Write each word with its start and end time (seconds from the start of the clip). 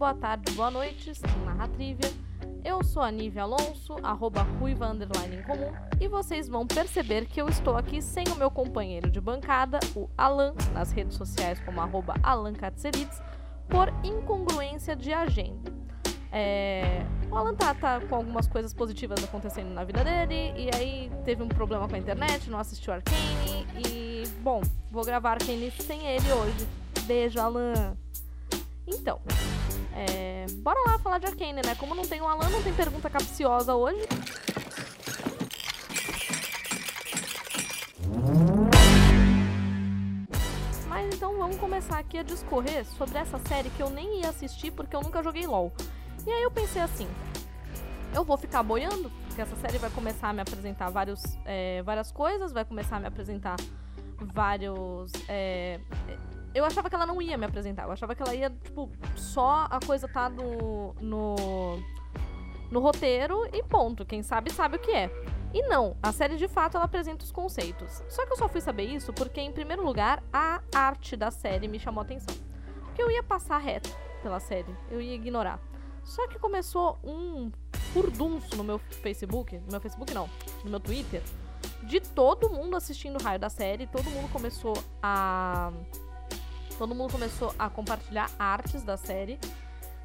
Boa 0.00 0.14
tarde, 0.14 0.50
boa 0.52 0.70
noite, 0.70 1.12
na 1.44 1.68
Trivia. 1.68 2.10
Eu 2.64 2.82
sou 2.82 3.02
a 3.02 3.10
Nívia 3.10 3.42
Alonso, 3.42 3.96
arroba 4.02 4.40
ruiva 4.58 4.88
underline 4.88 5.36
em 5.36 5.42
comum, 5.42 5.70
e 6.00 6.08
vocês 6.08 6.48
vão 6.48 6.66
perceber 6.66 7.26
que 7.26 7.38
eu 7.38 7.46
estou 7.50 7.76
aqui 7.76 8.00
sem 8.00 8.24
o 8.28 8.34
meu 8.34 8.50
companheiro 8.50 9.10
de 9.10 9.20
bancada, 9.20 9.78
o 9.94 10.08
Alan, 10.16 10.54
nas 10.72 10.90
redes 10.90 11.18
sociais 11.18 11.60
como 11.60 11.82
arroba 11.82 12.14
Alan 12.22 12.54
por 13.68 13.92
incongruência 14.02 14.96
de 14.96 15.12
agenda. 15.12 15.70
É, 16.32 17.04
o 17.30 17.36
Alan 17.36 17.54
tá, 17.54 17.74
tá 17.74 18.00
com 18.00 18.14
algumas 18.14 18.48
coisas 18.48 18.72
positivas 18.72 19.22
acontecendo 19.22 19.68
na 19.68 19.84
vida 19.84 20.02
dele, 20.02 20.54
e 20.56 20.70
aí 20.74 21.12
teve 21.26 21.42
um 21.42 21.48
problema 21.48 21.86
com 21.86 21.94
a 21.94 21.98
internet, 21.98 22.48
não 22.48 22.58
assistiu 22.58 22.94
Arcane, 22.94 23.66
e, 23.86 24.26
bom, 24.40 24.62
vou 24.90 25.04
gravar 25.04 25.32
Arcane 25.32 25.70
sem 25.72 26.06
ele 26.06 26.32
hoje. 26.32 26.66
Beijo, 27.02 27.38
Alan! 27.38 27.98
Então, 28.86 29.20
é, 29.94 30.46
bora 30.58 30.78
lá 30.86 30.98
falar 30.98 31.18
de 31.18 31.26
Arcane, 31.26 31.60
né? 31.64 31.74
Como 31.78 31.94
não 31.94 32.06
tem 32.06 32.20
o 32.20 32.26
Alan, 32.26 32.48
não 32.48 32.62
tem 32.62 32.72
pergunta 32.72 33.10
capciosa 33.10 33.74
hoje. 33.74 34.06
Mas 40.88 41.14
então 41.14 41.36
vamos 41.36 41.56
começar 41.56 41.98
aqui 41.98 42.18
a 42.18 42.22
discorrer 42.22 42.84
sobre 42.84 43.18
essa 43.18 43.38
série 43.48 43.70
que 43.70 43.82
eu 43.82 43.90
nem 43.90 44.20
ia 44.20 44.28
assistir 44.28 44.70
porque 44.70 44.94
eu 44.94 45.00
nunca 45.00 45.22
joguei 45.22 45.46
LOL. 45.46 45.72
E 46.26 46.30
aí 46.30 46.42
eu 46.42 46.50
pensei 46.50 46.82
assim, 46.82 47.08
eu 48.14 48.24
vou 48.24 48.36
ficar 48.36 48.62
boiando, 48.62 49.10
porque 49.26 49.40
essa 49.40 49.56
série 49.56 49.78
vai 49.78 49.90
começar 49.90 50.28
a 50.28 50.32
me 50.32 50.42
apresentar 50.42 50.90
vários, 50.90 51.22
é, 51.44 51.82
várias 51.82 52.12
coisas, 52.12 52.52
vai 52.52 52.64
começar 52.64 52.96
a 52.96 53.00
me 53.00 53.06
apresentar 53.06 53.56
vários. 54.18 55.12
é, 55.28 55.80
eu 56.54 56.64
achava 56.64 56.88
que 56.88 56.94
ela 56.94 57.06
não 57.06 57.20
ia 57.20 57.36
me 57.38 57.46
apresentar. 57.46 57.84
Eu 57.84 57.92
achava 57.92 58.14
que 58.14 58.22
ela 58.22 58.34
ia, 58.34 58.50
tipo, 58.50 58.90
só 59.14 59.66
a 59.70 59.78
coisa 59.84 60.08
tá 60.08 60.28
no. 60.28 60.94
no. 61.00 61.36
no 62.70 62.80
roteiro 62.80 63.48
e 63.52 63.62
ponto. 63.62 64.04
Quem 64.04 64.22
sabe, 64.22 64.52
sabe 64.52 64.76
o 64.76 64.78
que 64.78 64.90
é. 64.90 65.10
E 65.52 65.62
não, 65.62 65.96
a 66.00 66.12
série 66.12 66.36
de 66.36 66.46
fato 66.46 66.76
ela 66.76 66.84
apresenta 66.84 67.24
os 67.24 67.32
conceitos. 67.32 68.04
Só 68.08 68.24
que 68.24 68.32
eu 68.32 68.36
só 68.36 68.48
fui 68.48 68.60
saber 68.60 68.84
isso 68.84 69.12
porque, 69.12 69.40
em 69.40 69.52
primeiro 69.52 69.82
lugar, 69.82 70.22
a 70.32 70.60
arte 70.72 71.16
da 71.16 71.30
série 71.30 71.66
me 71.66 71.78
chamou 71.78 72.02
atenção. 72.02 72.34
Porque 72.84 73.02
eu 73.02 73.10
ia 73.10 73.22
passar 73.22 73.58
reto 73.58 73.90
pela 74.22 74.38
série, 74.38 74.72
eu 74.90 75.00
ia 75.00 75.14
ignorar. 75.14 75.60
Só 76.04 76.26
que 76.28 76.38
começou 76.38 76.98
um 77.02 77.50
furdunço 77.92 78.56
no 78.56 78.62
meu 78.62 78.78
Facebook, 78.78 79.58
no 79.58 79.72
meu 79.72 79.80
Facebook 79.80 80.14
não, 80.14 80.28
no 80.64 80.70
meu 80.70 80.80
Twitter, 80.80 81.22
de 81.82 82.00
todo 82.00 82.48
mundo 82.48 82.76
assistindo 82.76 83.18
o 83.20 83.22
raio 83.22 83.38
da 83.38 83.50
série, 83.50 83.86
todo 83.86 84.08
mundo 84.10 84.30
começou 84.32 84.74
a 85.02 85.72
Todo 86.80 86.94
mundo 86.94 87.12
começou 87.12 87.54
a 87.58 87.68
compartilhar 87.68 88.30
artes 88.38 88.82
da 88.82 88.96
série. 88.96 89.38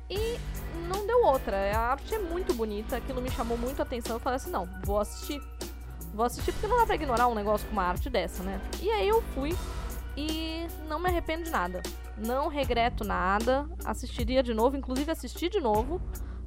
E 0.10 0.38
não 0.90 1.08
deu 1.08 1.24
outra. 1.24 1.56
A 1.74 1.92
arte 1.92 2.14
é 2.14 2.20
muito 2.20 2.54
bonita, 2.54 2.98
aquilo 2.98 3.22
me 3.22 3.32
chamou 3.32 3.58
muito 3.58 3.80
a 3.80 3.84
atenção. 3.84 4.18
Eu 4.18 4.20
falei 4.20 4.36
assim: 4.36 4.52
não, 4.52 4.68
vou 4.84 5.00
assistir. 5.00 5.42
Vou 6.14 6.26
assistir 6.26 6.52
porque 6.52 6.68
não 6.68 6.78
dá 6.78 6.86
pra 6.86 6.96
ignorar 6.96 7.30
um 7.30 7.34
negócio 7.34 7.66
com 7.68 7.72
uma 7.72 7.84
arte 7.84 8.10
dessa, 8.10 8.44
né? 8.44 8.60
E 8.82 8.92
aí 8.92 9.08
eu 9.08 9.22
fui 9.34 9.56
e 10.18 10.68
não 10.90 11.00
me 11.00 11.08
arrependo 11.08 11.46
de 11.46 11.50
nada. 11.50 11.82
Não 12.18 12.50
regreto 12.50 13.06
nada. 13.06 13.70
Assistiria 13.86 14.44
de 14.44 14.54
novo, 14.54 14.76
inclusive 14.76 15.10
assisti 15.10 15.48
de 15.48 15.62
novo. 15.62 16.02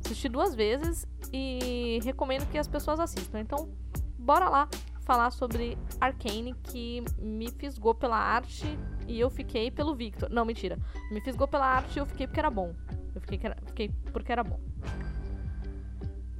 Assisti 0.04 0.28
duas 0.28 0.54
vezes 0.54 1.06
e 1.32 2.00
recomendo 2.04 2.46
que 2.50 2.58
as 2.58 2.68
pessoas 2.68 3.00
assistam. 3.00 3.40
Então, 3.40 3.70
bora 4.18 4.50
lá 4.50 4.68
falar 5.08 5.30
sobre 5.30 5.78
Arcane, 5.98 6.52
que 6.64 7.02
me 7.18 7.50
fisgou 7.50 7.94
pela 7.94 8.18
arte 8.18 8.66
e 9.06 9.18
eu 9.18 9.30
fiquei 9.30 9.70
pelo 9.70 9.94
Victor. 9.94 10.28
Não, 10.28 10.44
mentira. 10.44 10.78
Me 11.10 11.18
fisgou 11.22 11.48
pela 11.48 11.64
arte 11.64 11.96
e 11.96 11.98
eu 11.98 12.04
fiquei 12.04 12.26
porque 12.26 12.38
era 12.38 12.50
bom. 12.50 12.74
Eu 13.14 13.20
fiquei, 13.22 13.38
que 13.38 13.46
era- 13.46 13.56
fiquei 13.64 13.88
porque 14.12 14.30
era 14.30 14.44
bom. 14.44 14.60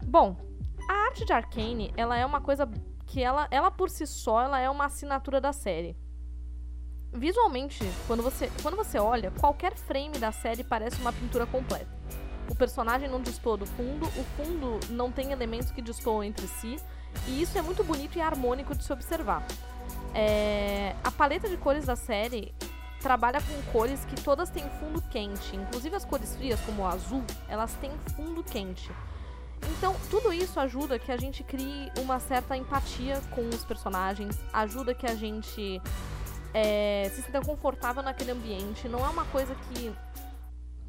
Bom, 0.05 0.37
a 0.87 0.93
arte 1.07 1.25
de 1.25 1.33
Arcane, 1.33 1.95
ela 1.97 2.15
é 2.15 2.27
uma 2.27 2.43
coisa 2.43 2.69
que 3.07 3.23
ela, 3.23 3.49
ela 3.51 3.71
por 3.71 3.89
si 3.89 4.07
só, 4.07 4.43
ela 4.43 4.61
é 4.61 4.69
uma 4.69 4.85
assinatura 4.85 5.41
da 5.41 5.51
série. 5.51 5.97
Visualmente, 7.11 7.83
quando 8.07 8.23
você, 8.23 8.53
quando 8.63 8.77
você 8.77 8.99
olha, 8.99 9.31
qualquer 9.31 9.75
frame 9.77 10.19
da 10.19 10.31
série 10.31 10.63
parece 10.63 11.01
uma 11.01 11.13
pintura 11.13 11.47
completa. 11.47 11.89
O 12.51 12.55
personagem 12.55 13.09
não 13.09 13.23
dispõe 13.23 13.57
do 13.57 13.65
fundo, 13.65 14.05
o 14.05 14.25
fundo 14.37 14.79
não 14.91 15.11
tem 15.11 15.33
elementos 15.33 15.71
que 15.71 15.81
dispõem 15.81 16.29
entre 16.29 16.47
si, 16.47 16.77
e 17.27 17.43
isso 17.43 17.57
é 17.59 17.63
muito 17.63 17.85
bonito 17.85 18.17
e 18.17 18.21
harmônico 18.21 18.75
de 18.75 18.85
se 18.85 18.93
observar. 18.93 19.47
É, 20.15 20.95
a 21.05 21.11
paleta 21.11 21.49
de 21.49 21.57
cores 21.57 21.85
da 21.85 21.97
série 21.97 22.55
trabalha 23.01 23.41
com 23.41 23.73
cores 23.73 24.05
que 24.05 24.21
todas 24.21 24.51
têm 24.51 24.65
fundo 24.81 25.01
quente, 25.03 25.55
inclusive 25.55 25.95
as 25.95 26.05
cores 26.05 26.35
frias, 26.37 26.61
como 26.61 26.83
o 26.83 26.87
azul, 26.87 27.23
elas 27.49 27.73
têm 27.75 27.91
fundo 28.17 28.43
quente. 28.43 28.91
Então, 29.77 29.95
tudo 30.11 30.33
isso 30.33 30.59
ajuda 30.61 30.99
que 30.99 31.11
a 31.11 31.17
gente 31.17 31.43
crie 31.43 31.91
uma 31.99 32.21
certa 32.21 32.57
empatia 32.57 33.21
com 33.31 33.49
os 33.49 33.65
personagens, 33.65 34.39
ajuda 34.53 34.95
que 34.95 35.07
a 35.07 35.15
gente 35.15 35.81
é, 36.55 37.11
se 37.15 37.23
sinta 37.23 37.41
confortável 37.41 38.03
naquele 38.03 38.31
ambiente. 38.31 38.89
Não 38.89 39.05
é 39.05 39.09
uma 39.09 39.25
coisa 39.27 39.55
que, 39.55 39.93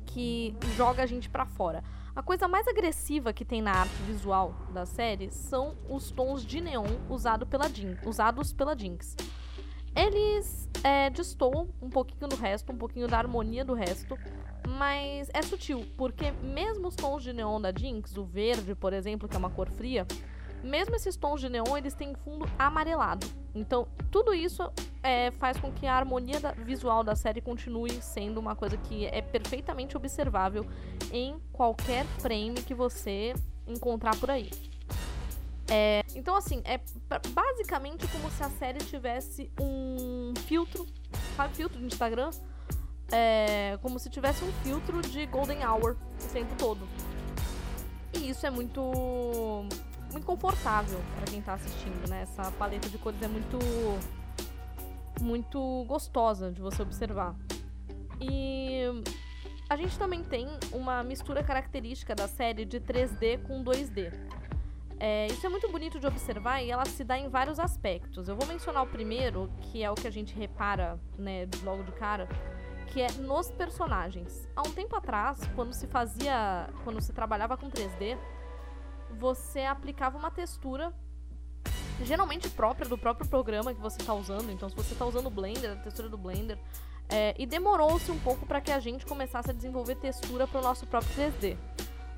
que 0.06 0.56
joga 0.76 1.04
a 1.04 1.06
gente 1.06 1.30
pra 1.30 1.46
fora. 1.46 1.84
A 2.20 2.22
coisa 2.22 2.50
mais 2.50 2.68
agressiva 2.68 3.32
que 3.32 3.46
tem 3.46 3.62
na 3.62 3.72
arte 3.72 3.96
visual 4.02 4.54
da 4.74 4.86
série 4.86 5.32
são 5.32 5.78
os 5.88 6.12
tons 6.12 6.46
de 6.46 6.60
neon 6.60 6.86
usado 7.10 7.48
pela 7.48 7.64
usados 8.06 8.52
pela 8.52 8.78
Jinx. 8.78 9.16
Eles 9.96 10.70
é, 10.84 11.10
destoam 11.10 11.70
um 11.82 11.90
pouquinho 11.90 12.28
do 12.28 12.36
resto, 12.36 12.74
um 12.74 12.78
pouquinho 12.78 13.08
da 13.08 13.18
harmonia 13.18 13.64
do 13.64 13.74
resto, 13.74 14.18
mas 14.68 15.30
é 15.34 15.42
sutil, 15.42 15.88
porque 15.96 16.32
mesmo 16.44 16.90
os 16.90 16.96
tons 16.98 17.24
de 17.24 17.32
neon 17.32 17.62
da 17.62 17.72
Jinx, 17.72 18.18
o 18.18 18.26
verde, 18.26 18.76
por 18.76 18.92
exemplo, 18.92 19.30
que 19.30 19.38
é 19.38 19.40
uma 19.40 19.50
cor 19.50 19.70
fria, 19.70 20.06
mesmo 20.64 20.96
esses 20.96 21.16
tons 21.16 21.42
de 21.42 21.50
neon, 21.50 21.78
eles 21.78 21.94
têm 21.94 22.14
fundo 22.16 22.50
amarelado. 22.58 23.28
Então, 23.54 23.88
tudo 24.12 24.34
isso 24.34 24.64
é, 25.02 25.32
faz 25.32 25.58
com 25.60 25.72
que 25.72 25.88
a 25.88 25.96
harmonia 25.96 26.40
da- 26.40 26.52
visual 26.52 27.04
da 27.04 27.16
série 27.16 27.42
continue 27.42 28.02
sendo 28.02 28.40
uma 28.40 28.56
coisa 28.56 28.78
que 28.78 29.06
é 29.06 29.22
perfeitamente 29.22 29.98
observável 29.98 30.66
em 31.12 31.40
qualquer 31.52 32.06
frame 32.20 32.62
que 32.62 32.74
você 32.74 33.34
encontrar 33.68 34.16
por 34.18 34.30
aí. 34.30 34.50
É, 35.72 36.04
então, 36.16 36.36
assim, 36.36 36.62
é 36.66 36.80
basicamente 37.30 38.08
como 38.08 38.30
se 38.32 38.44
a 38.44 38.50
série 38.50 38.80
tivesse 38.80 39.52
um 39.60 40.34
filtro, 40.48 40.86
sabe, 41.36 41.56
filtro 41.56 41.80
de 41.80 41.86
Instagram? 41.86 42.32
É, 43.12 43.78
como 43.82 43.98
se 44.00 44.10
tivesse 44.10 44.44
um 44.44 44.52
filtro 44.64 45.02
de 45.02 45.26
Golden 45.26 45.66
Hour 45.66 45.96
o 46.24 46.34
tempo 46.34 46.54
todo. 46.58 46.88
E 48.14 48.30
isso 48.30 48.46
é 48.46 48.50
muito 48.50 49.66
muito 50.12 50.26
confortável 50.26 51.00
para 51.16 51.26
quem 51.26 51.42
tá 51.42 51.54
assistindo, 51.54 52.10
né? 52.10 52.24
Essa 52.24 52.52
paleta 52.52 52.90
de 52.90 52.98
cores 52.98 53.22
é 53.22 53.28
muito 53.28 53.58
muito 55.22 55.84
gostosa 55.86 56.52
de 56.52 56.62
você 56.62 56.82
observar. 56.82 57.36
E 58.22 58.84
a 59.70 59.76
gente 59.76 59.98
também 60.00 60.24
tem 60.24 60.48
uma 60.72 61.04
mistura 61.04 61.44
característica 61.44 62.16
da 62.16 62.28
série 62.28 62.66
de 62.66 62.80
3D 62.80 63.42
com 63.44 63.64
2D. 63.64 64.12
É, 65.00 65.28
isso 65.28 65.46
é 65.46 65.50
muito 65.50 65.70
bonito 65.72 65.98
de 66.00 66.06
observar 66.06 66.62
e 66.62 66.70
ela 66.70 66.84
se 66.86 67.04
dá 67.06 67.18
em 67.18 67.30
vários 67.30 67.58
aspectos. 67.60 68.28
Eu 68.28 68.36
vou 68.36 68.46
mencionar 68.48 68.84
o 68.84 68.88
primeiro, 68.88 69.50
que 69.62 69.82
é 69.82 69.90
o 69.90 69.96
que 69.96 70.08
a 70.08 70.12
gente 70.12 70.36
repara, 70.36 71.00
né, 71.18 71.48
logo 71.64 71.84
de 71.84 71.92
cara, 71.94 72.28
que 72.88 73.02
é 73.02 73.10
nos 73.14 73.50
personagens. 73.52 74.48
Há 74.56 74.62
um 74.62 74.72
tempo 74.72 74.96
atrás, 74.96 75.40
quando 75.56 75.72
se 75.74 75.88
fazia, 75.88 76.70
quando 76.84 77.00
se 77.00 77.14
trabalhava 77.14 77.56
com 77.56 77.70
3D, 77.70 78.18
você 79.14 79.62
aplicava 79.62 80.18
uma 80.18 80.32
textura 80.32 80.94
geralmente 82.04 82.50
própria 82.50 82.88
do 82.88 82.98
próprio 82.98 83.28
programa 83.28 83.74
que 83.74 83.82
você 83.82 84.02
está 84.02 84.14
usando. 84.14 84.52
Então, 84.52 84.70
se 84.70 84.76
você 84.76 84.94
está 84.94 85.06
usando 85.06 85.28
o 85.28 85.30
Blender, 85.30 85.72
a 85.72 85.76
textura 85.76 86.08
do 86.08 86.18
Blender, 86.18 86.58
é, 87.10 87.36
e 87.38 87.46
demorou-se 87.46 88.10
um 88.12 88.20
pouco 88.20 88.46
para 88.46 88.62
que 88.62 88.72
a 88.72 88.80
gente 88.80 89.06
começasse 89.06 89.50
a 89.50 89.54
desenvolver 89.54 89.96
textura 89.96 90.48
para 90.48 90.60
o 90.60 90.64
nosso 90.64 90.86
próprio 90.86 91.12
3D. 91.16 91.58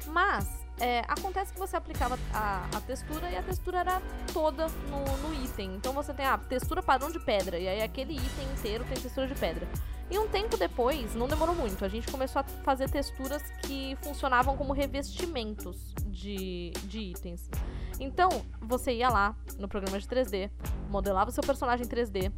Mas 0.08 0.61
é, 0.80 1.00
acontece 1.08 1.54
que 1.54 1.60
você 1.60 1.76
aplicava 1.76 2.18
a, 2.34 2.68
a, 2.76 2.82
textura 2.82 3.30
e 3.30 3.36
a 3.36 3.44
textura 3.44 3.80
era 3.80 4.02
toda 4.34 4.68
no, 4.90 5.18
no, 5.28 5.44
item. 5.44 5.76
Então 5.76 5.94
você 5.94 6.14
tem 6.14 6.26
a 6.26 6.38
textura 6.38 6.82
padrão 6.82 7.12
de 7.12 7.20
pedra, 7.20 7.60
e 7.60 7.68
aí 7.68 7.82
aquele 7.82 8.14
item 8.14 8.52
inteiro 8.58 8.84
tem 8.86 8.98
textura 8.98 9.28
de 9.28 9.36
pedra. 9.36 9.68
E 10.10 10.18
um 10.18 10.28
tempo 10.28 10.58
depois, 10.58 11.16
não 11.16 11.28
demorou 11.28 11.56
muito, 11.56 11.86
a 11.86 11.88
gente 11.88 12.12
começou 12.12 12.42
a 12.42 12.44
fazer 12.44 12.90
texturas 12.90 13.42
que 13.62 13.96
funcionavam 14.02 14.58
como 14.58 14.74
revestimentos 14.74 15.94
de, 16.06 16.72
de 16.84 17.00
itens. 17.00 17.50
Então, 17.98 18.30
você 18.60 18.92
ia 18.94 19.10
lá 19.10 19.36
no 19.58 19.70
programa 19.70 19.98
de 20.00 20.06
3D, 20.08 20.50
modelava 20.90 21.30
o 21.30 21.34
seu 21.34 21.44
personagem 21.44 21.86
em 21.86 21.90
3D, 21.90 22.32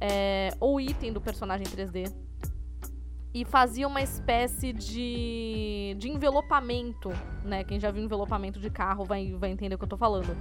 é, 0.00 0.50
ou 0.58 0.80
item 0.80 1.12
do 1.12 1.20
personagem 1.20 1.64
3D, 1.64 2.12
e 3.34 3.44
fazia 3.44 3.86
uma 3.88 4.02
espécie 4.02 4.72
de, 4.72 5.96
de 5.98 6.08
envelopamento, 6.08 7.10
né? 7.44 7.64
Quem 7.64 7.80
já 7.80 7.90
viu 7.90 8.02
envelopamento 8.02 8.60
de 8.60 8.68
carro 8.68 9.04
vai, 9.04 9.32
vai 9.32 9.50
entender 9.50 9.74
o 9.74 9.78
que 9.78 9.84
eu 9.84 9.88
tô 9.88 9.96
falando. 9.96 10.36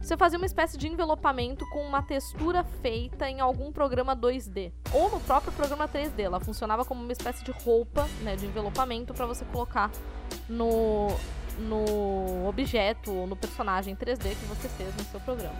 Você 0.00 0.18
fazia 0.18 0.38
uma 0.38 0.44
espécie 0.44 0.76
de 0.76 0.86
envelopamento 0.86 1.64
com 1.70 1.80
uma 1.80 2.02
textura 2.02 2.62
feita 2.82 3.30
em 3.30 3.40
algum 3.40 3.72
programa 3.72 4.14
2D 4.14 4.70
ou 4.92 5.10
no 5.10 5.18
próprio 5.20 5.50
programa 5.52 5.88
3D. 5.88 6.20
Ela 6.20 6.40
funcionava 6.40 6.84
como 6.84 7.02
uma 7.02 7.12
espécie 7.12 7.42
de 7.42 7.50
roupa, 7.52 8.06
né, 8.20 8.36
de 8.36 8.44
envelopamento 8.44 9.14
para 9.14 9.24
você 9.24 9.44
colocar 9.46 9.90
no 10.48 11.08
no 11.58 12.48
objeto 12.48 13.12
ou 13.12 13.26
no 13.28 13.36
personagem 13.36 13.94
3D 13.94 14.30
que 14.30 14.44
você 14.46 14.68
fez 14.68 14.94
no 14.96 15.04
seu 15.04 15.20
programa. 15.20 15.54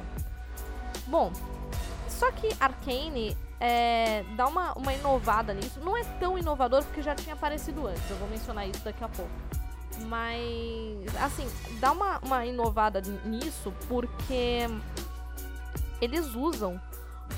Bom, 1.06 1.32
só 2.24 2.32
que 2.32 2.48
Arcane 2.58 3.36
é, 3.60 4.24
dá 4.34 4.46
uma, 4.46 4.72
uma 4.72 4.94
inovada 4.94 5.52
nisso. 5.52 5.78
Não 5.80 5.94
é 5.94 6.02
tão 6.18 6.38
inovador 6.38 6.82
porque 6.84 7.02
já 7.02 7.14
tinha 7.14 7.34
aparecido 7.34 7.86
antes. 7.86 8.08
Eu 8.08 8.16
vou 8.16 8.26
mencionar 8.28 8.66
isso 8.66 8.82
daqui 8.82 9.04
a 9.04 9.08
pouco. 9.08 9.30
Mas, 10.08 11.14
assim, 11.22 11.46
dá 11.80 11.92
uma, 11.92 12.18
uma 12.20 12.46
inovada 12.46 13.02
nisso 13.26 13.74
porque 13.88 14.66
eles 16.00 16.34
usam 16.34 16.80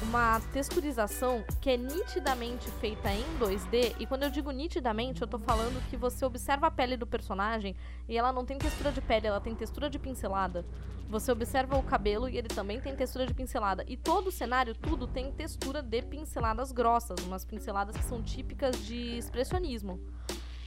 uma 0.02 0.40
texturização 0.52 1.44
que 1.60 1.70
é 1.70 1.76
nitidamente 1.76 2.70
feita 2.72 3.10
em 3.12 3.24
2D. 3.38 3.96
E 3.98 4.06
quando 4.06 4.24
eu 4.24 4.30
digo 4.30 4.50
nitidamente, 4.50 5.22
eu 5.22 5.28
tô 5.28 5.38
falando 5.38 5.82
que 5.88 5.96
você 5.96 6.24
observa 6.24 6.66
a 6.66 6.70
pele 6.70 6.96
do 6.96 7.06
personagem 7.06 7.74
e 8.08 8.16
ela 8.16 8.32
não 8.32 8.44
tem 8.44 8.58
textura 8.58 8.92
de 8.92 9.00
pele, 9.00 9.26
ela 9.26 9.40
tem 9.40 9.54
textura 9.54 9.88
de 9.88 9.98
pincelada. 9.98 10.64
Você 11.08 11.30
observa 11.30 11.76
o 11.76 11.82
cabelo 11.82 12.28
e 12.28 12.36
ele 12.36 12.48
também 12.48 12.80
tem 12.80 12.94
textura 12.96 13.26
de 13.26 13.32
pincelada. 13.32 13.84
E 13.86 13.96
todo 13.96 14.26
o 14.26 14.32
cenário, 14.32 14.74
tudo 14.74 15.06
tem 15.06 15.30
textura 15.30 15.80
de 15.80 16.02
pinceladas 16.02 16.72
grossas, 16.72 17.20
umas 17.24 17.44
pinceladas 17.44 17.96
que 17.96 18.04
são 18.04 18.22
típicas 18.22 18.84
de 18.84 19.16
expressionismo. 19.16 20.00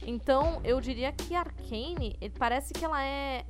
Então, 0.02 0.60
eu 0.64 0.80
diria 0.80 1.12
que 1.12 1.34
Arcane, 1.34 2.16
ele 2.20 2.34
parece 2.38 2.72
que 2.72 2.84
ela 2.84 3.02
é 3.04 3.44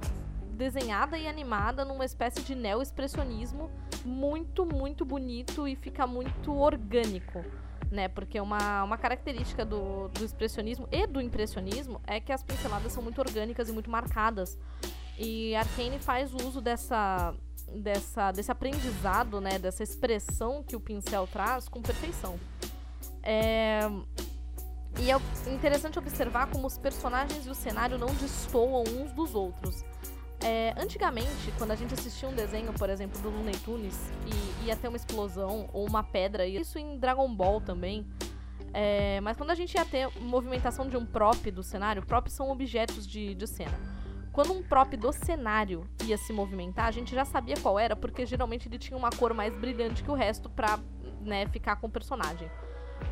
desenhada 0.60 1.16
e 1.16 1.26
animada 1.26 1.86
numa 1.86 2.04
espécie 2.04 2.42
de 2.42 2.54
neo-expressionismo 2.54 3.70
muito, 4.04 4.66
muito 4.66 5.06
bonito 5.06 5.66
e 5.66 5.74
fica 5.74 6.06
muito 6.06 6.54
orgânico. 6.54 7.42
Né, 7.90 8.06
porque 8.06 8.40
uma, 8.40 8.84
uma 8.84 8.96
característica 8.96 9.64
do, 9.64 10.06
do 10.10 10.24
expressionismo 10.24 10.86
e 10.92 11.08
do 11.08 11.20
impressionismo 11.20 12.00
é 12.06 12.20
que 12.20 12.30
as 12.30 12.40
pinceladas 12.40 12.92
são 12.92 13.02
muito 13.02 13.18
orgânicas 13.18 13.68
e 13.68 13.72
muito 13.72 13.90
marcadas. 13.90 14.56
E 15.18 15.56
Arkane 15.56 15.98
faz 15.98 16.32
uso 16.32 16.60
dessa, 16.60 17.34
dessa, 17.74 18.30
desse 18.30 18.52
aprendizado, 18.52 19.40
né, 19.40 19.58
dessa 19.58 19.82
expressão 19.82 20.62
que 20.62 20.76
o 20.76 20.80
pincel 20.80 21.26
traz 21.26 21.68
com 21.68 21.82
perfeição. 21.82 22.38
É... 23.22 23.80
E 25.00 25.10
é 25.10 25.16
interessante 25.52 25.98
observar 25.98 26.46
como 26.48 26.66
os 26.66 26.78
personagens 26.78 27.44
e 27.46 27.50
o 27.50 27.54
cenário 27.54 27.98
não 27.98 28.14
destoam 28.14 28.84
uns 28.84 29.10
dos 29.12 29.34
outros. 29.34 29.84
É, 30.42 30.74
antigamente, 30.78 31.52
quando 31.58 31.70
a 31.70 31.74
gente 31.74 31.92
assistia 31.92 32.28
um 32.28 32.34
desenho, 32.34 32.72
por 32.72 32.88
exemplo, 32.88 33.20
do 33.20 33.28
Looney 33.28 33.56
Tunes, 33.58 34.10
e 34.26 34.66
ia 34.66 34.76
ter 34.76 34.88
uma 34.88 34.96
explosão 34.96 35.68
ou 35.72 35.86
uma 35.86 36.02
pedra, 36.02 36.46
e 36.46 36.56
isso 36.56 36.78
em 36.78 36.98
Dragon 36.98 37.32
Ball 37.34 37.60
também. 37.60 38.06
É, 38.72 39.20
mas 39.20 39.36
quando 39.36 39.50
a 39.50 39.54
gente 39.54 39.74
ia 39.74 39.84
ter 39.84 40.08
movimentação 40.20 40.88
de 40.88 40.96
um 40.96 41.04
prop 41.04 41.50
do 41.50 41.62
cenário, 41.62 42.04
props 42.06 42.32
são 42.32 42.50
objetos 42.50 43.06
de, 43.06 43.34
de 43.34 43.46
cena. 43.46 43.78
Quando 44.32 44.52
um 44.52 44.62
prop 44.62 44.96
do 44.96 45.12
cenário 45.12 45.86
ia 46.04 46.16
se 46.16 46.32
movimentar, 46.32 46.86
a 46.86 46.90
gente 46.90 47.14
já 47.14 47.24
sabia 47.24 47.56
qual 47.60 47.78
era, 47.78 47.96
porque 47.96 48.24
geralmente 48.24 48.68
ele 48.68 48.78
tinha 48.78 48.96
uma 48.96 49.10
cor 49.10 49.34
mais 49.34 49.52
brilhante 49.52 50.02
que 50.04 50.10
o 50.10 50.14
resto 50.14 50.48
pra 50.48 50.78
né, 51.20 51.46
ficar 51.48 51.76
com 51.76 51.88
o 51.88 51.90
personagem. 51.90 52.50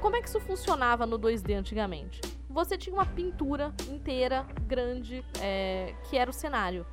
Como 0.00 0.14
é 0.14 0.22
que 0.22 0.28
isso 0.28 0.38
funcionava 0.40 1.04
no 1.04 1.18
2D 1.18 1.54
antigamente? 1.56 2.20
Você 2.48 2.78
tinha 2.78 2.94
uma 2.94 3.04
pintura 3.04 3.74
inteira, 3.90 4.46
grande, 4.66 5.24
é, 5.40 5.94
que 6.08 6.16
era 6.16 6.30
o 6.30 6.32
cenário. 6.32 6.86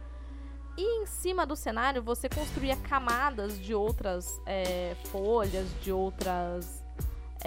E 0.78 1.02
em 1.02 1.06
cima 1.06 1.46
do 1.46 1.56
cenário 1.56 2.04
você 2.04 2.28
construía 2.28 2.76
camadas 2.76 3.60
de 3.60 3.74
outras 3.74 4.42
é, 4.46 4.96
folhas, 5.06 5.68
de 5.82 5.92
outras 5.92 6.84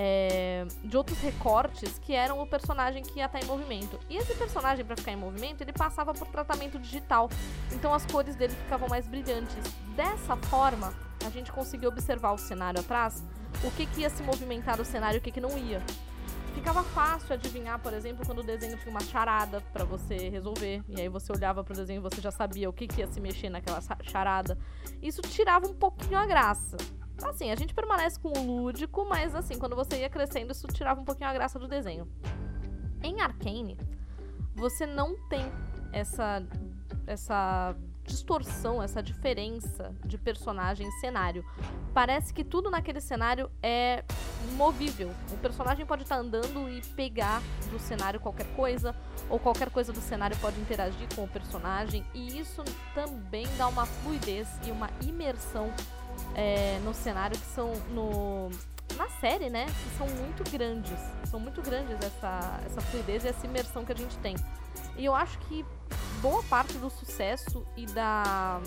é, 0.01 0.65
de 0.85 0.97
outros 0.97 1.19
recortes 1.19 1.99
que 1.99 2.15
eram 2.15 2.41
o 2.41 2.47
personagem 2.47 3.03
que 3.03 3.19
ia 3.19 3.27
estar 3.27 3.41
em 3.41 3.45
movimento. 3.45 3.99
E 4.09 4.17
esse 4.17 4.33
personagem, 4.35 4.85
para 4.85 4.97
ficar 4.97 5.11
em 5.11 5.17
movimento, 5.17 5.61
ele 5.61 5.73
passava 5.73 6.15
por 6.15 6.29
tratamento 6.29 6.79
digital, 6.79 7.29
então 7.73 7.93
as 7.93 8.07
cores 8.07 8.37
dele 8.37 8.55
ficavam 8.55 8.89
mais 8.89 9.09
brilhantes. 9.09 9.57
Dessa 9.97 10.37
forma, 10.37 10.95
a 11.27 11.31
gente 11.31 11.51
conseguia 11.51 11.89
observar 11.89 12.31
o 12.31 12.39
cenário 12.39 12.79
atrás, 12.79 13.25
o 13.65 13.71
que, 13.73 13.87
que 13.87 14.03
ia 14.03 14.11
se 14.11 14.23
movimentar 14.23 14.77
do 14.77 14.85
cenário 14.85 15.17
e 15.17 15.19
o 15.19 15.23
que, 15.23 15.33
que 15.33 15.41
não 15.41 15.59
ia. 15.59 15.83
Ficava 16.59 16.83
fácil 16.83 17.35
adivinhar, 17.35 17.79
por 17.79 17.93
exemplo, 17.95 18.27
quando 18.27 18.41
o 18.41 18.43
desenho 18.43 18.77
tinha 18.77 18.91
uma 18.91 19.01
charada 19.01 19.61
para 19.73 19.85
você 19.85 20.29
resolver. 20.29 20.83
E 20.89 21.01
aí 21.01 21.09
você 21.09 21.31
olhava 21.31 21.63
pro 21.63 21.73
desenho 21.73 21.99
e 21.99 22.03
você 22.03 22.21
já 22.21 22.33
sabia 22.33 22.69
o 22.69 22.73
que, 22.73 22.89
que 22.89 23.01
ia 23.01 23.07
se 23.07 23.21
mexer 23.21 23.49
naquela 23.49 23.81
charada. 24.03 24.59
Isso 25.01 25.23
tirava 25.23 25.69
um 25.69 25.73
pouquinho 25.73 26.19
a 26.19 26.27
graça. 26.27 26.77
Assim, 27.23 27.53
a 27.53 27.55
gente 27.55 27.73
permanece 27.73 28.19
com 28.19 28.37
o 28.37 28.45
lúdico, 28.45 29.07
mas 29.09 29.37
assim, 29.37 29.57
quando 29.57 29.77
você 29.77 30.01
ia 30.01 30.11
crescendo, 30.11 30.51
isso 30.51 30.67
tirava 30.67 31.01
um 31.01 31.05
pouquinho 31.05 31.31
a 31.31 31.33
graça 31.33 31.61
do 31.61 31.69
desenho. 31.69 32.09
Em 33.05 33.21
Arcane, 33.21 33.79
você 34.57 34.85
não 34.85 35.17
tem 35.29 35.47
essa 35.93 36.43
essa 37.07 37.77
distorção, 38.09 38.83
essa 38.83 39.03
diferença 39.03 39.95
de 40.05 40.19
personagem 40.19 40.89
e 40.89 40.93
cenário. 41.01 41.45
Parece 41.95 42.33
que 42.33 42.43
tudo 42.43 42.71
naquele 42.71 43.01
cenário 43.01 43.51
é 43.63 44.03
movível. 44.57 45.11
O 45.31 45.37
personagem 45.37 45.85
pode 45.87 46.03
estar 46.03 46.17
tá 46.17 46.21
andando 46.21 46.69
e 46.69 46.81
pegar 46.97 47.43
do 47.71 47.79
cenário 47.79 48.19
qualquer 48.19 48.47
coisa, 48.57 48.97
ou 49.29 49.39
qualquer 49.39 49.71
coisa 49.71 49.93
do 49.93 50.01
cenário 50.01 50.37
pode 50.39 50.59
interagir 50.61 51.07
com 51.15 51.25
o 51.25 51.29
personagem, 51.29 52.05
e 52.15 52.39
isso 52.39 52.65
também 52.95 53.47
dá 53.57 53.69
uma 53.69 53.87
fluidez 53.87 54.49
e 54.67 54.71
uma 54.71 54.91
imersão 55.07 55.73
é, 56.35 56.79
no 56.85 56.95
cenário 56.95 57.39
que 57.39 57.47
são 57.47 57.73
no 57.91 58.51
na 58.97 59.09
série, 59.21 59.51
né, 59.51 59.67
que 59.67 59.99
são 59.99 60.09
muito 60.09 60.51
grandes. 60.51 60.99
São 61.31 61.39
muito 61.39 61.61
grandes 61.61 61.97
essa, 62.03 62.61
essa 62.65 62.81
fluidez 62.81 63.25
e 63.25 63.29
essa 63.29 63.47
imersão 63.47 63.85
que 63.85 63.93
a 63.93 63.95
gente 63.95 64.17
tem. 64.19 64.35
E 64.99 65.05
eu 65.05 65.15
acho 65.15 65.39
que 65.41 65.65
boa 66.21 66.43
parte 66.45 66.77
do 66.79 66.91
sucesso 66.91 67.65
e 67.77 67.87
da. 67.87 68.61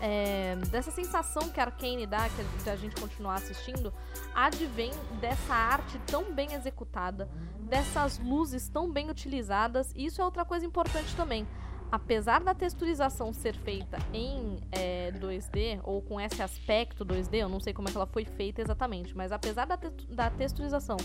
É, 0.00 0.56
dessa 0.70 0.90
sensação 0.90 1.48
que 1.48 1.60
a 1.60 1.64
Arkane 1.64 2.06
dá, 2.06 2.28
que 2.28 2.70
a, 2.70 2.74
gente 2.74 3.00
continuar 3.00 3.34
assistindo, 3.34 3.92
advém 4.34 4.90
dessa 5.20 5.54
arte 5.54 5.96
tão 6.06 6.32
bem 6.32 6.54
executada, 6.54 7.28
dessas 7.60 8.18
luzes 8.18 8.68
tão 8.68 8.90
bem 8.90 9.10
utilizadas, 9.10 9.92
e 9.94 10.06
isso 10.06 10.20
é 10.20 10.24
outra 10.24 10.44
coisa 10.44 10.66
importante 10.66 11.14
também 11.14 11.46
apesar 11.92 12.42
da 12.42 12.54
texturização 12.54 13.34
ser 13.34 13.54
feita 13.54 13.98
em 14.14 14.56
é, 14.72 15.12
2D, 15.12 15.78
ou 15.84 16.00
com 16.00 16.18
esse 16.18 16.42
aspecto 16.42 17.04
2D, 17.04 17.34
eu 17.34 17.50
não 17.50 17.60
sei 17.60 17.74
como 17.74 17.86
é 17.86 17.90
que 17.90 17.98
ela 17.98 18.06
foi 18.06 18.24
feita 18.24 18.62
exatamente, 18.62 19.14
mas 19.14 19.30
apesar 19.30 19.66
da, 19.66 19.76
te 19.76 19.90
da 20.08 20.30
texturização 20.30 20.96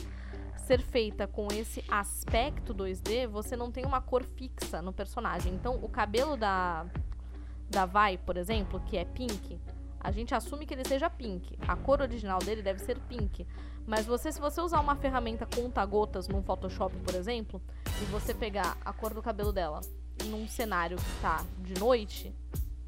ser 0.58 0.82
feita 0.82 1.28
com 1.28 1.48
esse 1.52 1.84
aspecto 1.90 2.74
2D, 2.74 3.28
você 3.28 3.56
não 3.56 3.72
tem 3.72 3.86
uma 3.86 4.02
cor 4.02 4.24
fixa 4.24 4.82
no 4.82 4.92
personagem. 4.92 5.54
Então, 5.54 5.76
o 5.82 5.90
cabelo 5.90 6.36
da, 6.36 6.86
da 7.70 7.86
Vai, 7.86 8.18
por 8.18 8.38
exemplo, 8.38 8.80
que 8.82 8.98
é 8.98 9.06
pink, 9.06 9.60
a 10.00 10.12
gente 10.12 10.34
assume 10.34 10.66
que 10.66 10.74
ele 10.74 10.86
seja 10.86 11.10
pink. 11.10 11.58
A 11.68 11.76
cor 11.76 12.02
original 12.02 12.40
dele 12.40 12.62
deve 12.62 12.80
ser 12.80 13.00
pink. 13.00 13.46
Mas 13.86 14.06
você, 14.06 14.32
se 14.32 14.40
você 14.40 14.62
usar 14.62 14.80
uma 14.80 14.96
ferramenta 14.96 15.46
conta-gotas 15.46 16.28
num 16.28 16.44
Photoshop, 16.44 16.96
por 16.98 17.16
exemplo, 17.16 17.62
e 18.02 18.06
você 18.06 18.34
pegar 18.34 18.78
a 18.84 18.94
cor 18.94 19.14
do 19.14 19.22
cabelo 19.22 19.52
dela 19.52 19.82
num 20.26 20.48
cenário 20.48 20.98
que 20.98 21.22
tá 21.22 21.44
de 21.60 21.80
noite, 21.80 22.34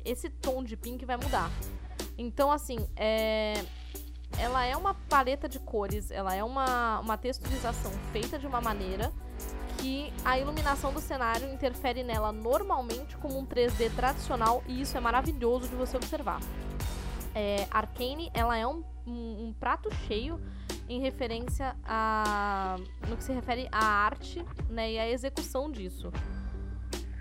esse 0.04 0.30
tom 0.30 0.64
de 0.64 0.76
pink 0.76 1.06
vai 1.06 1.18
mudar. 1.18 1.50
Então, 2.18 2.52
assim, 2.52 2.78
é... 2.96 3.66
ela 4.38 4.66
é 4.66 4.76
uma 4.76 4.94
paleta 4.94 5.50
de 5.50 5.60
cores, 5.60 6.12
ela 6.12 6.36
é 6.36 6.44
uma, 6.44 7.00
uma 7.00 7.18
texturização 7.18 7.92
feita 8.12 8.38
de 8.38 8.46
uma 8.46 8.62
maneira 8.62 9.12
que 9.78 10.14
a 10.26 10.38
iluminação 10.38 10.92
do 10.92 11.00
cenário 11.00 11.52
interfere 11.52 12.04
nela 12.04 12.32
normalmente 12.32 13.16
como 13.18 13.40
um 13.40 13.46
3D 13.46 13.94
tradicional 13.96 14.62
e 14.68 14.82
isso 14.82 14.98
é 14.98 15.00
maravilhoso 15.00 15.70
de 15.70 15.76
você 15.76 15.96
observar. 15.96 16.42
É, 17.34 17.68
Arcane, 17.72 18.30
ela 18.34 18.58
é 18.58 18.68
um, 18.68 18.84
um, 19.08 19.48
um 19.48 19.56
prato 19.58 19.90
cheio 20.08 20.40
em 20.90 21.00
referência 21.00 21.76
a 21.86 22.76
no 23.08 23.16
que 23.16 23.24
se 23.24 23.32
refere 23.32 23.70
à 23.72 23.86
arte 23.86 24.44
né, 24.70 24.92
e 24.94 25.00
à 25.00 25.10
execução 25.10 25.72
disso. 25.72 26.12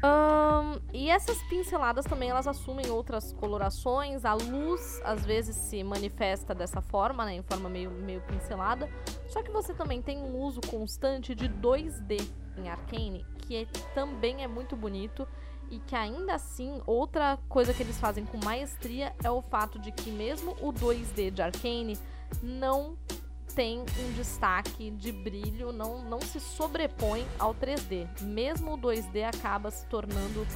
Um, 0.02 0.80
e 0.92 1.10
essas 1.10 1.42
pinceladas 1.44 2.04
também 2.04 2.30
elas 2.30 2.46
assumem 2.46 2.88
outras 2.90 3.32
colorações. 3.32 4.24
A 4.24 4.34
luz 4.34 5.00
às 5.04 5.24
vezes 5.24 5.56
se 5.56 5.82
manifesta 5.82 6.54
dessa 6.54 6.80
forma, 6.80 7.24
né, 7.24 7.34
em 7.34 7.42
forma 7.42 7.68
meio, 7.68 7.90
meio 7.90 8.20
pincelada. 8.22 8.88
Só 9.28 9.42
que 9.42 9.50
você 9.50 9.74
também 9.74 10.00
tem 10.00 10.18
um 10.18 10.36
uso 10.36 10.60
constante 10.60 11.34
de 11.34 11.48
2D 11.48 12.28
em 12.56 12.68
Arcane, 12.68 13.26
que 13.38 13.56
é, 13.56 13.66
também 13.94 14.42
é 14.42 14.48
muito 14.48 14.76
bonito 14.76 15.26
e 15.70 15.78
que 15.80 15.94
ainda 15.94 16.34
assim 16.34 16.80
outra 16.86 17.38
coisa 17.48 17.74
que 17.74 17.82
eles 17.82 17.98
fazem 17.98 18.24
com 18.24 18.38
maestria 18.42 19.14
é 19.22 19.30
o 19.30 19.42
fato 19.42 19.78
de 19.78 19.92
que 19.92 20.10
mesmo 20.10 20.52
o 20.60 20.72
2D 20.72 21.30
de 21.30 21.42
Arcane 21.42 21.98
não 22.42 22.96
tem 23.54 23.80
um 23.80 24.12
destaque 24.12 24.90
de 24.90 25.10
brilho, 25.10 25.72
não, 25.72 26.02
não 26.02 26.20
se 26.20 26.40
sobrepõe 26.40 27.26
ao 27.38 27.54
3D. 27.54 28.06
Mesmo 28.22 28.74
o 28.74 28.78
2D 28.78 29.24
acaba 29.24 29.70
se 29.70 29.86
tornando 29.86 30.46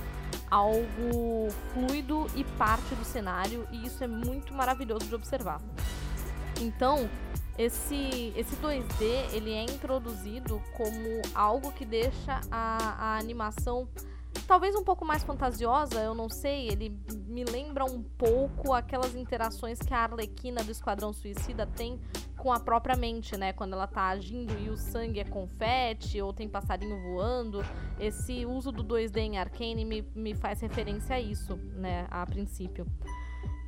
algo 0.50 1.48
fluido 1.72 2.26
e 2.36 2.44
parte 2.44 2.94
do 2.94 3.04
cenário, 3.04 3.66
e 3.72 3.86
isso 3.86 4.04
é 4.04 4.06
muito 4.06 4.52
maravilhoso 4.52 5.06
de 5.06 5.14
observar. 5.14 5.60
Então, 6.60 7.08
esse, 7.58 8.32
esse 8.36 8.56
2D 8.56 9.32
ele 9.32 9.52
é 9.52 9.64
introduzido 9.64 10.62
como 10.76 11.22
algo 11.34 11.72
que 11.72 11.84
deixa 11.84 12.40
a, 12.50 13.14
a 13.14 13.18
animação 13.18 13.88
talvez 14.46 14.74
um 14.74 14.84
pouco 14.84 15.04
mais 15.04 15.22
fantasiosa, 15.22 16.00
eu 16.00 16.14
não 16.14 16.28
sei, 16.28 16.68
ele 16.68 16.98
me 17.26 17.44
lembra 17.44 17.84
um 17.84 18.02
pouco 18.02 18.72
aquelas 18.72 19.14
interações 19.14 19.78
que 19.78 19.94
a 19.94 20.00
Arlequina 20.00 20.62
do 20.62 20.70
Esquadrão 20.70 21.12
Suicida 21.12 21.66
tem 21.66 22.00
com 22.36 22.52
a 22.52 22.58
própria 22.58 22.96
mente, 22.96 23.36
né? 23.36 23.52
Quando 23.52 23.74
ela 23.74 23.86
tá 23.86 24.08
agindo 24.08 24.52
e 24.58 24.68
o 24.68 24.76
sangue 24.76 25.20
é 25.20 25.24
confete 25.24 26.20
ou 26.20 26.32
tem 26.32 26.48
passarinho 26.48 27.00
voando. 27.00 27.64
Esse 28.00 28.44
uso 28.44 28.72
do 28.72 28.82
2D 28.82 29.18
em 29.18 29.38
Arcane 29.38 29.84
me, 29.84 30.02
me 30.14 30.34
faz 30.34 30.60
referência 30.60 31.16
a 31.16 31.20
isso, 31.20 31.56
né? 31.76 32.06
A 32.10 32.26
princípio. 32.26 32.84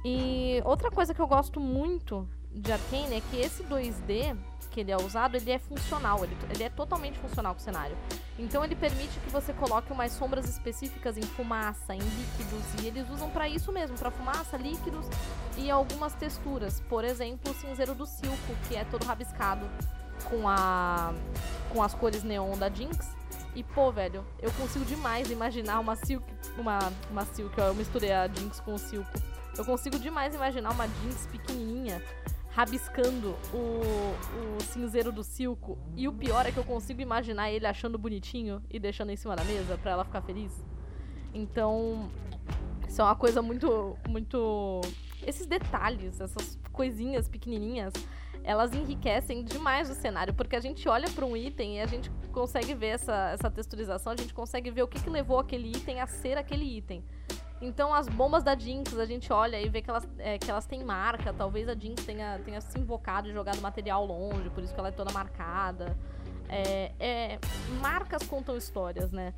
E 0.05 0.61
outra 0.65 0.91
coisa 0.91 1.15
que 1.15 1.21
eu 1.21 1.27
gosto 1.27 1.61
muito 1.61 2.29
de 2.55 2.73
Arcane 2.73 3.17
é 3.17 3.21
que 3.21 3.37
esse 3.37 3.65
2D 3.65 4.37
que 4.71 4.81
ele 4.81 4.91
é 4.91 4.97
usado, 4.97 5.37
ele 5.37 5.53
é 5.53 5.59
funcional, 5.59 6.25
ele, 6.25 6.37
ele 6.53 6.65
é 6.65 6.69
totalmente 6.69 7.17
funcional 7.21 7.55
com 7.55 7.61
o 7.61 7.63
cenário. 7.63 7.97
Então 8.37 8.65
ele 8.65 8.75
permite 8.75 9.21
que 9.21 9.31
você 9.31 9.53
coloque 9.53 9.93
umas 9.93 10.11
sombras 10.11 10.49
específicas 10.49 11.17
em 11.17 11.23
fumaça, 11.23 11.95
em 11.95 12.01
líquidos, 12.01 12.83
e 12.83 12.87
eles 12.89 13.09
usam 13.09 13.31
para 13.31 13.49
isso 13.49 13.71
mesmo, 13.71 13.97
para 13.97 14.11
fumaça, 14.11 14.57
líquidos 14.57 15.07
e 15.57 15.71
algumas 15.71 16.13
texturas. 16.15 16.81
Por 16.81 17.05
exemplo, 17.05 17.53
o 17.53 17.55
cinzeiro 17.55 17.95
do 17.95 18.05
Silco, 18.05 18.37
que 18.69 18.75
é 18.75 18.85
todo 18.85 19.05
rabiscado 19.05 19.65
com 20.29 20.49
a 20.49 21.15
com 21.73 21.81
as 21.81 21.95
cores 21.95 22.25
neon 22.25 22.59
da 22.59 22.69
Jinx. 22.69 23.15
E 23.55 23.63
pô, 23.63 23.93
velho, 23.93 24.27
eu 24.43 24.51
consigo 24.55 24.85
demais 24.85 25.31
imaginar 25.31 25.79
uma 25.79 25.95
Silk, 25.95 26.27
uma 26.59 26.81
uma 27.13 27.25
Silk, 27.27 27.61
ó, 27.61 27.67
eu 27.67 27.75
misturei 27.77 28.13
a 28.13 28.27
Jinx 28.27 28.59
com 28.59 28.75
o 28.75 28.79
Silco. 28.79 29.11
Eu 29.57 29.65
consigo 29.65 30.01
demais 30.01 30.35
imaginar 30.35 30.73
uma 30.73 30.89
Jinx 30.89 31.29
pequenininha 31.31 32.03
rabiscando 32.55 33.37
o, 33.53 33.83
o 34.57 34.63
cinzeiro 34.63 35.11
do 35.11 35.25
Silco. 35.25 35.77
E 35.97 36.07
o 36.07 36.13
pior 36.13 36.47
é 36.47 36.53
que 36.53 36.57
eu 36.57 36.65
consigo 36.65 37.01
imaginar 37.01 37.51
ele 37.51 37.67
achando 37.67 37.99
bonitinho 37.99 38.63
e 38.71 38.79
deixando 38.79 39.11
em 39.11 39.17
cima 39.17 39.35
da 39.35 39.45
mesa 39.45 39.77
para 39.77 39.91
ela 39.91 40.05
ficar 40.05 40.23
feliz. 40.23 40.65
Então, 41.35 42.09
isso 42.89 43.01
é 43.01 43.05
uma 43.05 43.17
coisa 43.17 43.43
muito, 43.43 43.99
muito. 44.09 44.81
Esses 45.27 45.47
detalhes, 45.47 46.21
essas 46.21 46.57
coisinhas 46.73 47.29
pequenininhas, 47.29 47.93
elas 48.45 48.73
enriquecem 48.73 49.43
demais 49.43 49.91
o 49.91 49.95
cenário, 49.95 50.33
porque 50.33 50.55
a 50.55 50.61
gente 50.61 50.89
olha 50.89 51.11
para 51.11 51.25
um 51.25 51.37
item 51.37 51.79
e 51.79 51.81
a 51.81 51.87
gente 51.87 52.09
consegue 52.31 52.73
ver 52.75 52.89
essa, 52.89 53.31
essa 53.31 53.51
texturização, 53.51 54.13
a 54.13 54.17
gente 54.17 54.35
consegue 54.35 54.71
ver 54.71 54.83
o 54.83 54.87
que, 54.87 55.03
que 55.03 55.11
levou 55.11 55.41
aquele 55.41 55.71
item 55.71 56.01
a 56.01 56.07
ser 56.07 56.39
aquele 56.39 56.65
item. 56.65 57.03
Então 57.65 57.95
as 57.95 58.07
bombas 58.09 58.45
da 58.45 58.55
Jinx, 58.55 58.97
a 58.99 59.07
gente 59.07 59.33
olha 59.33 59.61
e 59.61 59.69
vê 59.69 59.81
que 59.81 59.89
elas, 59.89 60.07
é, 60.19 60.39
que 60.39 60.51
elas 60.51 60.67
têm 60.67 60.85
marca. 60.85 61.33
Talvez 61.33 61.67
a 61.69 61.75
Jinx 61.75 62.05
tenha, 62.05 62.39
tenha 62.45 62.61
se 62.61 62.79
invocado 62.79 63.29
e 63.29 63.33
jogado 63.33 63.61
material 63.61 64.05
longe, 64.05 64.51
por 64.51 64.63
isso 64.63 64.75
que 64.75 64.79
ela 64.79 64.91
é 64.91 64.93
toda 64.93 65.11
marcada. 65.13 65.97
É, 66.49 66.93
é, 67.01 67.39
marcas 67.81 68.23
contam 68.27 68.57
histórias, 68.57 69.11
né? 69.11 69.33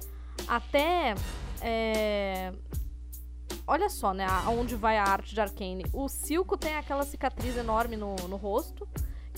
Até. 0.49 1.14
É, 1.62 2.52
olha 3.64 3.88
só, 3.88 4.12
né? 4.12 4.26
Aonde 4.45 4.75
vai 4.75 4.99
a 4.99 5.04
arte 5.04 5.33
de 5.33 5.40
Arcane. 5.40 5.85
O 5.92 6.09
Silco 6.09 6.56
tem 6.56 6.76
aquela 6.76 7.04
cicatriz 7.04 7.56
enorme 7.56 7.97
no, 7.97 8.16
no 8.28 8.37
rosto. 8.37 8.88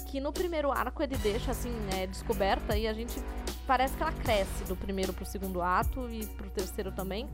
Que 0.07 0.21
no 0.21 0.33
primeiro 0.33 0.73
arco 0.73 1.02
ele 1.02 1.16
deixa 1.18 1.50
assim, 1.50 1.71
né, 1.71 2.07
descoberta 2.07 2.78
e 2.78 2.88
a 2.88 2.95
gente 2.95 3.23
parece 3.66 3.95
que 3.95 4.02
ela 4.02 4.12
cresce 4.12 4.64
do 4.64 4.75
primeiro 4.75 5.12
pro 5.12 5.26
segundo 5.26 5.61
ato 5.61 6.09
e 6.09 6.25
pro 6.25 6.49
terceiro 6.49 6.90
também. 6.90 7.28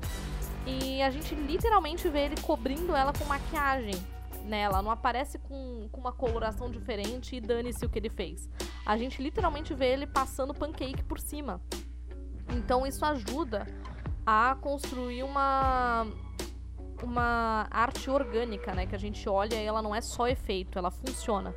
E 0.66 1.02
a 1.02 1.10
gente 1.10 1.34
literalmente 1.34 2.08
vê 2.08 2.26
ele 2.26 2.36
cobrindo 2.40 2.94
ela 2.94 3.12
com 3.12 3.24
maquiagem. 3.24 3.94
Né? 4.44 4.60
Ela 4.60 4.82
não 4.82 4.90
aparece 4.90 5.38
com, 5.38 5.88
com 5.90 6.00
uma 6.00 6.12
coloração 6.12 6.70
diferente 6.70 7.36
e 7.36 7.40
dane-se 7.40 7.84
o 7.84 7.88
que 7.88 7.98
ele 7.98 8.10
fez. 8.10 8.48
A 8.84 8.96
gente 8.96 9.22
literalmente 9.22 9.72
vê 9.74 9.92
ele 9.92 10.06
passando 10.06 10.54
pancake 10.54 11.02
por 11.02 11.18
cima. 11.18 11.60
Então 12.50 12.86
isso 12.86 13.04
ajuda 13.04 13.66
a 14.26 14.56
construir 14.60 15.22
uma 15.22 16.06
uma 17.02 17.66
arte 17.70 18.08
orgânica, 18.08 18.74
né? 18.74 18.86
Que 18.86 18.94
a 18.94 18.98
gente 18.98 19.28
olha 19.28 19.56
e 19.56 19.64
ela 19.64 19.82
não 19.82 19.94
é 19.94 20.00
só 20.00 20.26
efeito, 20.26 20.78
ela 20.78 20.90
funciona. 20.90 21.54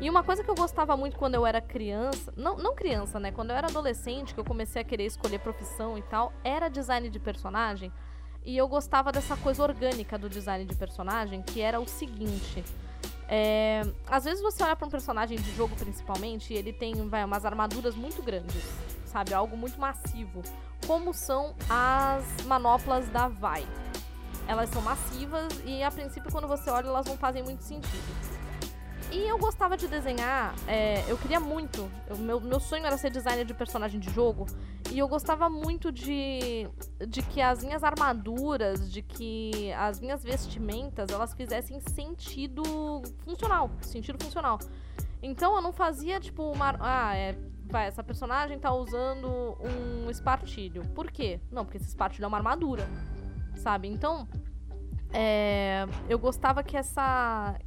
E 0.00 0.08
uma 0.08 0.22
coisa 0.22 0.42
que 0.42 0.50
eu 0.50 0.54
gostava 0.54 0.96
muito 0.96 1.16
quando 1.16 1.34
eu 1.34 1.46
era 1.46 1.60
criança, 1.60 2.32
não, 2.36 2.56
não 2.56 2.74
criança, 2.74 3.20
né? 3.20 3.30
Quando 3.30 3.50
eu 3.50 3.56
era 3.56 3.68
adolescente, 3.68 4.34
que 4.34 4.40
eu 4.40 4.44
comecei 4.44 4.82
a 4.82 4.84
querer 4.84 5.04
escolher 5.04 5.38
profissão 5.40 5.96
e 5.96 6.02
tal, 6.02 6.32
era 6.42 6.68
design 6.68 7.08
de 7.08 7.18
personagem. 7.18 7.92
E 8.48 8.56
eu 8.56 8.66
gostava 8.66 9.12
dessa 9.12 9.36
coisa 9.36 9.62
orgânica 9.62 10.16
do 10.16 10.26
design 10.26 10.64
de 10.64 10.74
personagem, 10.74 11.42
que 11.42 11.60
era 11.60 11.78
o 11.78 11.86
seguinte. 11.86 12.64
É, 13.28 13.82
às 14.06 14.24
vezes 14.24 14.42
você 14.42 14.62
olha 14.62 14.74
para 14.74 14.86
um 14.86 14.90
personagem 14.90 15.36
de 15.38 15.54
jogo 15.54 15.76
principalmente 15.76 16.54
e 16.54 16.56
ele 16.56 16.72
tem 16.72 16.94
vai, 17.10 17.22
umas 17.22 17.44
armaduras 17.44 17.94
muito 17.94 18.22
grandes, 18.22 18.64
sabe? 19.04 19.34
Algo 19.34 19.54
muito 19.54 19.78
massivo. 19.78 20.42
Como 20.86 21.12
são 21.12 21.54
as 21.68 22.24
manoplas 22.46 23.06
da 23.10 23.28
Vai. 23.28 23.68
Elas 24.46 24.70
são 24.70 24.80
massivas 24.80 25.52
e 25.66 25.82
a 25.82 25.90
princípio 25.90 26.32
quando 26.32 26.48
você 26.48 26.70
olha 26.70 26.86
elas 26.86 27.04
não 27.04 27.18
fazem 27.18 27.42
muito 27.42 27.62
sentido. 27.62 28.27
E 29.10 29.26
eu 29.26 29.38
gostava 29.38 29.74
de 29.74 29.88
desenhar, 29.88 30.54
é, 30.66 31.02
eu 31.10 31.16
queria 31.16 31.40
muito. 31.40 31.90
Eu, 32.06 32.18
meu, 32.18 32.40
meu 32.40 32.60
sonho 32.60 32.84
era 32.84 32.96
ser 32.98 33.10
designer 33.10 33.44
de 33.44 33.54
personagem 33.54 33.98
de 33.98 34.10
jogo. 34.10 34.44
E 34.92 34.98
eu 34.98 35.08
gostava 35.08 35.48
muito 35.48 35.90
de, 35.90 36.68
de 37.06 37.22
que 37.22 37.40
as 37.40 37.64
minhas 37.64 37.82
armaduras, 37.82 38.92
de 38.92 39.00
que 39.00 39.72
as 39.72 39.98
minhas 39.98 40.22
vestimentas, 40.22 41.10
elas 41.10 41.32
fizessem 41.32 41.80
sentido 41.80 42.62
funcional. 43.24 43.70
Sentido 43.80 44.22
funcional. 44.22 44.58
Então 45.22 45.56
eu 45.56 45.62
não 45.62 45.72
fazia, 45.72 46.20
tipo, 46.20 46.42
uma. 46.42 46.76
Ah, 46.78 47.16
é. 47.16 47.34
Vai, 47.70 47.86
essa 47.86 48.02
personagem 48.02 48.58
tá 48.58 48.72
usando 48.72 49.56
um 49.60 50.10
espartilho. 50.10 50.82
Por 50.94 51.10
quê? 51.10 51.40
Não, 51.50 51.64
porque 51.64 51.78
esse 51.78 51.88
espartilho 51.88 52.24
é 52.24 52.28
uma 52.28 52.38
armadura. 52.38 52.86
Sabe? 53.56 53.88
Então. 53.88 54.28
É, 55.10 55.86
eu 56.06 56.18
gostava 56.18 56.62
que 56.62 56.76
essa 56.76 57.58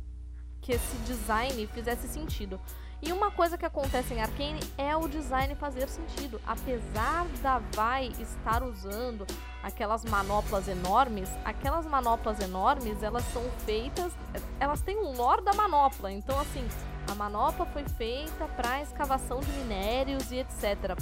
que 0.62 0.74
esse 0.74 0.96
design 1.06 1.68
fizesse 1.68 2.08
sentido. 2.08 2.60
E 3.02 3.12
uma 3.12 3.32
coisa 3.32 3.58
que 3.58 3.66
acontece 3.66 4.14
em 4.14 4.22
Arcane 4.22 4.60
é 4.78 4.96
o 4.96 5.08
design 5.08 5.56
fazer 5.56 5.90
sentido. 5.90 6.40
Apesar 6.46 7.26
da 7.42 7.60
Vai 7.74 8.12
estar 8.20 8.62
usando 8.62 9.26
aquelas 9.64 10.06
manoplas 10.06 10.68
enormes, 10.68 11.28
aquelas 11.44 11.86
manoplas 11.88 12.40
enormes, 12.40 13.02
elas 13.02 13.24
são 13.34 13.44
feitas, 13.66 14.14
elas 14.60 14.82
têm 14.82 14.98
um 14.98 15.14
lore 15.14 15.44
da 15.44 15.54
manopla. 15.54 16.12
Então 16.12 16.40
assim, 16.40 16.68
a 17.10 17.16
manopla 17.16 17.66
foi 17.66 17.84
feita 17.90 18.46
para 18.50 18.84
escavação 18.84 19.40
de 19.40 19.52
minérios 19.52 20.32
e 20.32 20.38
etc. 20.38 20.96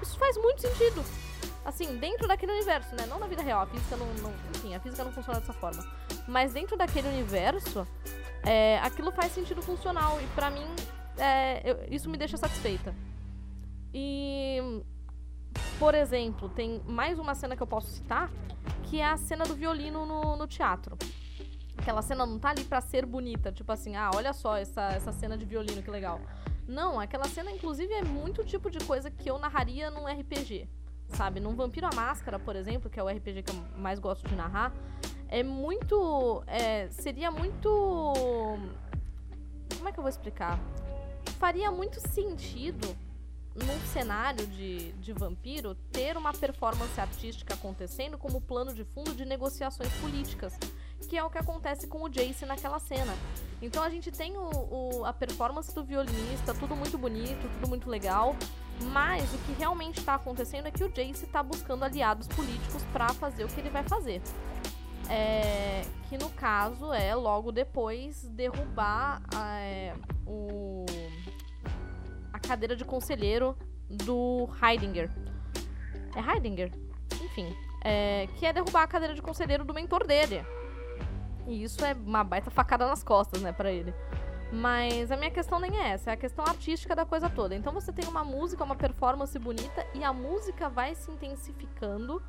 Isso 0.00 0.18
faz 0.18 0.36
muito 0.38 0.62
sentido. 0.62 1.04
Assim, 1.64 1.96
dentro 1.98 2.26
daquele 2.26 2.52
universo, 2.52 2.94
né? 2.96 3.06
Não 3.06 3.18
na 3.18 3.26
vida 3.26 3.42
real, 3.42 3.60
a 3.60 3.66
física 3.66 3.96
não, 3.96 4.06
não 4.14 4.32
enfim, 4.56 4.74
a 4.74 4.80
física 4.80 5.04
não 5.04 5.12
funciona 5.12 5.38
dessa 5.38 5.52
forma. 5.52 5.84
Mas 6.26 6.54
dentro 6.54 6.76
daquele 6.76 7.08
universo, 7.08 7.86
é, 8.44 8.78
aquilo 8.80 9.12
faz 9.12 9.32
sentido 9.32 9.62
funcional 9.62 10.20
e 10.20 10.26
para 10.28 10.50
mim 10.50 10.66
é, 11.16 11.70
eu, 11.70 11.78
isso 11.90 12.08
me 12.08 12.16
deixa 12.16 12.36
satisfeita. 12.36 12.94
E, 13.94 14.82
por 15.78 15.94
exemplo, 15.94 16.48
tem 16.48 16.80
mais 16.86 17.18
uma 17.18 17.34
cena 17.34 17.56
que 17.56 17.62
eu 17.62 17.66
posso 17.66 17.88
citar, 17.88 18.30
que 18.84 19.00
é 19.00 19.06
a 19.06 19.16
cena 19.16 19.44
do 19.44 19.54
violino 19.54 20.06
no, 20.06 20.36
no 20.36 20.46
teatro. 20.46 20.96
Aquela 21.76 22.00
cena 22.00 22.24
não 22.24 22.38
tá 22.38 22.50
ali 22.50 22.64
pra 22.64 22.80
ser 22.80 23.04
bonita, 23.04 23.50
tipo 23.50 23.70
assim, 23.72 23.96
ah, 23.96 24.10
olha 24.14 24.32
só 24.32 24.56
essa, 24.56 24.82
essa 24.92 25.12
cena 25.12 25.36
de 25.36 25.44
violino, 25.44 25.82
que 25.82 25.90
legal. 25.90 26.20
Não, 26.66 27.00
aquela 27.00 27.26
cena, 27.26 27.50
inclusive, 27.50 27.92
é 27.92 28.02
muito 28.02 28.44
tipo 28.44 28.70
de 28.70 28.78
coisa 28.84 29.10
que 29.10 29.28
eu 29.28 29.38
narraria 29.38 29.90
num 29.90 30.06
RPG, 30.06 30.68
sabe? 31.08 31.40
Num 31.40 31.54
Vampiro 31.56 31.86
à 31.86 31.94
Máscara, 31.94 32.38
por 32.38 32.54
exemplo, 32.54 32.88
que 32.88 33.00
é 33.00 33.02
o 33.02 33.08
RPG 33.08 33.42
que 33.42 33.50
eu 33.50 33.56
mais 33.76 33.98
gosto 33.98 34.28
de 34.28 34.34
narrar, 34.36 34.72
é 35.32 35.42
muito. 35.42 36.44
É, 36.46 36.88
seria 36.90 37.30
muito. 37.30 37.68
Como 39.74 39.88
é 39.88 39.92
que 39.92 39.98
eu 39.98 40.02
vou 40.02 40.10
explicar? 40.10 40.60
Faria 41.38 41.70
muito 41.70 41.98
sentido 42.06 42.94
num 43.54 43.80
cenário 43.92 44.46
de, 44.46 44.92
de 44.92 45.12
vampiro, 45.12 45.74
ter 45.90 46.16
uma 46.16 46.32
performance 46.32 46.98
artística 47.00 47.54
acontecendo 47.54 48.16
como 48.16 48.40
plano 48.40 48.74
de 48.74 48.84
fundo 48.84 49.14
de 49.14 49.24
negociações 49.24 49.92
políticas, 50.00 50.54
que 51.08 51.18
é 51.18 51.24
o 51.24 51.28
que 51.28 51.38
acontece 51.38 51.86
com 51.86 52.02
o 52.02 52.08
Jace 52.08 52.46
naquela 52.46 52.78
cena. 52.78 53.14
Então 53.60 53.82
a 53.82 53.90
gente 53.90 54.10
tem 54.10 54.36
o, 54.36 54.50
o, 54.50 55.04
a 55.04 55.12
performance 55.12 55.74
do 55.74 55.84
violinista, 55.84 56.54
tudo 56.54 56.74
muito 56.76 56.96
bonito, 56.96 57.50
tudo 57.54 57.68
muito 57.68 57.90
legal, 57.90 58.36
mas 58.90 59.22
o 59.34 59.38
que 59.38 59.52
realmente 59.52 59.98
está 59.98 60.14
acontecendo 60.14 60.66
é 60.66 60.70
que 60.70 60.84
o 60.84 60.88
Jace 60.88 61.24
está 61.24 61.42
buscando 61.42 61.84
aliados 61.84 62.26
políticos 62.28 62.82
para 62.92 63.08
fazer 63.10 63.44
o 63.44 63.48
que 63.48 63.60
ele 63.60 63.70
vai 63.70 63.82
fazer. 63.82 64.22
É, 65.14 65.82
que 66.08 66.16
no 66.16 66.30
caso 66.30 66.90
é 66.90 67.14
logo 67.14 67.52
depois 67.52 68.26
derrubar 68.28 69.20
é, 69.36 69.92
o, 70.26 70.86
a 72.32 72.38
cadeira 72.38 72.74
de 72.74 72.82
conselheiro 72.82 73.54
do 73.90 74.48
Heidinger. 74.62 75.10
É 76.16 76.32
Heidinger? 76.32 76.72
Enfim. 77.22 77.54
É, 77.84 78.26
que 78.38 78.46
é 78.46 78.54
derrubar 78.54 78.84
a 78.84 78.86
cadeira 78.86 79.14
de 79.14 79.20
conselheiro 79.20 79.66
do 79.66 79.74
mentor 79.74 80.06
dele. 80.06 80.42
E 81.46 81.62
isso 81.62 81.84
é 81.84 81.92
uma 81.92 82.24
baita 82.24 82.50
facada 82.50 82.86
nas 82.86 83.04
costas, 83.04 83.42
né, 83.42 83.52
para 83.52 83.70
ele. 83.70 83.92
Mas 84.50 85.10
a 85.10 85.16
minha 85.16 85.30
questão 85.30 85.60
nem 85.60 85.78
é 85.78 85.88
essa, 85.90 86.10
é 86.10 86.14
a 86.14 86.16
questão 86.16 86.42
artística 86.46 86.96
da 86.96 87.04
coisa 87.04 87.28
toda. 87.28 87.54
Então 87.54 87.72
você 87.72 87.92
tem 87.92 88.08
uma 88.08 88.24
música, 88.24 88.64
uma 88.64 88.76
performance 88.76 89.38
bonita 89.38 89.86
e 89.94 90.02
a 90.02 90.12
música 90.12 90.70
vai 90.70 90.94
se 90.94 91.10
intensificando 91.10 92.22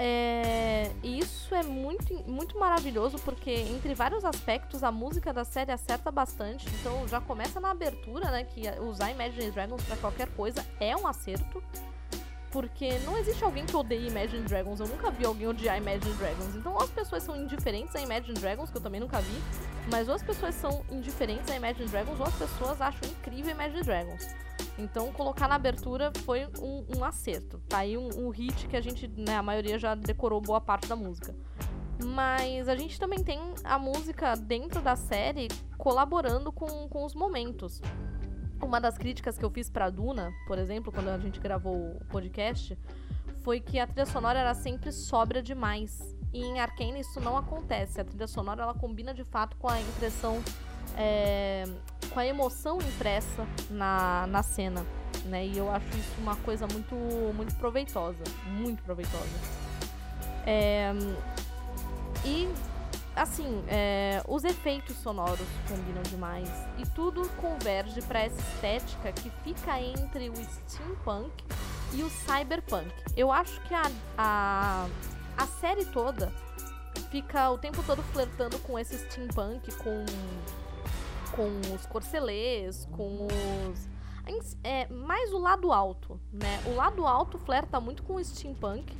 é, 0.00 0.92
e 1.02 1.18
isso 1.18 1.52
é 1.52 1.64
muito, 1.64 2.14
muito 2.30 2.56
maravilhoso 2.56 3.18
porque, 3.18 3.50
entre 3.50 3.94
vários 3.94 4.24
aspectos, 4.24 4.84
a 4.84 4.92
música 4.92 5.32
da 5.32 5.44
série 5.44 5.72
acerta 5.72 6.12
bastante. 6.12 6.68
Então, 6.80 7.06
já 7.08 7.20
começa 7.20 7.58
na 7.58 7.72
abertura, 7.72 8.30
né? 8.30 8.44
Que 8.44 8.70
usar 8.80 9.10
Imagine 9.10 9.50
Dragons 9.50 9.82
para 9.82 9.96
qualquer 9.96 10.28
coisa 10.36 10.64
é 10.78 10.96
um 10.96 11.04
acerto. 11.04 11.60
Porque 12.52 12.96
não 13.00 13.18
existe 13.18 13.42
alguém 13.42 13.66
que 13.66 13.74
odeie 13.74 14.06
Imagine 14.06 14.44
Dragons. 14.44 14.78
Eu 14.78 14.86
nunca 14.86 15.10
vi 15.10 15.26
alguém 15.26 15.48
odiar 15.48 15.76
Imagine 15.76 16.14
Dragons. 16.14 16.54
Então, 16.54 16.74
ou 16.74 16.82
as 16.82 16.90
pessoas 16.90 17.24
são 17.24 17.36
indiferentes 17.36 17.94
a 17.96 18.00
Imagine 18.00 18.38
Dragons, 18.38 18.70
que 18.70 18.76
eu 18.76 18.80
também 18.80 19.00
nunca 19.00 19.20
vi. 19.20 19.42
Mas 19.90 20.08
ou 20.08 20.14
as 20.14 20.22
pessoas 20.22 20.54
são 20.54 20.84
indiferentes 20.92 21.50
a 21.50 21.56
Imagine 21.56 21.88
Dragons, 21.88 22.20
ou 22.20 22.26
as 22.26 22.34
pessoas 22.36 22.80
acham 22.80 23.10
incrível 23.10 23.50
Imagine 23.50 23.82
Dragons. 23.82 24.28
Então, 24.78 25.12
colocar 25.12 25.48
na 25.48 25.56
abertura 25.56 26.12
foi 26.24 26.46
um, 26.60 26.86
um 26.96 27.04
acerto. 27.04 27.58
Tá 27.68 27.78
aí 27.78 27.98
um, 27.98 28.08
um, 28.16 28.30
hit 28.30 28.68
que 28.68 28.76
a 28.76 28.80
gente, 28.80 29.08
né, 29.08 29.36
a 29.36 29.42
maioria 29.42 29.78
já 29.78 29.94
decorou 29.94 30.40
boa 30.40 30.60
parte 30.60 30.86
da 30.86 30.94
música. 30.94 31.34
Mas 32.04 32.68
a 32.68 32.76
gente 32.76 32.98
também 32.98 33.22
tem 33.22 33.40
a 33.64 33.76
música 33.76 34.36
dentro 34.36 34.80
da 34.80 34.94
série 34.94 35.48
colaborando 35.76 36.52
com, 36.52 36.88
com 36.88 37.04
os 37.04 37.14
momentos. 37.14 37.82
Uma 38.62 38.80
das 38.80 38.96
críticas 38.96 39.36
que 39.36 39.44
eu 39.44 39.50
fiz 39.50 39.68
pra 39.68 39.90
Duna, 39.90 40.32
por 40.46 40.58
exemplo, 40.58 40.92
quando 40.92 41.08
a 41.08 41.18
gente 41.18 41.40
gravou 41.40 41.96
o 41.96 42.04
podcast, 42.08 42.78
foi 43.42 43.60
que 43.60 43.80
a 43.80 43.86
trilha 43.86 44.06
sonora 44.06 44.38
era 44.38 44.54
sempre 44.54 44.92
sóbria 44.92 45.42
demais. 45.42 46.16
E 46.32 46.40
em 46.40 46.60
Arcane 46.60 47.00
isso 47.00 47.20
não 47.20 47.36
acontece. 47.36 48.00
A 48.00 48.04
trilha 48.04 48.28
sonora 48.28 48.62
ela 48.62 48.74
combina 48.74 49.12
de 49.12 49.24
fato 49.24 49.56
com 49.56 49.68
a 49.68 49.80
impressão 49.80 50.42
é, 50.96 51.64
com 52.08 52.20
a 52.20 52.26
emoção 52.26 52.78
impressa 52.78 53.46
na, 53.70 54.26
na 54.26 54.42
cena, 54.42 54.84
né? 55.24 55.46
E 55.46 55.58
eu 55.58 55.70
acho 55.70 55.88
isso 55.88 56.14
uma 56.18 56.36
coisa 56.36 56.66
muito, 56.66 56.94
muito 57.34 57.54
proveitosa, 57.56 58.22
muito 58.46 58.82
proveitosa. 58.82 59.28
É, 60.46 60.92
e 62.24 62.48
assim, 63.14 63.62
é, 63.68 64.22
os 64.28 64.44
efeitos 64.44 64.96
sonoros 64.96 65.46
combinam 65.68 66.02
demais 66.02 66.48
e 66.78 66.86
tudo 66.94 67.28
converge 67.40 68.00
para 68.02 68.20
essa 68.20 68.40
estética 68.40 69.12
que 69.12 69.30
fica 69.42 69.80
entre 69.80 70.30
o 70.30 70.36
steampunk 70.36 71.32
e 71.92 72.02
o 72.02 72.10
cyberpunk. 72.10 72.90
Eu 73.16 73.32
acho 73.32 73.60
que 73.62 73.74
a, 73.74 73.90
a, 74.16 74.86
a 75.36 75.46
série 75.46 75.84
toda 75.86 76.32
fica 77.10 77.50
o 77.50 77.58
tempo 77.58 77.82
todo 77.84 78.02
flertando 78.12 78.58
com 78.60 78.78
esse 78.78 78.98
steampunk, 78.98 79.72
com 79.76 80.04
com 81.28 81.48
os 81.74 81.86
corcelês, 81.86 82.86
com 82.92 83.26
os. 83.26 83.88
É, 84.62 84.86
mais 84.88 85.32
o 85.32 85.38
lado 85.38 85.72
alto, 85.72 86.20
né? 86.32 86.60
O 86.66 86.74
lado 86.74 87.06
alto 87.06 87.38
flerta 87.38 87.80
muito 87.80 88.02
com 88.02 88.16
o 88.16 88.24
steampunk 88.24 88.94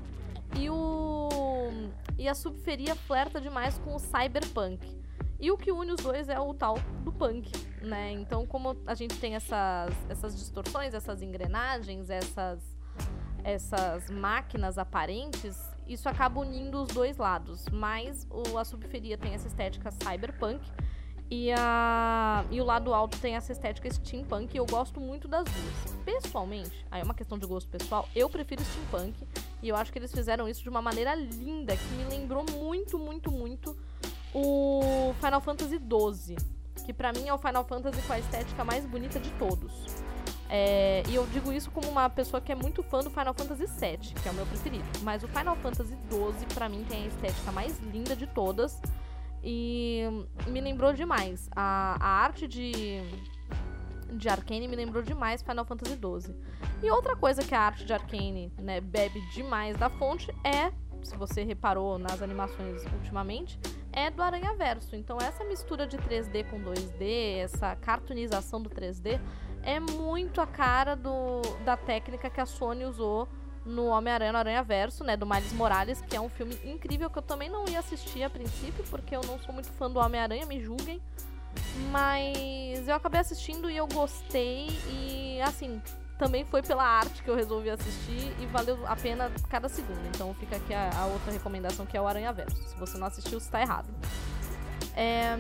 e 0.57 0.71
o. 0.71 1.69
E 2.17 2.29
a 2.29 2.35
subferia 2.35 2.95
flerta 2.95 3.41
demais 3.41 3.79
com 3.79 3.95
o 3.95 3.99
cyberpunk. 3.99 4.99
E 5.41 5.53
o 5.53 5.57
que 5.57 5.71
une 5.71 5.93
os 5.93 6.03
dois 6.03 6.29
é 6.29 6.41
o 6.41 6.53
tal 6.53 6.79
do 7.05 7.13
punk, 7.13 7.53
né? 7.81 8.11
Então, 8.13 8.45
como 8.45 8.77
a 8.87 8.95
gente 8.95 9.17
tem 9.21 9.37
essas, 9.37 9.95
essas 10.09 10.37
distorções, 10.37 10.95
essas 10.95 11.23
engrenagens, 11.23 12.11
essas, 12.11 12.61
essas 13.45 14.11
máquinas 14.11 14.79
aparentes, 14.79 15.57
isso 15.87 16.09
acaba 16.09 16.41
unindo 16.41 16.83
os 16.83 16.89
dois 16.89 17.17
lados. 17.19 17.67
Mas 17.71 18.27
o, 18.29 18.59
a 18.59 18.65
subferia 18.65 19.17
tem 19.17 19.33
essa 19.33 19.47
estética 19.47 19.93
cyberpunk 19.93 20.61
e, 21.31 21.53
a, 21.53 22.45
e 22.51 22.61
o 22.61 22.65
lado 22.65 22.93
alto 22.95 23.19
tem 23.19 23.37
essa 23.37 23.53
estética 23.53 23.91
steampunk 23.93 24.55
e 24.55 24.57
eu 24.57 24.67
gosto 24.67 25.01
muito 25.01 25.29
das 25.29 25.45
duas. 25.45 25.95
Pessoalmente, 26.05 26.87
aí 26.91 27.01
é 27.01 27.05
uma 27.05 27.15
questão 27.15 27.39
de 27.39 27.47
gosto 27.47 27.69
pessoal, 27.69 28.09
eu 28.15 28.29
prefiro 28.31 28.63
steampunk 28.63 29.15
e 29.63 29.69
eu 29.69 29.77
acho 29.77 29.93
que 29.93 29.99
eles 29.99 30.13
fizeram 30.13 30.49
isso 30.49 30.63
de 30.63 30.69
uma 30.69 30.81
maneira 30.81 31.15
linda, 31.15 31.77
que 31.77 31.95
me 31.95 32.05
lembrou 32.05 32.45
muito, 32.51 32.99
muito, 32.99 33.31
muito 33.31 33.77
o 34.35 35.15
Final 35.21 35.41
Fantasy 35.41 35.79
XII, 35.79 36.37
que 36.87 36.93
para 36.93 37.13
mim 37.13 37.29
é 37.29 37.35
o 37.35 37.39
Final 37.39 37.65
Fantasy 37.65 38.01
com 38.03 38.13
a 38.13 38.19
estética 38.19 38.65
mais 38.65 38.87
bonita 38.87 39.19
de 39.19 39.31
todos. 39.33 39.73
É, 40.51 41.03
e 41.09 41.15
eu 41.15 41.27
digo 41.27 41.53
isso 41.53 41.71
como 41.71 41.89
uma 41.89 42.09
pessoa 42.09 42.41
que 42.41 42.51
é 42.51 42.55
muito 42.55 42.83
fã 42.83 43.01
do 43.01 43.11
Final 43.11 43.35
Fantasy 43.35 43.67
VII, 43.67 44.15
que 44.23 44.29
é 44.29 44.31
o 44.31 44.35
meu 44.35 44.47
preferido. 44.47 44.85
Mas 45.03 45.23
o 45.23 45.29
Final 45.29 45.57
Fantasy 45.57 45.95
XII, 46.11 46.47
para 46.55 46.69
mim, 46.69 46.87
tem 46.89 47.05
a 47.05 47.07
estética 47.07 47.53
mais 47.53 47.79
linda 47.81 48.17
de 48.17 48.27
todas. 48.27 48.81
E 49.51 50.03
me 50.47 50.61
lembrou 50.61 50.93
demais. 50.93 51.49
A, 51.57 51.97
a 51.99 52.23
arte 52.23 52.47
de, 52.47 53.01
de 54.13 54.29
Arcane 54.29 54.69
me 54.69 54.77
lembrou 54.77 55.03
demais 55.03 55.41
Final 55.41 55.65
Fantasy 55.65 55.95
XII. 55.95 56.37
E 56.83 56.91
outra 56.91 57.17
coisa 57.17 57.43
que 57.43 57.55
a 57.55 57.61
arte 57.63 57.87
de 57.87 57.95
Arcane 57.95 58.53
né, 58.59 58.79
bebe 58.79 59.23
demais 59.31 59.75
da 59.79 59.89
fonte 59.89 60.31
é, 60.45 60.71
se 61.03 61.17
você 61.17 61.45
reparou 61.45 61.99
nas 61.99 62.21
animações 62.21 62.85
ultimamente, 62.93 63.59
é 63.91 64.11
do 64.11 64.23
Aranha 64.23 64.55
Verso. 64.55 64.95
Então 64.95 65.17
essa 65.19 65.43
mistura 65.45 65.87
de 65.87 65.97
3D 65.97 66.45
com 66.51 66.61
2D, 66.61 67.39
essa 67.39 67.75
cartoonização 67.75 68.61
do 68.61 68.69
3D, 68.69 69.19
é 69.63 69.81
muito 69.81 70.43
a 70.43 70.47
cara 70.47 70.95
do, 70.95 71.41
da 71.65 71.75
técnica 71.75 72.29
que 72.29 72.39
a 72.39 72.45
Sony 72.45 72.85
usou 72.85 73.27
no 73.65 73.87
Homem-Aranha 73.87 74.33
no 74.33 74.39
Aranha 74.39 74.63
Verso, 74.63 75.05
né, 75.05 75.17
do 75.17 75.27
Miles 75.27 75.53
Morales, 75.53 76.01
que 76.01 76.17
é 76.17 76.21
um 76.21 76.29
filme 76.29 76.59
incrível 76.65 77.11
que 77.11 77.19
eu 77.19 77.23
também 77.23 77.49
não 77.49 77.69
ia 77.69 77.79
assistir 77.79 78.23
a 78.23 78.31
princípio, 78.31 78.85
porque 78.91 79.15
eu 79.15 79.21
não 79.27 79.39
sou 79.39 79.53
muito 79.53 79.71
fã 79.73 79.91
do 79.91 79.99
Homem-Aranha, 79.99 80.47
me 80.47 80.61
julguem. 80.61 81.01
Mas 81.91 82.87
eu 82.87 82.95
acabei 82.95 83.21
assistindo 83.21 83.71
e 83.71 83.77
eu 83.77 83.87
gostei 83.87 84.69
e 84.89 85.41
assim, 85.43 85.81
também 86.19 86.45
foi 86.45 86.63
pela 86.63 86.85
arte 86.85 87.23
que 87.23 87.31
eu 87.31 87.37
resolvi 87.37 87.71
assistir 87.71 88.35
e 88.41 88.47
valeu 88.47 88.79
a 88.87 88.97
pena 88.97 89.31
cada 89.49 89.69
segundo. 89.69 90.01
Então 90.09 90.35
fica 90.35 90.57
aqui 90.57 90.75
a, 90.75 90.91
a 90.95 91.07
outra 91.07 91.33
recomendação 91.33 91.87
que 91.87 91.97
é 91.97 92.01
o 92.01 92.07
Aranha 92.07 92.33
Verso. 92.33 92.57
Se 92.57 92.77
você 92.77 92.99
não 92.99 93.07
assistiu, 93.07 93.39
está 93.39 93.61
errado. 93.61 93.89
É... 94.97 95.39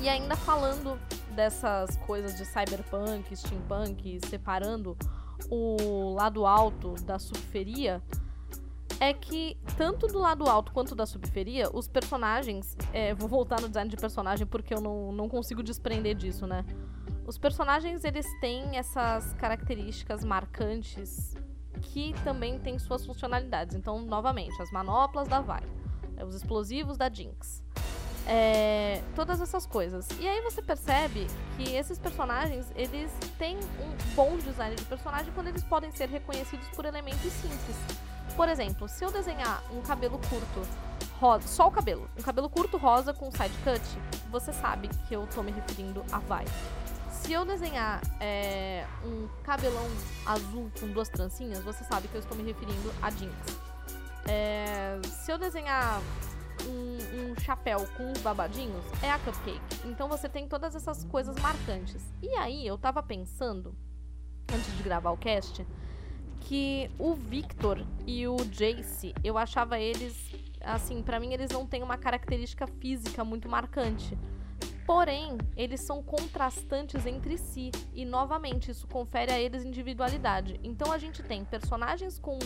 E 0.00 0.08
ainda 0.08 0.36
falando 0.36 0.98
dessas 1.34 1.96
coisas 1.98 2.36
de 2.36 2.44
cyberpunk, 2.44 3.34
steampunk, 3.36 4.20
separando 4.26 4.96
o 5.50 6.14
lado 6.14 6.46
alto 6.46 6.94
da 7.04 7.18
subferia 7.18 8.02
é 8.98 9.12
que, 9.12 9.56
tanto 9.76 10.06
do 10.06 10.18
lado 10.18 10.48
alto 10.48 10.72
quanto 10.72 10.94
da 10.94 11.06
subferia, 11.06 11.68
os 11.72 11.86
personagens. 11.86 12.76
É, 12.92 13.14
vou 13.14 13.28
voltar 13.28 13.60
no 13.60 13.68
design 13.68 13.90
de 13.90 13.96
personagem 13.96 14.46
porque 14.46 14.74
eu 14.74 14.80
não, 14.80 15.12
não 15.12 15.28
consigo 15.28 15.62
desprender 15.62 16.14
disso, 16.14 16.46
né? 16.46 16.64
Os 17.26 17.36
personagens, 17.36 18.04
eles 18.04 18.26
têm 18.40 18.76
essas 18.76 19.32
características 19.34 20.24
marcantes 20.24 21.34
que 21.82 22.14
também 22.24 22.58
têm 22.58 22.78
suas 22.78 23.04
funcionalidades. 23.04 23.76
Então, 23.76 24.00
novamente, 24.00 24.60
as 24.62 24.70
manoplas 24.70 25.28
da 25.28 25.40
Vai, 25.40 25.62
é, 26.16 26.24
os 26.24 26.34
explosivos 26.34 26.96
da 26.96 27.10
Jinx. 27.10 27.62
É, 28.26 29.02
todas 29.14 29.40
essas 29.40 29.64
coisas. 29.66 30.08
E 30.18 30.26
aí 30.26 30.40
você 30.40 30.60
percebe 30.60 31.28
que 31.56 31.74
esses 31.74 31.96
personagens, 31.96 32.66
eles 32.74 33.10
têm 33.38 33.56
um 33.56 34.14
bom 34.16 34.36
design 34.38 34.74
de 34.74 34.84
personagem 34.84 35.32
quando 35.32 35.46
eles 35.46 35.62
podem 35.62 35.92
ser 35.92 36.08
reconhecidos 36.08 36.66
por 36.68 36.84
elementos 36.84 37.32
simples. 37.32 37.76
Por 38.34 38.48
exemplo, 38.48 38.88
se 38.88 39.04
eu 39.04 39.12
desenhar 39.12 39.62
um 39.72 39.80
cabelo 39.80 40.18
curto, 40.28 40.68
rosa, 41.20 41.46
só 41.46 41.68
o 41.68 41.70
cabelo, 41.70 42.10
um 42.18 42.22
cabelo 42.22 42.50
curto 42.50 42.76
rosa 42.76 43.14
com 43.14 43.30
side 43.30 43.54
cut, 43.64 43.80
você 44.30 44.52
sabe 44.52 44.88
que 45.08 45.14
eu 45.14 45.26
tô 45.32 45.42
me 45.42 45.52
referindo 45.52 46.04
a 46.10 46.18
Vai. 46.18 46.44
Se 47.10 47.32
eu 47.32 47.44
desenhar 47.44 48.00
é, 48.20 48.84
um 49.04 49.26
cabelão 49.42 49.86
azul 50.26 50.70
com 50.78 50.88
duas 50.88 51.08
trancinhas, 51.08 51.64
você 51.64 51.82
sabe 51.84 52.08
que 52.08 52.14
eu 52.14 52.20
estou 52.20 52.36
me 52.36 52.44
referindo 52.44 52.92
a 53.00 53.10
Jinx. 53.10 53.34
É, 54.28 54.98
se 55.24 55.30
eu 55.32 55.38
desenhar 55.38 56.00
um, 56.68 57.32
um 57.32 57.40
chapéu 57.40 57.86
com 57.96 58.12
babadinhos, 58.22 58.84
é 59.02 59.10
a 59.10 59.18
Cupcake. 59.18 59.86
Então 59.86 60.08
você 60.08 60.28
tem 60.28 60.48
todas 60.48 60.74
essas 60.74 61.04
coisas 61.04 61.36
marcantes. 61.36 62.02
E 62.22 62.28
aí 62.36 62.66
eu 62.66 62.76
tava 62.76 63.02
pensando 63.02 63.74
antes 64.52 64.76
de 64.76 64.82
gravar 64.82 65.10
o 65.10 65.16
cast, 65.16 65.66
que 66.40 66.90
o 66.98 67.14
Victor 67.14 67.84
e 68.06 68.26
o 68.28 68.36
Jace, 68.36 69.14
eu 69.24 69.36
achava 69.36 69.78
eles, 69.78 70.30
assim, 70.60 71.02
para 71.02 71.18
mim 71.18 71.32
eles 71.32 71.50
não 71.50 71.66
têm 71.66 71.82
uma 71.82 71.98
característica 71.98 72.66
física 72.66 73.24
muito 73.24 73.48
marcante. 73.48 74.16
Porém, 74.86 75.36
eles 75.56 75.80
são 75.80 76.00
contrastantes 76.00 77.04
entre 77.06 77.36
si 77.36 77.72
e 77.92 78.04
novamente 78.04 78.70
isso 78.70 78.86
confere 78.86 79.32
a 79.32 79.40
eles 79.40 79.64
individualidade. 79.64 80.60
Então 80.62 80.92
a 80.92 80.98
gente 80.98 81.24
tem 81.24 81.44
personagens 81.44 82.20
com 82.20 82.38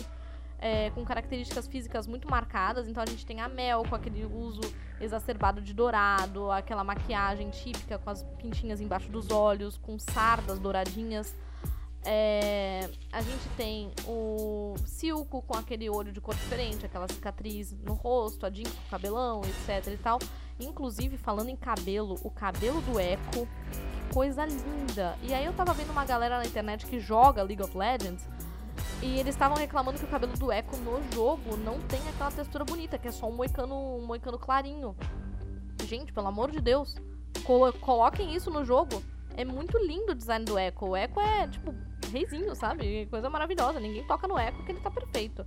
é, 0.60 0.90
com 0.90 1.04
características 1.04 1.66
físicas 1.66 2.06
muito 2.06 2.28
marcadas. 2.28 2.86
Então 2.86 3.02
a 3.02 3.06
gente 3.06 3.24
tem 3.24 3.40
a 3.40 3.48
Mel 3.48 3.82
com 3.88 3.94
aquele 3.94 4.24
uso 4.24 4.60
exacerbado 5.00 5.60
de 5.60 5.72
dourado, 5.72 6.50
aquela 6.50 6.84
maquiagem 6.84 7.48
típica 7.50 7.98
com 7.98 8.10
as 8.10 8.22
pintinhas 8.38 8.80
embaixo 8.80 9.10
dos 9.10 9.30
olhos, 9.30 9.78
com 9.78 9.98
sardas 9.98 10.58
douradinhas. 10.58 11.34
É, 12.02 12.88
a 13.12 13.20
gente 13.20 13.46
tem 13.58 13.90
o 14.06 14.74
Silco 14.86 15.42
com 15.42 15.54
aquele 15.54 15.90
olho 15.90 16.12
de 16.12 16.20
cor 16.20 16.34
diferente, 16.34 16.86
aquela 16.86 17.06
cicatriz 17.06 17.72
no 17.72 17.92
rosto, 17.92 18.46
a 18.46 18.50
Jinx 18.50 18.70
com 18.70 18.90
cabelão, 18.90 19.42
etc 19.42 19.92
e 19.92 19.96
tal. 19.96 20.18
Inclusive, 20.58 21.16
falando 21.16 21.48
em 21.48 21.56
cabelo, 21.56 22.16
o 22.22 22.30
cabelo 22.30 22.80
do 22.82 23.00
Echo, 23.00 23.46
que 23.72 24.14
coisa 24.14 24.44
linda. 24.44 25.16
E 25.22 25.32
aí 25.32 25.44
eu 25.44 25.52
tava 25.54 25.72
vendo 25.72 25.90
uma 25.90 26.04
galera 26.04 26.38
na 26.38 26.44
internet 26.44 26.86
que 26.86 27.00
joga 27.00 27.42
League 27.42 27.62
of 27.62 27.76
Legends 27.76 28.26
e 29.02 29.18
eles 29.18 29.34
estavam 29.34 29.56
reclamando 29.56 29.98
que 29.98 30.04
o 30.04 30.08
cabelo 30.08 30.34
do 30.34 30.52
Echo 30.52 30.76
no 30.78 31.02
jogo 31.12 31.56
não 31.56 31.80
tem 31.80 32.00
aquela 32.08 32.30
textura 32.30 32.64
bonita, 32.64 32.98
que 32.98 33.08
é 33.08 33.12
só 33.12 33.28
um 33.28 33.34
moicano, 33.34 33.74
um 33.96 34.04
moicano 34.04 34.38
clarinho. 34.38 34.94
Gente, 35.84 36.12
pelo 36.12 36.28
amor 36.28 36.50
de 36.50 36.60
Deus, 36.60 36.96
colo 37.44 37.72
coloquem 37.74 38.34
isso 38.34 38.50
no 38.50 38.64
jogo. 38.64 39.02
É 39.36 39.44
muito 39.44 39.78
lindo 39.78 40.12
o 40.12 40.14
design 40.14 40.44
do 40.44 40.58
Echo. 40.58 40.84
O 40.84 40.96
Echo 40.96 41.18
é, 41.18 41.48
tipo, 41.48 41.74
reizinho, 42.12 42.54
sabe? 42.54 43.06
Coisa 43.06 43.30
maravilhosa. 43.30 43.80
Ninguém 43.80 44.06
toca 44.06 44.28
no 44.28 44.38
Echo 44.38 44.62
que 44.64 44.72
ele 44.72 44.80
tá 44.80 44.90
perfeito. 44.90 45.46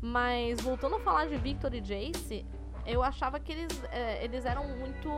Mas, 0.00 0.60
voltando 0.60 0.96
a 0.96 1.00
falar 1.00 1.26
de 1.26 1.36
Victor 1.36 1.74
e 1.74 1.80
Jace, 1.80 2.46
eu 2.86 3.02
achava 3.02 3.38
que 3.38 3.52
eles, 3.52 3.84
é, 3.90 4.24
eles 4.24 4.44
eram 4.46 4.66
muito 4.78 5.08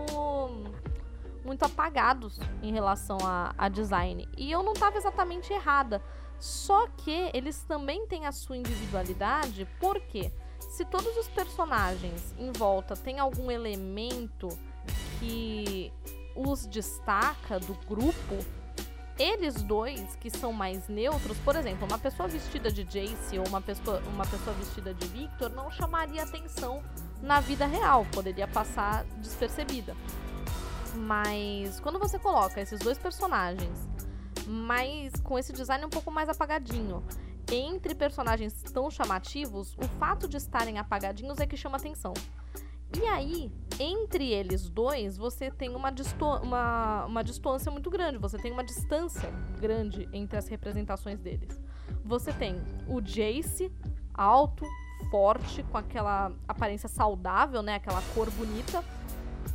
muito 1.45 1.65
apagados 1.65 2.39
em 2.63 2.73
relação 2.73 3.17
a, 3.25 3.55
a 3.57 3.69
design. 3.69 4.29
E 4.37 4.51
eu 4.51 4.63
não 4.63 4.73
estava 4.73 4.97
exatamente 4.99 5.53
errada. 5.53 6.03
Só 6.41 6.87
que 6.89 7.31
eles 7.35 7.63
também 7.65 8.07
têm 8.07 8.27
a 8.27 8.33
sua 8.33 8.57
individualidade, 8.57 9.69
porque 9.79 10.33
se 10.71 10.85
todos 10.87 11.15
os 11.19 11.29
personagens 11.29 12.35
em 12.39 12.51
volta 12.51 12.97
têm 12.97 13.19
algum 13.19 13.51
elemento 13.51 14.49
que 15.19 15.93
os 16.35 16.67
destaca 16.67 17.61
do 17.61 17.75
grupo, 17.87 18.39
eles 19.19 19.63
dois, 19.63 20.17
que 20.17 20.31
são 20.31 20.51
mais 20.51 20.89
neutros, 20.89 21.37
por 21.39 21.55
exemplo, 21.55 21.87
uma 21.87 21.99
pessoa 21.99 22.27
vestida 22.27 22.73
de 22.73 22.85
Jace 22.85 23.39
ou 23.39 23.47
uma 23.47 23.61
pessoa, 23.61 24.03
uma 24.07 24.25
pessoa 24.25 24.57
vestida 24.57 24.95
de 24.95 25.07
Victor 25.09 25.51
não 25.51 25.71
chamaria 25.71 26.23
atenção 26.23 26.83
na 27.21 27.39
vida 27.39 27.67
real, 27.67 28.07
poderia 28.13 28.49
passar 28.49 29.05
despercebida. 29.19 29.95
Mas 30.95 31.79
quando 31.81 31.99
você 31.99 32.19
coloca 32.19 32.63
esses 32.63 32.81
dois 32.81 32.97
personagens 32.97 33.79
mas 34.51 35.13
com 35.23 35.39
esse 35.39 35.53
design 35.53 35.85
um 35.85 35.91
pouco 35.91 36.11
mais 36.11 36.29
apagadinho. 36.29 37.05
Entre 37.53 37.95
personagens 37.95 38.53
tão 38.73 38.91
chamativos, 38.91 39.77
o 39.79 39.85
fato 39.99 40.29
de 40.29 40.37
estarem 40.37 40.79
apagadinhos 40.79 41.39
é 41.39 41.47
que 41.47 41.57
chama 41.57 41.77
atenção. 41.77 42.13
E 43.01 43.07
aí, 43.07 43.53
entre 43.79 44.33
eles 44.33 44.69
dois, 44.69 45.17
você 45.17 45.51
tem 45.51 45.75
uma, 45.75 45.95
uma, 46.43 47.07
uma 47.07 47.23
distância 47.23 47.71
muito 47.71 47.89
grande, 47.89 48.19
você 48.19 48.37
tem 48.37 48.51
uma 48.51 48.65
distância 48.65 49.31
grande 49.61 50.09
entre 50.13 50.37
as 50.37 50.49
representações 50.49 51.21
deles. 51.21 51.61
Você 52.05 52.33
tem 52.33 52.61
o 52.89 53.01
Jace, 53.01 53.73
alto, 54.13 54.67
forte, 55.11 55.63
com 55.63 55.79
aquela 55.79 56.33
aparência 56.49 56.89
saudável, 56.89 57.63
né? 57.63 57.77
Aquela 57.77 58.03
cor 58.15 58.29
bonita. 58.33 58.85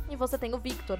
E 0.08 0.16
você 0.16 0.38
tem 0.38 0.54
o 0.54 0.58
Victor, 0.58 0.98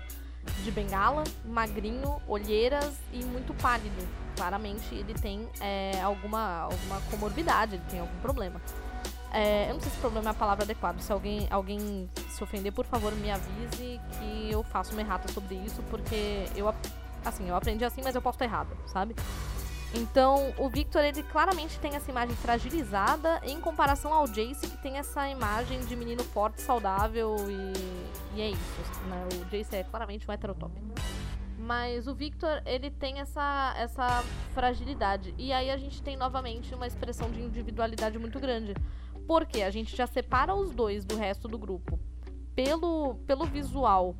de 0.62 0.70
bengala, 0.70 1.24
magrinho, 1.44 2.20
olheiras 2.26 2.94
e 3.12 3.24
muito 3.24 3.54
pálido. 3.54 4.06
Claramente 4.37 4.94
ele 4.94 5.14
tem 5.14 5.48
é, 5.61 6.00
alguma, 6.02 6.62
alguma 6.62 7.00
comorbidade, 7.11 7.76
ele 7.76 7.85
tem 7.88 8.00
algum 8.00 8.18
problema. 8.20 8.61
É, 9.32 9.68
eu 9.68 9.74
não 9.74 9.80
sei 9.80 9.90
se 9.90 9.98
problema 9.98 10.30
é 10.30 10.32
a 10.32 10.35
palavra 10.35 10.64
adequada. 10.64 10.98
Se 11.00 11.12
alguém, 11.12 11.46
alguém 11.50 12.09
se 12.30 12.42
ofender, 12.42 12.72
por 12.72 12.85
favor, 12.87 13.12
me 13.14 13.30
avise 13.30 14.00
que 14.18 14.50
eu 14.50 14.62
faço 14.62 14.92
uma 14.92 15.00
errata 15.00 15.30
sobre 15.32 15.56
isso, 15.56 15.82
porque 15.90 16.46
eu, 16.54 16.72
assim, 17.24 17.48
eu 17.48 17.56
aprendi 17.56 17.85
assim, 17.85 18.00
mas 18.02 18.14
eu 18.14 18.22
posso 18.22 18.37
estar 18.37 18.44
errada, 18.44 18.74
sabe? 18.87 19.14
Então, 19.96 20.52
o 20.59 20.68
Victor, 20.68 21.02
ele 21.02 21.22
claramente 21.22 21.80
tem 21.80 21.94
essa 21.94 22.11
imagem 22.11 22.37
fragilizada 22.37 23.40
em 23.42 23.59
comparação 23.59 24.12
ao 24.12 24.26
Jace, 24.26 24.68
que 24.68 24.76
tem 24.76 24.98
essa 24.98 25.26
imagem 25.26 25.80
de 25.87 25.96
menino 25.96 26.22
forte, 26.22 26.61
saudável 26.61 27.35
e, 27.48 28.37
e 28.37 28.42
é 28.42 28.50
isso, 28.50 29.00
né? 29.09 29.26
O 29.40 29.44
Jace 29.46 29.74
é 29.74 29.82
claramente 29.82 30.28
um 30.28 30.32
heterotop. 30.32 30.72
Mas 31.59 32.06
o 32.06 32.14
Victor, 32.14 32.62
ele 32.66 32.90
tem 32.90 33.20
essa, 33.20 33.74
essa 33.78 34.22
fragilidade. 34.52 35.35
E 35.38 35.50
aí 35.50 35.70
a 35.70 35.78
gente 35.78 36.02
tem 36.02 36.14
novamente 36.14 36.74
uma 36.74 36.87
expressão 36.87 37.30
de 37.30 37.40
individualidade 37.40 38.18
muito 38.18 38.38
grande. 38.38 38.74
Porque 39.26 39.62
a 39.62 39.70
gente 39.70 39.96
já 39.96 40.06
separa 40.06 40.54
os 40.54 40.72
dois 40.72 41.04
do 41.04 41.16
resto 41.16 41.48
do 41.48 41.59
grupo 41.59 41.98
pelo, 42.54 43.16
pelo 43.26 43.44
visual 43.46 44.14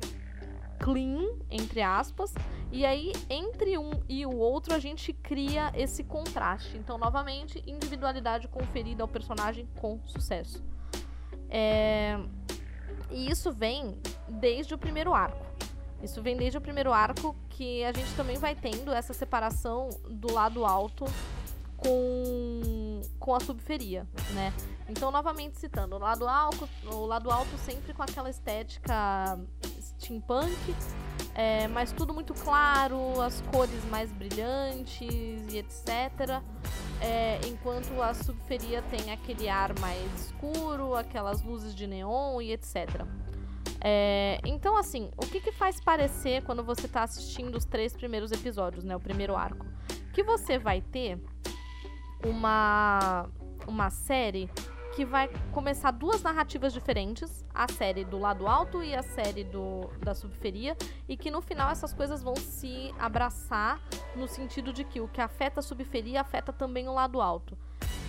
clean, 0.79 1.39
entre 1.49 1.81
aspas, 1.81 2.33
e 2.71 2.85
aí 2.85 3.13
entre 3.29 3.77
um 3.77 3.91
e 4.07 4.25
o 4.25 4.35
outro 4.35 4.73
a 4.73 4.79
gente 4.79 5.13
cria 5.13 5.71
esse 5.75 6.03
contraste. 6.03 6.77
Então, 6.77 6.97
novamente, 6.97 7.63
individualidade 7.65 8.47
conferida 8.47 9.03
ao 9.03 9.07
personagem 9.07 9.67
com 9.79 9.99
sucesso. 10.05 10.63
É... 11.49 12.19
E 13.09 13.29
isso 13.29 13.51
vem 13.51 13.97
desde 14.27 14.73
o 14.73 14.77
primeiro 14.77 15.13
arco. 15.13 15.45
Isso 16.01 16.21
vem 16.21 16.37
desde 16.37 16.57
o 16.57 16.61
primeiro 16.61 16.93
arco 16.93 17.35
que 17.49 17.83
a 17.83 17.91
gente 17.91 18.13
também 18.15 18.37
vai 18.37 18.53
tendo 18.53 18.91
essa 18.91 19.13
separação 19.13 19.89
do 20.09 20.31
lado 20.31 20.65
alto 20.65 21.05
com, 21.77 23.01
com 23.19 23.35
a 23.35 23.39
subferia, 23.39 24.07
né? 24.33 24.53
Então, 24.89 25.11
novamente 25.11 25.59
citando, 25.59 25.95
o 25.95 25.99
lado 25.99 26.27
alto, 26.27 26.67
o 26.85 27.05
lado 27.05 27.31
alto 27.31 27.57
sempre 27.59 27.93
com 27.93 28.03
aquela 28.03 28.29
estética 28.29 29.39
steampunk, 30.07 30.75
é, 31.35 31.67
mas 31.67 31.91
tudo 31.91 32.13
muito 32.13 32.33
claro, 32.33 33.21
as 33.21 33.41
cores 33.41 33.83
mais 33.85 34.11
brilhantes 34.11 35.01
e 35.51 35.57
etc. 35.57 36.41
É, 37.01 37.39
enquanto 37.47 38.01
a 38.01 38.13
subferia 38.13 38.81
tem 38.83 39.11
aquele 39.11 39.49
ar 39.49 39.77
mais 39.79 40.25
escuro, 40.25 40.95
aquelas 40.95 41.41
luzes 41.43 41.75
de 41.75 41.85
neon 41.85 42.41
e 42.41 42.51
etc. 42.53 43.05
É, 43.83 44.39
então, 44.45 44.75
assim, 44.75 45.11
o 45.17 45.27
que, 45.27 45.39
que 45.39 45.51
faz 45.51 45.79
parecer 45.79 46.43
quando 46.43 46.63
você 46.63 46.87
está 46.87 47.03
assistindo 47.03 47.55
os 47.55 47.65
três 47.65 47.93
primeiros 47.93 48.31
episódios, 48.31 48.83
né? 48.83 48.95
O 48.95 48.99
primeiro 48.99 49.35
arco? 49.35 49.65
Que 50.13 50.23
você 50.23 50.57
vai 50.57 50.81
ter 50.81 51.21
uma, 52.25 53.29
uma 53.67 53.91
série 53.91 54.49
que 54.97 55.05
vai 55.05 55.29
começar 55.51 55.91
duas 55.91 56.23
narrativas 56.23 56.73
diferentes, 56.73 57.45
a 57.53 57.71
série 57.71 58.03
do 58.03 58.17
lado 58.17 58.47
alto 58.47 58.83
e 58.83 58.95
a 58.95 59.03
série 59.03 59.43
do, 59.43 59.91
da 60.03 60.15
subferia, 60.15 60.75
e 61.07 61.15
que 61.15 61.29
no 61.29 61.39
final 61.39 61.69
essas 61.69 61.93
coisas 61.93 62.23
vão 62.23 62.35
se 62.35 62.91
abraçar 62.97 63.79
no 64.15 64.27
sentido 64.27 64.73
de 64.73 64.83
que 64.83 64.99
o 64.99 65.07
que 65.07 65.21
afeta 65.21 65.59
a 65.59 65.63
subferia 65.63 66.21
afeta 66.21 66.51
também 66.51 66.87
o 66.87 66.93
lado 66.95 67.21
alto. 67.21 67.55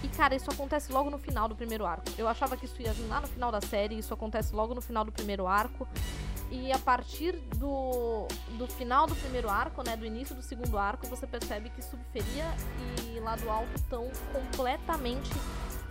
E 0.02 0.08
cara, 0.08 0.34
isso 0.34 0.50
acontece 0.50 0.90
logo 0.90 1.10
no 1.10 1.18
final 1.18 1.46
do 1.46 1.54
primeiro 1.54 1.84
arco. 1.84 2.04
Eu 2.16 2.26
achava 2.26 2.56
que 2.56 2.64
isso 2.64 2.80
ia 2.80 2.94
vir 2.94 3.06
lá 3.06 3.20
no 3.20 3.26
final 3.26 3.52
da 3.52 3.60
série, 3.60 3.98
isso 3.98 4.14
acontece 4.14 4.56
logo 4.56 4.74
no 4.74 4.80
final 4.80 5.04
do 5.04 5.12
primeiro 5.12 5.46
arco. 5.46 5.86
E 6.50 6.72
a 6.72 6.78
partir 6.78 7.32
do, 7.58 8.26
do 8.56 8.66
final 8.66 9.06
do 9.06 9.14
primeiro 9.14 9.50
arco, 9.50 9.82
né, 9.82 9.94
do 9.94 10.06
início 10.06 10.34
do 10.34 10.40
segundo 10.40 10.78
arco, 10.78 11.06
você 11.06 11.26
percebe 11.26 11.68
que 11.68 11.82
subferia 11.82 12.46
e 13.04 13.20
lado 13.20 13.50
alto 13.50 13.74
estão 13.74 14.10
completamente 14.32 15.30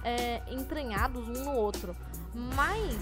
é, 0.04 0.42
entranhados 0.52 1.28
um 1.28 1.44
no 1.44 1.54
outro. 1.54 1.96
Mas 2.34 2.98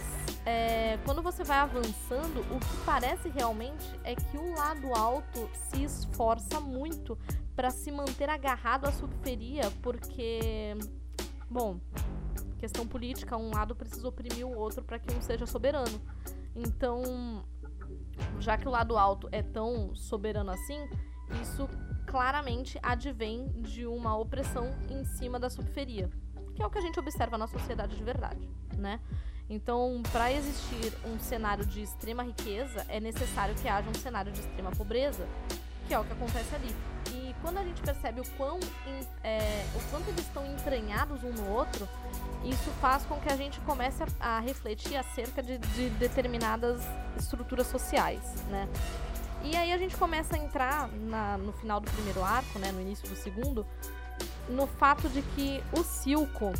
é, 0.45 0.97
quando 1.03 1.21
você 1.21 1.43
vai 1.43 1.57
avançando, 1.57 2.39
o 2.55 2.59
que 2.59 2.85
parece 2.85 3.29
realmente 3.29 3.99
é 4.03 4.15
que 4.15 4.37
o 4.37 4.53
lado 4.55 4.93
alto 4.93 5.49
se 5.53 5.83
esforça 5.83 6.59
muito 6.59 7.17
para 7.55 7.69
se 7.69 7.91
manter 7.91 8.29
agarrado 8.29 8.85
à 8.85 8.91
subferia, 8.91 9.71
porque, 9.81 10.75
bom, 11.49 11.79
questão 12.59 12.85
política, 12.85 13.35
um 13.35 13.49
lado 13.49 13.75
precisa 13.75 14.07
oprimir 14.07 14.45
o 14.45 14.55
outro 14.55 14.83
para 14.83 14.99
que 14.99 15.13
um 15.13 15.21
seja 15.21 15.45
soberano. 15.45 16.01
Então, 16.55 17.43
já 18.39 18.57
que 18.57 18.67
o 18.67 18.71
lado 18.71 18.97
alto 18.97 19.27
é 19.31 19.41
tão 19.41 19.95
soberano 19.95 20.51
assim, 20.51 20.87
isso 21.41 21.67
claramente 22.05 22.79
advém 22.83 23.49
de 23.61 23.85
uma 23.85 24.17
opressão 24.17 24.69
em 24.89 25.03
cima 25.05 25.39
da 25.39 25.49
subferia 25.49 26.09
que 26.55 26.63
é 26.63 26.65
o 26.65 26.69
que 26.69 26.77
a 26.77 26.81
gente 26.81 26.99
observa 26.99 27.37
na 27.37 27.47
sociedade 27.47 27.95
de 27.95 28.03
verdade, 28.03 28.49
né? 28.77 28.99
Então, 29.49 30.01
para 30.11 30.31
existir 30.31 30.91
um 31.05 31.19
cenário 31.19 31.65
de 31.65 31.83
extrema 31.83 32.23
riqueza, 32.23 32.85
é 32.89 32.99
necessário 32.99 33.53
que 33.55 33.67
haja 33.67 33.87
um 33.87 33.93
cenário 33.93 34.31
de 34.31 34.39
extrema 34.39 34.71
pobreza, 34.71 35.27
que 35.87 35.93
é 35.93 35.99
o 35.99 36.03
que 36.03 36.13
acontece 36.13 36.55
ali. 36.55 36.75
E 37.11 37.35
quando 37.41 37.59
a 37.59 37.63
gente 37.63 37.79
percebe 37.81 38.21
o 38.21 38.27
quão 38.37 38.59
é, 39.23 39.65
o 39.75 39.91
quanto 39.91 40.09
eles 40.09 40.25
estão 40.25 40.43
entranhados 40.47 41.23
um 41.23 41.31
no 41.31 41.49
outro, 41.51 41.87
isso 42.43 42.71
faz 42.81 43.05
com 43.05 43.19
que 43.19 43.29
a 43.29 43.35
gente 43.35 43.59
comece 43.61 44.03
a, 44.19 44.37
a 44.37 44.39
refletir 44.39 44.95
acerca 44.95 45.43
de, 45.43 45.59
de, 45.59 45.89
determinadas 45.91 46.81
estruturas 47.17 47.67
sociais, 47.67 48.23
né? 48.49 48.67
E 49.43 49.55
aí 49.55 49.71
a 49.71 49.77
gente 49.77 49.95
começa 49.95 50.35
a 50.35 50.39
entrar 50.39 50.87
na, 50.87 51.37
no 51.37 51.53
final 51.53 51.79
do 51.79 51.89
primeiro 51.91 52.23
arco, 52.23 52.57
né, 52.57 52.71
no 52.71 52.81
início 52.81 53.07
do 53.07 53.15
segundo, 53.15 53.63
no 54.49 54.67
fato 54.67 55.09
de 55.09 55.21
que 55.21 55.63
o 55.77 55.83
Silco 55.83 56.53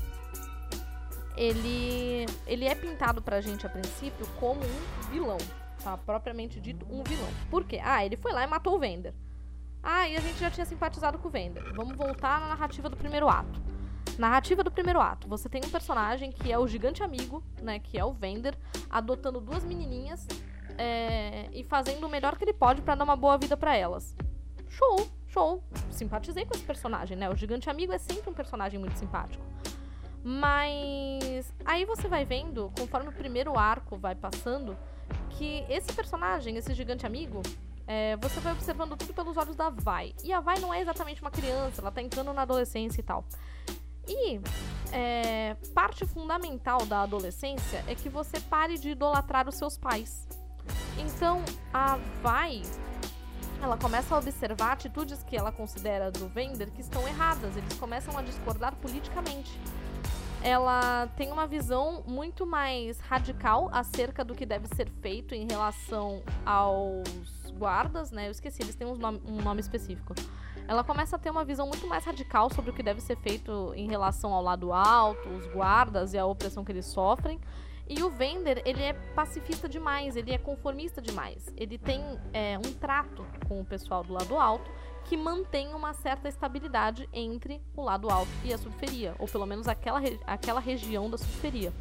ele 1.38 2.26
ele 2.48 2.66
é 2.66 2.74
pintado 2.74 3.22
pra 3.22 3.42
gente 3.42 3.66
a 3.66 3.70
princípio 3.70 4.26
como 4.40 4.62
um 4.62 5.12
vilão, 5.12 5.38
tá? 5.84 5.98
Propriamente 5.98 6.60
dito, 6.60 6.86
um 6.90 7.04
vilão. 7.04 7.30
Por 7.50 7.66
quê? 7.66 7.80
Ah, 7.84 8.06
ele 8.06 8.16
foi 8.16 8.32
lá 8.32 8.44
e 8.44 8.48
matou 8.48 8.76
o 8.76 8.80
Vender. 8.80 9.14
Ah, 9.84 10.08
e 10.08 10.16
a 10.16 10.20
gente 10.20 10.40
já 10.40 10.50
tinha 10.50 10.66
simpatizado 10.66 11.20
com 11.20 11.28
o 11.28 11.32
Vender. 11.32 11.64
Vamos 11.76 11.96
voltar 11.96 12.40
na 12.40 12.48
narrativa 12.48 12.90
do 12.90 12.98
primeiro 12.98 13.30
ato. 13.30 13.62
Narrativa 14.18 14.64
do 14.64 14.72
primeiro 14.72 15.00
ato. 15.00 15.28
Você 15.28 15.50
tem 15.50 15.62
um 15.64 15.70
personagem 15.70 16.32
que 16.32 16.52
é 16.52 16.58
o 16.58 16.68
gigante 16.68 17.04
amigo, 17.04 17.44
né? 17.62 17.80
Que 17.80 18.00
é 18.00 18.06
o 18.06 18.14
Vender, 18.14 18.58
adotando 18.90 19.40
duas 19.42 19.64
menininhas 19.64 20.26
é, 20.78 21.50
e 21.52 21.64
fazendo 21.64 22.06
o 22.06 22.10
melhor 22.10 22.38
que 22.38 22.44
ele 22.44 22.54
pode 22.54 22.82
para 22.82 22.96
dar 22.96 23.04
uma 23.04 23.16
boa 23.16 23.38
vida 23.38 23.56
para 23.56 23.76
elas. 23.76 24.16
Show, 24.70 25.08
show. 25.36 25.62
Simpatizei 25.92 26.46
com 26.46 26.56
esse 26.56 26.64
personagem, 26.64 27.18
né? 27.18 27.30
O 27.30 27.36
gigante 27.36 27.70
amigo 27.70 27.92
é 27.92 27.98
sempre 27.98 28.30
um 28.30 28.34
personagem 28.34 28.80
muito 28.80 28.98
simpático. 28.98 29.44
Mas 30.24 31.54
aí 31.66 31.84
você 31.86 32.08
vai 32.08 32.24
vendo, 32.24 32.72
conforme 32.80 33.10
o 33.10 33.12
primeiro 33.12 33.60
arco 33.60 33.98
vai 33.98 34.16
passando, 34.16 34.76
que 35.32 35.66
esse 35.70 35.92
personagem, 35.94 36.56
esse 36.56 36.74
gigante 36.74 37.06
amigo, 37.06 37.42
é, 37.86 38.16
você 38.16 38.40
vai 38.40 38.54
observando 38.54 38.96
tudo 38.96 39.14
pelos 39.14 39.38
olhos 39.38 39.56
da 39.56 39.70
Vai. 39.70 40.16
E 40.24 40.32
a 40.32 40.40
Vai 40.40 40.58
não 40.60 40.74
é 40.74 40.82
exatamente 40.82 41.22
uma 41.22 41.30
criança, 41.30 41.82
ela 41.82 41.92
tá 41.92 42.02
entrando 42.02 42.34
na 42.34 42.42
adolescência 42.42 43.02
e 43.02 43.04
tal. 43.04 43.26
E 44.08 44.40
é, 44.92 45.56
parte 45.74 46.06
fundamental 46.06 46.86
da 46.86 47.02
adolescência 47.02 47.84
é 47.88 47.94
que 47.94 48.08
você 48.08 48.40
pare 48.40 48.78
de 48.78 48.92
idolatrar 48.92 49.48
os 49.48 49.56
seus 49.56 49.78
pais. 49.78 50.28
Então 50.98 51.44
a 51.74 51.98
Vai 52.24 52.64
ela 53.66 53.78
começa 53.78 54.14
a 54.14 54.20
observar 54.20 54.74
atitudes 54.74 55.24
que 55.24 55.36
ela 55.36 55.52
considera 55.52 56.12
do 56.12 56.28
Vender 56.28 56.70
que 56.70 56.82
estão 56.82 57.08
erradas. 57.08 57.58
Eles 57.58 57.74
começam 57.80 58.16
a 58.16 58.22
discordar 58.22 58.76
politicamente. 58.76 59.60
Ela 60.44 61.08
tem 61.18 61.32
uma 61.32 61.48
visão 61.48 62.04
muito 62.06 62.46
mais 62.46 63.00
radical 63.00 63.68
acerca 63.72 64.24
do 64.24 64.36
que 64.36 64.46
deve 64.46 64.68
ser 64.76 64.88
feito 65.02 65.34
em 65.34 65.48
relação 65.50 66.22
aos 66.46 67.52
guardas, 67.58 68.12
né? 68.12 68.28
Eu 68.28 68.32
esqueci, 68.32 68.62
eles 68.62 68.76
têm 68.76 68.86
um 68.86 68.96
nome, 68.96 69.20
um 69.26 69.42
nome 69.42 69.62
específico. 69.62 70.14
Ela 70.68 70.84
começa 70.84 71.16
a 71.16 71.20
ter 71.20 71.32
uma 71.32 71.44
visão 71.44 71.66
muito 71.66 71.88
mais 71.88 72.06
radical 72.06 72.54
sobre 72.54 72.70
o 72.70 72.74
que 72.74 72.84
deve 72.84 73.02
ser 73.02 73.18
feito 73.18 73.74
em 73.76 73.88
relação 73.88 74.32
ao 74.32 74.44
lado 74.44 74.72
alto, 74.72 75.28
os 75.30 75.48
guardas 75.48 76.14
e 76.14 76.20
a 76.20 76.26
opressão 76.26 76.64
que 76.64 76.72
eles 76.72 76.86
sofrem. 76.86 77.42
E 77.88 78.02
o 78.02 78.10
Vender, 78.10 78.64
ele 78.66 78.82
é 78.82 78.94
pacifista 78.94 79.70
demais, 79.70 80.16
ele 80.16 80.32
é 80.32 80.38
conformista 80.38 81.02
demais. 81.02 81.54
Ele 81.56 81.78
tem 81.78 82.02
é, 82.34 82.58
um 82.58 82.74
trato 82.74 83.26
com 83.48 83.62
o 83.62 83.66
pessoal 83.66 84.04
do 84.04 84.14
lado 84.14 84.36
alto 84.38 84.72
que 85.04 85.16
mantém 85.16 85.74
uma 85.74 85.94
certa 85.94 86.28
estabilidade 86.28 87.08
entre 87.14 87.62
o 87.76 87.84
lado 87.84 88.10
alto 88.10 88.32
e 88.44 88.52
a 88.52 88.58
subferia, 88.58 89.16
ou 89.20 89.28
pelo 89.28 89.46
menos 89.46 89.68
aquela, 89.68 90.00
aquela 90.26 90.60
região 90.60 91.10
da 91.10 91.18
subferia. 91.18 91.72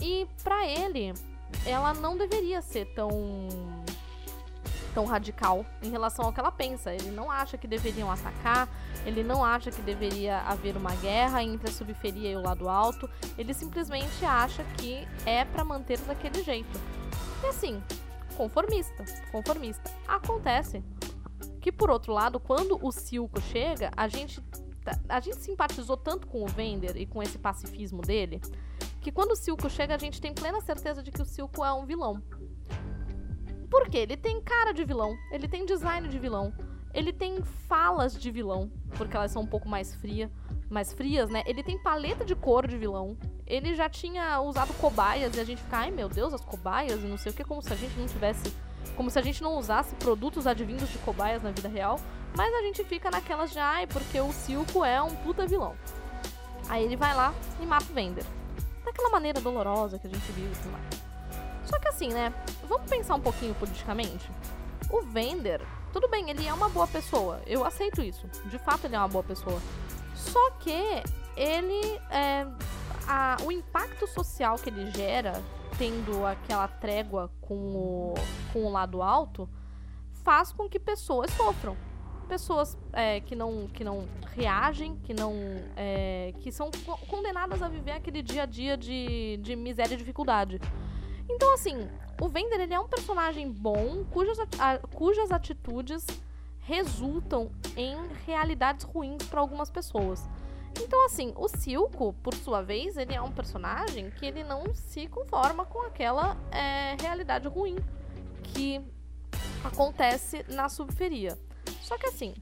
E 0.00 0.26
para 0.42 0.66
ele, 0.66 1.14
ela 1.64 1.94
não 1.94 2.16
deveria 2.16 2.60
ser 2.60 2.86
tão 2.86 3.08
tão 4.96 5.04
radical 5.04 5.66
em 5.82 5.90
relação 5.90 6.24
ao 6.24 6.32
que 6.32 6.40
ela 6.40 6.50
pensa. 6.50 6.94
Ele 6.94 7.10
não 7.10 7.30
acha 7.30 7.58
que 7.58 7.66
deveriam 7.66 8.10
atacar, 8.10 8.66
ele 9.04 9.22
não 9.22 9.44
acha 9.44 9.70
que 9.70 9.82
deveria 9.82 10.38
haver 10.38 10.74
uma 10.74 10.94
guerra 10.94 11.42
entre 11.42 11.68
a 11.68 11.72
subferia 11.72 12.30
e 12.30 12.34
o 12.36 12.40
lado 12.40 12.66
alto, 12.66 13.06
ele 13.36 13.52
simplesmente 13.52 14.24
acha 14.24 14.64
que 14.78 15.06
é 15.26 15.44
para 15.44 15.62
manter 15.62 15.98
daquele 15.98 16.42
jeito. 16.42 16.80
E 17.44 17.46
assim, 17.46 17.82
conformista, 18.38 19.04
conformista. 19.30 19.90
Acontece 20.08 20.82
que 21.60 21.70
por 21.70 21.90
outro 21.90 22.14
lado, 22.14 22.40
quando 22.40 22.78
o 22.82 22.90
Silco 22.90 23.38
chega, 23.38 23.90
a 23.94 24.08
gente 24.08 24.42
a 25.08 25.20
gente 25.20 25.42
simpatizou 25.42 25.96
tanto 25.96 26.28
com 26.28 26.42
o 26.44 26.46
Vender 26.46 26.96
e 26.96 27.04
com 27.04 27.20
esse 27.20 27.36
pacifismo 27.38 28.00
dele, 28.00 28.40
que 29.00 29.12
quando 29.12 29.32
o 29.32 29.36
Silco 29.36 29.68
chega, 29.68 29.94
a 29.94 29.98
gente 29.98 30.20
tem 30.20 30.32
plena 30.32 30.60
certeza 30.60 31.02
de 31.02 31.10
que 31.10 31.20
o 31.20 31.24
Silco 31.24 31.64
é 31.64 31.72
um 31.72 31.84
vilão. 31.84 32.22
Porque 33.76 33.98
ele 33.98 34.16
tem 34.16 34.40
cara 34.40 34.72
de 34.72 34.84
vilão, 34.84 35.18
ele 35.30 35.46
tem 35.46 35.66
design 35.66 36.08
de 36.08 36.18
vilão, 36.18 36.50
ele 36.94 37.12
tem 37.12 37.42
falas 37.68 38.18
de 38.18 38.30
vilão, 38.30 38.72
porque 38.96 39.14
elas 39.14 39.30
são 39.30 39.42
um 39.42 39.46
pouco 39.46 39.68
mais 39.68 39.94
frias, 39.96 40.30
mais 40.70 40.94
frias, 40.94 41.28
né? 41.28 41.42
Ele 41.46 41.62
tem 41.62 41.78
paleta 41.82 42.24
de 42.24 42.34
cor 42.34 42.66
de 42.66 42.78
vilão. 42.78 43.18
Ele 43.46 43.74
já 43.74 43.86
tinha 43.86 44.40
usado 44.40 44.72
cobaias 44.80 45.36
e 45.36 45.40
a 45.40 45.44
gente 45.44 45.62
fica, 45.62 45.76
ai 45.76 45.90
meu 45.90 46.08
Deus, 46.08 46.32
as 46.32 46.40
cobaias 46.40 47.02
e 47.02 47.06
não 47.06 47.18
sei 47.18 47.32
o 47.32 47.34
que, 47.34 47.44
como 47.44 47.60
se 47.60 47.70
a 47.70 47.76
gente 47.76 47.94
não 47.98 48.06
tivesse. 48.06 48.50
Como 48.96 49.10
se 49.10 49.18
a 49.18 49.22
gente 49.22 49.42
não 49.42 49.58
usasse 49.58 49.94
produtos 49.96 50.46
advindos 50.46 50.88
de 50.88 50.96
cobaias 50.98 51.42
na 51.42 51.50
vida 51.50 51.68
real. 51.68 52.00
Mas 52.34 52.54
a 52.54 52.62
gente 52.62 52.82
fica 52.82 53.10
naquelas 53.10 53.50
de, 53.50 53.58
ai, 53.58 53.86
porque 53.86 54.18
o 54.18 54.32
Silco 54.32 54.82
é 54.86 55.02
um 55.02 55.14
puta 55.16 55.46
vilão. 55.46 55.76
Aí 56.66 56.82
ele 56.82 56.96
vai 56.96 57.14
lá 57.14 57.34
e 57.60 57.66
mata 57.66 57.84
o 57.90 57.94
Vender. 57.94 58.24
Daquela 58.86 59.10
maneira 59.10 59.38
dolorosa 59.38 59.98
que 59.98 60.06
a 60.06 60.10
gente 60.10 60.32
viu 60.32 60.50
e 60.50 60.56
tudo 60.56 60.72
mais. 60.72 61.05
Só 61.66 61.78
que 61.78 61.88
assim, 61.88 62.08
né? 62.08 62.32
Vamos 62.68 62.88
pensar 62.88 63.14
um 63.16 63.20
pouquinho 63.20 63.54
politicamente. 63.56 64.30
O 64.90 65.02
Vender, 65.02 65.60
tudo 65.92 66.08
bem, 66.08 66.30
ele 66.30 66.46
é 66.46 66.52
uma 66.52 66.68
boa 66.68 66.86
pessoa. 66.86 67.40
Eu 67.46 67.64
aceito 67.64 68.00
isso. 68.02 68.26
De 68.46 68.58
fato, 68.58 68.84
ele 68.84 68.94
é 68.94 68.98
uma 68.98 69.08
boa 69.08 69.24
pessoa. 69.24 69.60
Só 70.14 70.50
que 70.52 71.02
ele. 71.36 72.00
É, 72.10 72.46
a, 73.08 73.36
o 73.44 73.50
impacto 73.50 74.06
social 74.06 74.56
que 74.56 74.70
ele 74.70 74.90
gera, 74.92 75.42
tendo 75.78 76.24
aquela 76.24 76.68
trégua 76.68 77.30
com 77.40 77.54
o, 77.54 78.14
com 78.52 78.64
o 78.64 78.70
lado 78.70 79.02
alto, 79.02 79.48
faz 80.22 80.52
com 80.52 80.68
que 80.68 80.78
pessoas 80.78 81.30
sofram. 81.32 81.76
Pessoas 82.28 82.76
é, 82.92 83.20
que, 83.20 83.36
não, 83.36 83.68
que 83.68 83.84
não 83.84 84.08
reagem, 84.34 84.96
que 85.04 85.14
não. 85.14 85.32
É, 85.76 86.34
que 86.40 86.50
são 86.50 86.70
condenadas 87.08 87.62
a 87.62 87.68
viver 87.68 87.92
aquele 87.92 88.20
dia 88.20 88.42
a 88.42 88.46
dia 88.46 88.76
de, 88.76 89.38
de 89.42 89.54
miséria 89.54 89.94
e 89.94 89.96
dificuldade. 89.96 90.60
Então, 91.28 91.52
assim, 91.54 91.88
o 92.20 92.28
Vender 92.28 92.60
ele 92.60 92.74
é 92.74 92.80
um 92.80 92.88
personagem 92.88 93.50
bom, 93.50 94.04
cujas, 94.10 94.38
cujas 94.94 95.30
atitudes 95.30 96.06
resultam 96.60 97.50
em 97.76 97.96
realidades 98.24 98.84
ruins 98.84 99.22
para 99.24 99.40
algumas 99.40 99.70
pessoas. 99.70 100.28
Então, 100.80 101.06
assim, 101.06 101.32
o 101.36 101.48
Silco, 101.48 102.12
por 102.22 102.34
sua 102.34 102.62
vez, 102.62 102.96
ele 102.96 103.14
é 103.14 103.20
um 103.20 103.32
personagem 103.32 104.10
que 104.10 104.26
ele 104.26 104.44
não 104.44 104.74
se 104.74 105.06
conforma 105.06 105.64
com 105.64 105.82
aquela 105.86 106.36
é, 106.50 106.96
realidade 107.00 107.48
ruim 107.48 107.76
que 108.42 108.80
acontece 109.64 110.44
na 110.48 110.68
subferia. 110.68 111.38
Só 111.80 111.96
que 111.96 112.06
assim, 112.06 112.34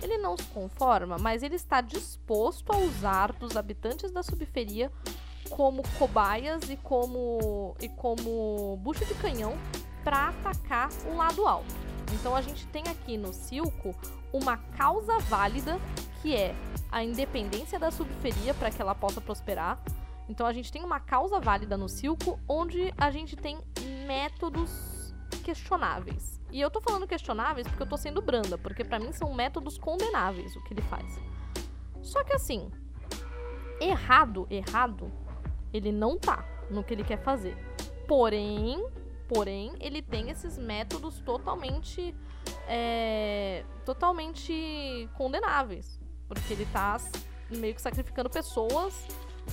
ele 0.00 0.16
não 0.18 0.36
se 0.36 0.44
conforma, 0.44 1.18
mas 1.18 1.42
ele 1.42 1.56
está 1.56 1.80
disposto 1.80 2.72
a 2.72 2.78
usar 2.78 3.32
dos 3.32 3.56
habitantes 3.56 4.10
da 4.10 4.22
subferia 4.22 4.90
como 5.52 5.82
cobaias 5.98 6.68
e 6.70 6.76
como 6.76 7.76
e 7.78 7.88
como 7.88 8.76
bucha 8.78 9.04
de 9.04 9.14
canhão 9.14 9.54
para 10.02 10.28
atacar 10.28 10.90
o 11.06 11.16
lado 11.16 11.46
alto. 11.46 11.74
Então 12.14 12.34
a 12.34 12.40
gente 12.40 12.66
tem 12.68 12.82
aqui 12.88 13.16
no 13.16 13.32
Silco 13.32 13.94
uma 14.32 14.56
causa 14.56 15.18
válida 15.20 15.78
que 16.20 16.34
é 16.34 16.54
a 16.90 17.02
independência 17.04 17.78
da 17.78 17.90
subferia 17.90 18.54
para 18.54 18.70
que 18.70 18.80
ela 18.80 18.94
possa 18.94 19.20
prosperar. 19.20 19.78
Então 20.28 20.46
a 20.46 20.52
gente 20.52 20.72
tem 20.72 20.82
uma 20.82 21.00
causa 21.00 21.38
válida 21.38 21.76
no 21.76 21.88
Silco 21.88 22.38
onde 22.48 22.92
a 22.96 23.10
gente 23.10 23.36
tem 23.36 23.58
métodos 24.06 25.14
questionáveis. 25.44 26.40
E 26.50 26.60
eu 26.60 26.70
tô 26.70 26.80
falando 26.80 27.06
questionáveis 27.06 27.66
porque 27.66 27.82
eu 27.82 27.88
tô 27.88 27.96
sendo 27.96 28.22
branda, 28.22 28.56
porque 28.56 28.84
para 28.84 28.98
mim 28.98 29.12
são 29.12 29.34
métodos 29.34 29.76
condenáveis 29.76 30.54
o 30.56 30.62
que 30.62 30.74
ele 30.74 30.82
faz. 30.82 31.18
Só 32.02 32.22
que 32.24 32.34
assim, 32.34 32.70
errado, 33.80 34.46
errado, 34.50 35.10
ele 35.72 35.92
não 35.92 36.18
tá 36.18 36.44
no 36.70 36.82
que 36.82 36.94
ele 36.94 37.04
quer 37.04 37.18
fazer. 37.18 37.56
Porém, 38.06 38.84
porém, 39.28 39.72
ele 39.80 40.02
tem 40.02 40.30
esses 40.30 40.58
métodos 40.58 41.20
totalmente, 41.20 42.14
é, 42.68 43.64
totalmente 43.84 45.08
condenáveis, 45.16 46.00
porque 46.28 46.52
ele 46.52 46.66
tá 46.66 47.00
meio 47.50 47.74
que 47.74 47.82
sacrificando 47.82 48.28
pessoas, 48.28 49.06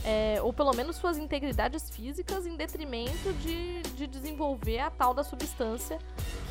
é, 0.03 0.41
ou 0.41 0.53
pelo 0.53 0.73
menos 0.73 0.95
suas 0.95 1.17
integridades 1.17 1.89
físicas, 1.89 2.45
em 2.45 2.55
detrimento 2.55 3.33
de, 3.41 3.81
de 3.95 4.07
desenvolver 4.07 4.79
a 4.79 4.89
tal 4.89 5.13
da 5.13 5.23
substância 5.23 5.97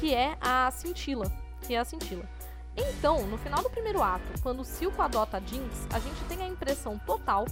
que 0.01 0.15
é 0.15 0.37
a 0.41 0.71
cintila, 0.71 1.31
que 1.67 1.75
é 1.75 1.79
a 1.79 1.85
cintila. 1.85 2.29
Então, 2.77 3.27
no 3.27 3.37
final 3.37 3.63
do 3.63 3.71
primeiro 3.71 4.03
ato, 4.03 4.41
quando 4.43 4.61
o 4.61 4.65
Silco 4.65 5.03
adota 5.03 5.39
a 5.39 5.41
Jinx, 5.41 5.89
a 5.93 5.99
gente 5.99 6.25
tem 6.29 6.43
a 6.43 6.47
impressão 6.47 6.99
total 6.99 7.45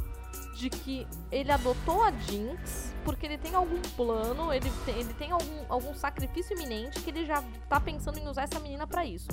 de 0.55 0.71
que 0.71 1.07
ele 1.31 1.51
adotou 1.51 2.03
a 2.03 2.11
Jinx 2.11 2.95
porque 3.05 3.27
ele 3.27 3.39
tem 3.39 3.55
algum 3.55 3.81
plano, 3.97 4.53
ele 4.53 4.71
tem, 4.85 4.99
ele 4.99 5.15
tem 5.15 5.31
algum, 5.31 5.65
algum 5.69 5.95
sacrifício 5.95 6.57
iminente 6.57 7.01
que 7.01 7.11
ele 7.11 7.25
já 7.25 7.43
tá 7.69 7.79
pensando 7.79 8.19
em 8.19 8.27
usar 8.27 8.43
essa 8.43 8.59
menina 8.59 8.87
para 8.87 9.05
isso. 9.05 9.29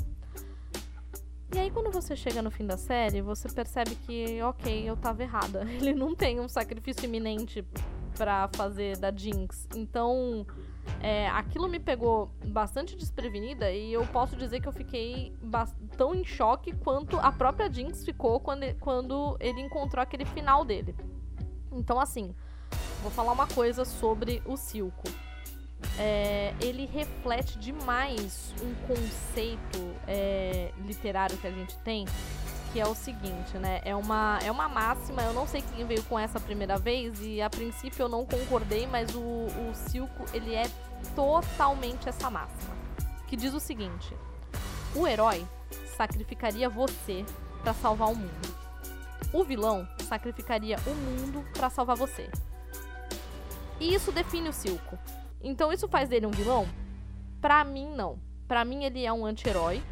E 1.53 1.59
aí 1.59 1.69
quando 1.69 1.91
você 1.91 2.15
chega 2.15 2.41
no 2.41 2.49
fim 2.49 2.65
da 2.65 2.77
série, 2.77 3.21
você 3.21 3.47
percebe 3.47 3.95
que, 3.95 4.41
ok, 4.41 4.89
eu 4.89 4.97
tava 4.97 5.21
errada. 5.21 5.61
Ele 5.69 5.93
não 5.93 6.15
tem 6.15 6.39
um 6.39 6.47
sacrifício 6.47 7.05
iminente 7.05 7.63
para 8.17 8.49
fazer 8.55 8.97
da 8.97 9.11
Jinx. 9.11 9.67
Então, 9.75 10.47
é, 11.01 11.27
aquilo 11.29 11.67
me 11.67 11.79
pegou 11.79 12.31
bastante 12.45 12.95
desprevenida 12.95 13.71
e 13.71 13.91
eu 13.91 14.05
posso 14.07 14.35
dizer 14.35 14.61
que 14.61 14.67
eu 14.67 14.71
fiquei 14.71 15.33
tão 15.97 16.15
em 16.15 16.23
choque 16.23 16.73
quanto 16.73 17.17
a 17.17 17.31
própria 17.31 17.71
Jinx 17.71 18.05
ficou 18.05 18.39
quando 18.39 18.63
ele, 18.63 18.73
quando 18.75 19.37
ele 19.39 19.61
encontrou 19.61 20.01
aquele 20.01 20.25
final 20.25 20.63
dele. 20.63 20.95
Então, 21.71 21.99
assim, 21.99 22.33
vou 23.01 23.11
falar 23.11 23.33
uma 23.33 23.47
coisa 23.47 23.83
sobre 23.83 24.41
o 24.45 24.55
Silco. 24.55 25.09
É, 25.99 26.53
ele 26.61 26.85
reflete 26.85 27.59
demais 27.59 28.53
um 28.61 28.73
conceito 28.87 29.79
é, 30.07 30.71
literário 30.85 31.37
que 31.37 31.45
a 31.45 31.51
gente 31.51 31.77
tem 31.79 32.05
que 32.73 32.79
é 32.79 32.87
o 32.87 32.95
seguinte, 32.95 33.55
né? 33.59 33.81
É 33.85 33.95
uma, 33.95 34.39
é 34.43 34.51
uma 34.51 34.67
máxima, 34.67 35.21
eu 35.21 35.31
não 35.31 35.47
sei 35.47 35.61
quem 35.61 35.85
veio 35.85 36.01
com 36.05 36.17
essa 36.17 36.39
primeira 36.39 36.75
vez 36.75 37.21
e 37.21 37.39
a 37.39 37.47
princípio 37.47 38.01
eu 38.01 38.09
não 38.09 38.25
concordei, 38.25 38.87
mas 38.87 39.13
o, 39.13 39.19
o 39.19 39.71
Silco, 39.75 40.25
ele 40.33 40.55
é 40.55 40.63
totalmente 41.15 42.09
essa 42.09 42.31
máxima. 42.31 42.73
Que 43.27 43.37
diz 43.37 43.53
o 43.53 43.59
seguinte: 43.59 44.17
o 44.95 45.07
herói 45.07 45.45
sacrificaria 45.95 46.67
você 46.67 47.23
para 47.61 47.75
salvar 47.75 48.11
o 48.11 48.15
mundo. 48.15 48.57
O 49.31 49.43
vilão 49.43 49.87
sacrificaria 50.09 50.77
o 50.87 50.95
mundo 50.95 51.45
para 51.53 51.69
salvar 51.69 51.95
você. 51.95 52.27
E 53.79 53.93
isso 53.93 54.11
define 54.11 54.49
o 54.49 54.53
Silco. 54.53 54.97
Então 55.43 55.71
isso 55.71 55.87
faz 55.87 56.09
dele 56.09 56.25
um 56.25 56.31
vilão? 56.31 56.67
Pra 57.39 57.63
mim, 57.63 57.93
não. 57.95 58.17
Pra 58.47 58.65
mim, 58.65 58.83
ele 58.83 59.05
é 59.05 59.13
um 59.13 59.25
anti-herói 59.25 59.83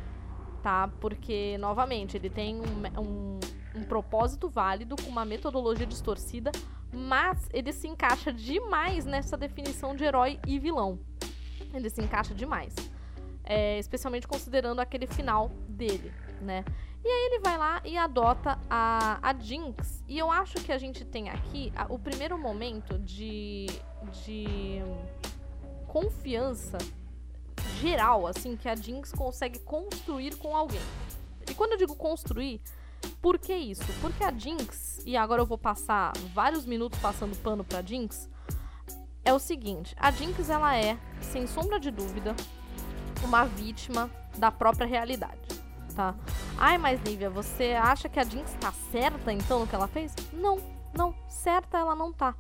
tá? 0.61 0.89
Porque, 0.99 1.57
novamente, 1.57 2.17
ele 2.17 2.29
tem 2.29 2.59
um, 2.59 3.01
um, 3.01 3.39
um 3.75 3.83
propósito 3.83 4.49
válido 4.49 4.95
com 4.95 5.09
uma 5.09 5.25
metodologia 5.25 5.85
distorcida, 5.85 6.51
mas 6.93 7.49
ele 7.53 7.71
se 7.71 7.87
encaixa 7.87 8.31
demais 8.31 9.05
nessa 9.05 9.37
definição 9.37 9.95
de 9.95 10.03
herói 10.03 10.39
e 10.47 10.59
vilão. 10.59 10.99
Ele 11.73 11.89
se 11.89 12.01
encaixa 12.01 12.33
demais. 12.33 12.75
É, 13.43 13.79
especialmente 13.79 14.27
considerando 14.27 14.79
aquele 14.79 15.07
final 15.07 15.49
dele, 15.67 16.13
né? 16.41 16.63
E 17.03 17.07
aí 17.07 17.25
ele 17.31 17.39
vai 17.39 17.57
lá 17.57 17.81
e 17.83 17.97
adota 17.97 18.59
a, 18.69 19.17
a 19.21 19.33
Jinx. 19.33 20.03
E 20.07 20.19
eu 20.19 20.31
acho 20.31 20.55
que 20.63 20.71
a 20.71 20.77
gente 20.77 21.03
tem 21.03 21.29
aqui 21.29 21.73
a, 21.75 21.91
o 21.91 21.97
primeiro 21.97 22.37
momento 22.37 22.99
de, 22.99 23.65
de 24.23 24.83
confiança 25.87 26.77
geral, 27.81 28.27
assim, 28.27 28.55
que 28.55 28.69
a 28.69 28.75
Jinx 28.75 29.11
consegue 29.11 29.59
construir 29.59 30.35
com 30.35 30.55
alguém. 30.55 30.81
E 31.49 31.53
quando 31.55 31.71
eu 31.71 31.77
digo 31.77 31.95
construir, 31.95 32.61
por 33.19 33.39
que 33.39 33.53
isso? 33.53 33.83
Porque 33.99 34.23
a 34.23 34.31
Jinx, 34.31 35.01
e 35.05 35.17
agora 35.17 35.41
eu 35.41 35.45
vou 35.47 35.57
passar 35.57 36.13
vários 36.33 36.65
minutos 36.65 36.99
passando 36.99 37.35
pano 37.37 37.63
pra 37.63 37.81
Jinx, 37.81 38.29
é 39.25 39.33
o 39.33 39.39
seguinte, 39.39 39.95
a 39.99 40.11
Jinx 40.11 40.49
ela 40.49 40.77
é, 40.77 40.97
sem 41.21 41.47
sombra 41.47 41.79
de 41.79 41.89
dúvida, 41.89 42.35
uma 43.23 43.45
vítima 43.45 44.09
da 44.37 44.51
própria 44.51 44.87
realidade, 44.87 45.41
tá? 45.95 46.15
Ai, 46.57 46.77
mas 46.77 47.01
Lívia, 47.01 47.29
você 47.29 47.73
acha 47.73 48.07
que 48.07 48.19
a 48.19 48.23
Jinx 48.23 48.53
tá 48.59 48.71
certa 48.91 49.33
então 49.33 49.59
no 49.59 49.67
que 49.67 49.75
ela 49.75 49.87
fez? 49.87 50.13
Não, 50.31 50.59
não, 50.95 51.15
certa 51.27 51.79
ela 51.79 51.95
não 51.95 52.13
tá. 52.13 52.35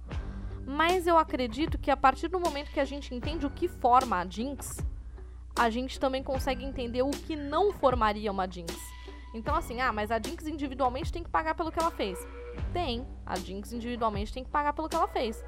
Mas 0.65 1.07
eu 1.07 1.17
acredito 1.17 1.77
que 1.77 1.89
a 1.89 1.97
partir 1.97 2.27
do 2.27 2.39
momento 2.39 2.71
que 2.71 2.79
a 2.79 2.85
gente 2.85 3.13
entende 3.13 3.45
o 3.45 3.49
que 3.49 3.67
forma 3.67 4.17
a 4.17 4.25
Jinx, 4.25 4.77
a 5.57 5.69
gente 5.69 5.99
também 5.99 6.23
consegue 6.23 6.63
entender 6.63 7.01
o 7.01 7.11
que 7.11 7.35
não 7.35 7.71
formaria 7.71 8.31
uma 8.31 8.49
Jinx. 8.49 8.75
Então, 9.33 9.55
assim, 9.55 9.79
ah, 9.79 9.93
mas 9.93 10.11
a 10.11 10.19
Jinx 10.19 10.45
individualmente 10.45 11.11
tem 11.11 11.23
que 11.23 11.29
pagar 11.29 11.55
pelo 11.55 11.71
que 11.71 11.79
ela 11.79 11.91
fez. 11.91 12.19
Tem, 12.73 13.07
a 13.25 13.35
Jinx 13.37 13.71
individualmente 13.71 14.33
tem 14.33 14.43
que 14.43 14.49
pagar 14.49 14.73
pelo 14.73 14.89
que 14.89 14.95
ela 14.95 15.07
fez. 15.07 15.43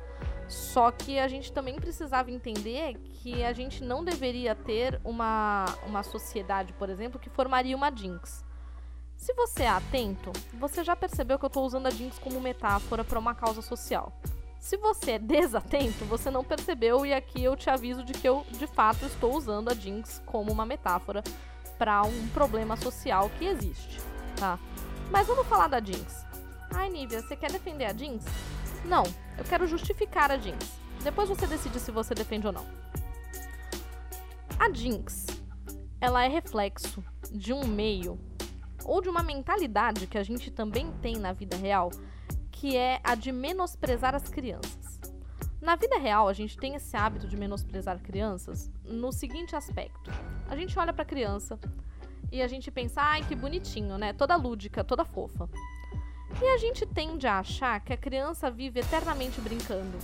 Só 0.48 0.92
que 0.92 1.20
a 1.20 1.28
gente 1.28 1.52
também 1.52 1.76
precisava 1.76 2.32
entender 2.32 2.98
que 3.22 3.44
a 3.44 3.54
gente 3.54 3.84
não 3.84 4.04
deveria 4.04 4.56
ter 4.56 5.00
uma, 5.04 5.66
uma 5.86 6.04
sociedade, 6.04 6.74
por 6.74 6.90
exemplo, 6.90 7.20
que 7.20 7.30
formaria 7.30 7.76
uma 7.76 7.94
Jinx. 7.94 8.46
Se 9.18 9.34
você 9.34 9.64
é 9.64 9.70
atento, 9.70 10.32
você 10.54 10.84
já 10.84 10.96
percebeu 10.96 11.40
que 11.40 11.46
eu 11.46 11.48
estou 11.48 11.66
usando 11.66 11.88
a 11.88 11.90
Jinx 11.90 12.20
como 12.20 12.42
metáfora 12.42 13.04
para 13.04 13.20
uma 13.20 13.34
causa 13.34 13.62
social. 13.62 14.12
Se 14.64 14.78
você 14.78 15.12
é 15.12 15.20
desatento, 15.20 16.06
você 16.06 16.32
não 16.32 16.42
percebeu 16.42 17.06
e 17.06 17.14
aqui 17.14 17.44
eu 17.44 17.54
te 17.54 17.70
aviso 17.70 18.02
de 18.02 18.14
que 18.14 18.26
eu 18.26 18.46
de 18.50 18.66
fato 18.66 19.06
estou 19.06 19.36
usando 19.36 19.68
a 19.68 19.74
Jinx 19.74 20.24
como 20.26 20.54
uma 20.54 20.66
metáfora 20.66 21.22
para 21.78 22.02
um 22.04 22.30
problema 22.30 22.78
social 22.78 23.30
que 23.38 23.44
existe, 23.44 24.00
tá? 24.38 24.58
Mas 25.12 25.28
vamos 25.28 25.46
falar 25.48 25.68
da 25.68 25.84
Jinx. 25.84 26.26
Ai, 26.74 26.90
Nívia, 26.90 27.22
você 27.22 27.36
quer 27.36 27.52
defender 27.52 27.84
a 27.84 27.94
Jinx? 27.94 28.24
Não, 28.86 29.04
eu 29.38 29.44
quero 29.44 29.68
justificar 29.68 30.32
a 30.32 30.38
Jinx. 30.38 30.80
Depois 31.04 31.28
você 31.28 31.46
decide 31.46 31.78
se 31.78 31.92
você 31.92 32.16
defende 32.16 32.48
ou 32.48 32.54
não. 32.54 32.66
A 34.58 34.72
Jinx, 34.72 35.26
ela 36.00 36.24
é 36.24 36.30
reflexo 36.30 37.04
de 37.30 37.52
um 37.52 37.68
meio 37.68 38.18
ou 38.86 39.02
de 39.02 39.10
uma 39.10 39.24
mentalidade 39.24 40.08
que 40.08 40.18
a 40.18 40.24
gente 40.24 40.50
também 40.50 40.90
tem 41.02 41.18
na 41.18 41.34
vida 41.34 41.58
real 41.58 41.92
que 42.64 42.78
é 42.78 43.02
a 43.04 43.14
de 43.14 43.30
menosprezar 43.30 44.16
as 44.16 44.30
crianças. 44.30 44.98
Na 45.62 45.76
vida 45.76 46.00
real, 46.00 46.30
a 46.30 46.34
gente 46.34 46.58
tem 46.58 46.76
esse 46.76 46.96
hábito 46.96 47.28
de 47.28 47.36
menosprezar 47.36 48.00
crianças 48.00 48.72
no 48.86 49.12
seguinte 49.12 49.54
aspecto: 49.54 50.10
a 50.48 50.56
gente 50.56 50.80
olha 50.80 50.94
para 50.94 51.04
a 51.04 51.06
criança 51.06 51.60
e 52.32 52.42
a 52.42 52.48
gente 52.48 52.72
pensa, 52.72 53.02
ai 53.02 53.22
que 53.26 53.36
bonitinho, 53.36 53.98
né? 53.98 54.14
Toda 54.14 54.38
lúdica, 54.38 54.82
toda 54.82 55.04
fofa. 55.04 55.50
E 56.42 56.46
a 56.46 56.58
gente 56.58 56.86
tende 56.86 57.28
a 57.28 57.40
achar 57.40 57.82
que 57.82 57.92
a 57.92 57.98
criança 57.98 58.50
vive 58.50 58.80
eternamente 58.80 59.42
brincando, 59.42 59.98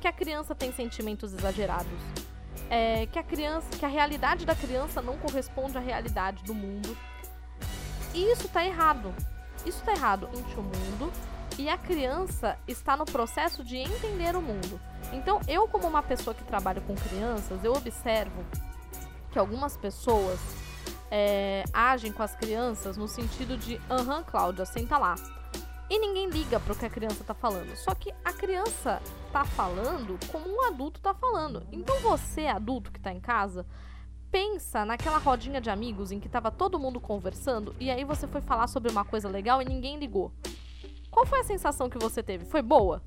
que 0.00 0.08
a 0.08 0.12
criança 0.12 0.54
tem 0.54 0.72
sentimentos 0.72 1.34
exagerados, 1.34 1.92
é, 2.70 3.04
que 3.04 3.18
a 3.18 3.22
criança, 3.22 3.68
que 3.78 3.84
a 3.84 3.88
realidade 3.88 4.46
da 4.46 4.54
criança 4.54 5.02
não 5.02 5.18
corresponde 5.18 5.76
à 5.76 5.80
realidade 5.80 6.42
do 6.44 6.54
mundo. 6.54 6.96
E 8.14 8.32
isso 8.32 8.48
tá 8.48 8.64
errado. 8.64 9.14
Isso 9.66 9.84
tá 9.84 9.92
errado. 9.92 10.26
Gente, 10.34 10.58
o 10.58 10.62
mundo 10.62 11.12
e 11.58 11.68
a 11.68 11.76
criança 11.76 12.56
está 12.68 12.96
no 12.96 13.04
processo 13.04 13.64
de 13.64 13.76
entender 13.76 14.36
o 14.36 14.40
mundo. 14.40 14.80
Então, 15.12 15.40
eu, 15.48 15.66
como 15.66 15.88
uma 15.88 16.02
pessoa 16.02 16.32
que 16.32 16.44
trabalha 16.44 16.80
com 16.80 16.94
crianças, 16.94 17.62
eu 17.64 17.72
observo 17.72 18.44
que 19.32 19.38
algumas 19.38 19.76
pessoas 19.76 20.38
é, 21.10 21.64
agem 21.72 22.12
com 22.12 22.22
as 22.22 22.34
crianças 22.34 22.96
no 22.96 23.08
sentido 23.08 23.58
de: 23.58 23.80
aham, 23.90 24.22
Cláudia, 24.22 24.64
senta 24.64 24.96
lá. 24.96 25.16
E 25.90 25.98
ninguém 25.98 26.28
liga 26.28 26.60
para 26.60 26.72
o 26.72 26.76
que 26.76 26.84
a 26.84 26.90
criança 26.90 27.22
está 27.22 27.34
falando. 27.34 27.74
Só 27.74 27.94
que 27.94 28.14
a 28.24 28.32
criança 28.32 29.00
está 29.26 29.44
falando 29.44 30.18
como 30.30 30.48
um 30.48 30.62
adulto 30.66 31.00
está 31.00 31.14
falando. 31.14 31.66
Então, 31.72 31.98
você, 32.00 32.46
adulto 32.46 32.92
que 32.92 32.98
está 32.98 33.10
em 33.10 33.20
casa, 33.20 33.66
pensa 34.30 34.84
naquela 34.84 35.18
rodinha 35.18 35.60
de 35.60 35.70
amigos 35.70 36.12
em 36.12 36.20
que 36.20 36.26
estava 36.26 36.50
todo 36.50 36.78
mundo 36.78 37.00
conversando 37.00 37.74
e 37.80 37.90
aí 37.90 38.04
você 38.04 38.26
foi 38.26 38.42
falar 38.42 38.66
sobre 38.66 38.92
uma 38.92 39.02
coisa 39.02 39.28
legal 39.28 39.62
e 39.62 39.64
ninguém 39.64 39.98
ligou. 39.98 40.30
Qual 41.18 41.26
foi 41.26 41.40
a 41.40 41.44
sensação 41.44 41.90
que 41.90 41.98
você 41.98 42.22
teve? 42.22 42.44
Foi 42.44 42.62
boa? 42.62 43.02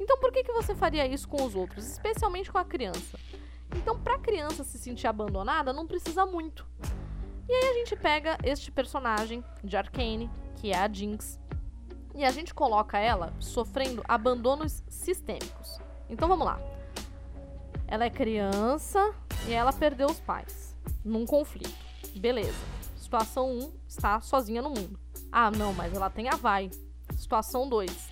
Então 0.00 0.18
por 0.18 0.32
que, 0.32 0.42
que 0.42 0.52
você 0.54 0.74
faria 0.74 1.06
isso 1.06 1.28
com 1.28 1.44
os 1.44 1.54
outros, 1.54 1.84
especialmente 1.84 2.50
com 2.50 2.56
a 2.56 2.64
criança? 2.64 3.20
Então, 3.76 4.00
para 4.00 4.14
a 4.14 4.18
criança 4.18 4.64
se 4.64 4.78
sentir 4.78 5.06
abandonada, 5.06 5.70
não 5.70 5.86
precisa 5.86 6.24
muito. 6.24 6.66
E 7.46 7.52
aí 7.52 7.68
a 7.68 7.74
gente 7.74 7.94
pega 7.96 8.38
este 8.42 8.72
personagem 8.72 9.44
de 9.62 9.76
Arcane, 9.76 10.30
que 10.56 10.72
é 10.72 10.78
a 10.78 10.90
Jinx, 10.90 11.38
e 12.14 12.24
a 12.24 12.30
gente 12.30 12.54
coloca 12.54 12.98
ela 12.98 13.34
sofrendo 13.38 14.02
abandonos 14.08 14.82
sistêmicos. 14.88 15.78
Então 16.08 16.26
vamos 16.26 16.46
lá. 16.46 16.58
Ela 17.86 18.06
é 18.06 18.10
criança 18.10 19.14
e 19.46 19.52
ela 19.52 19.70
perdeu 19.70 20.06
os 20.06 20.18
pais 20.18 20.74
num 21.04 21.26
conflito. 21.26 21.74
Beleza. 22.16 22.56
Situação 22.96 23.50
1, 23.50 23.72
está 23.86 24.18
sozinha 24.22 24.62
no 24.62 24.70
mundo. 24.70 24.98
Ah, 25.30 25.50
não, 25.50 25.74
mas 25.74 25.92
ela 25.92 26.08
tem 26.08 26.30
a 26.30 26.36
Vai. 26.36 26.70
Situação 27.16 27.68
2. 27.68 28.10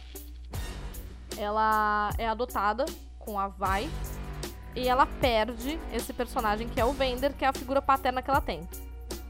Ela 1.37 2.11
é 2.19 2.29
adotada 2.29 2.85
com 3.19 3.39
a 3.39 3.49
Vai 3.49 3.89
e 4.75 4.89
ela 4.89 5.07
perde 5.07 5.79
esse 5.93 6.13
personagem 6.13 6.69
que 6.69 6.81
é 6.81 6.85
o 6.85 6.93
Vender, 6.93 7.35
que 7.35 7.45
é 7.45 7.49
a 7.49 7.53
figura 7.53 7.83
paterna 7.83 8.23
que 8.23 8.31
ela 8.31 8.41
tem. 8.41 8.67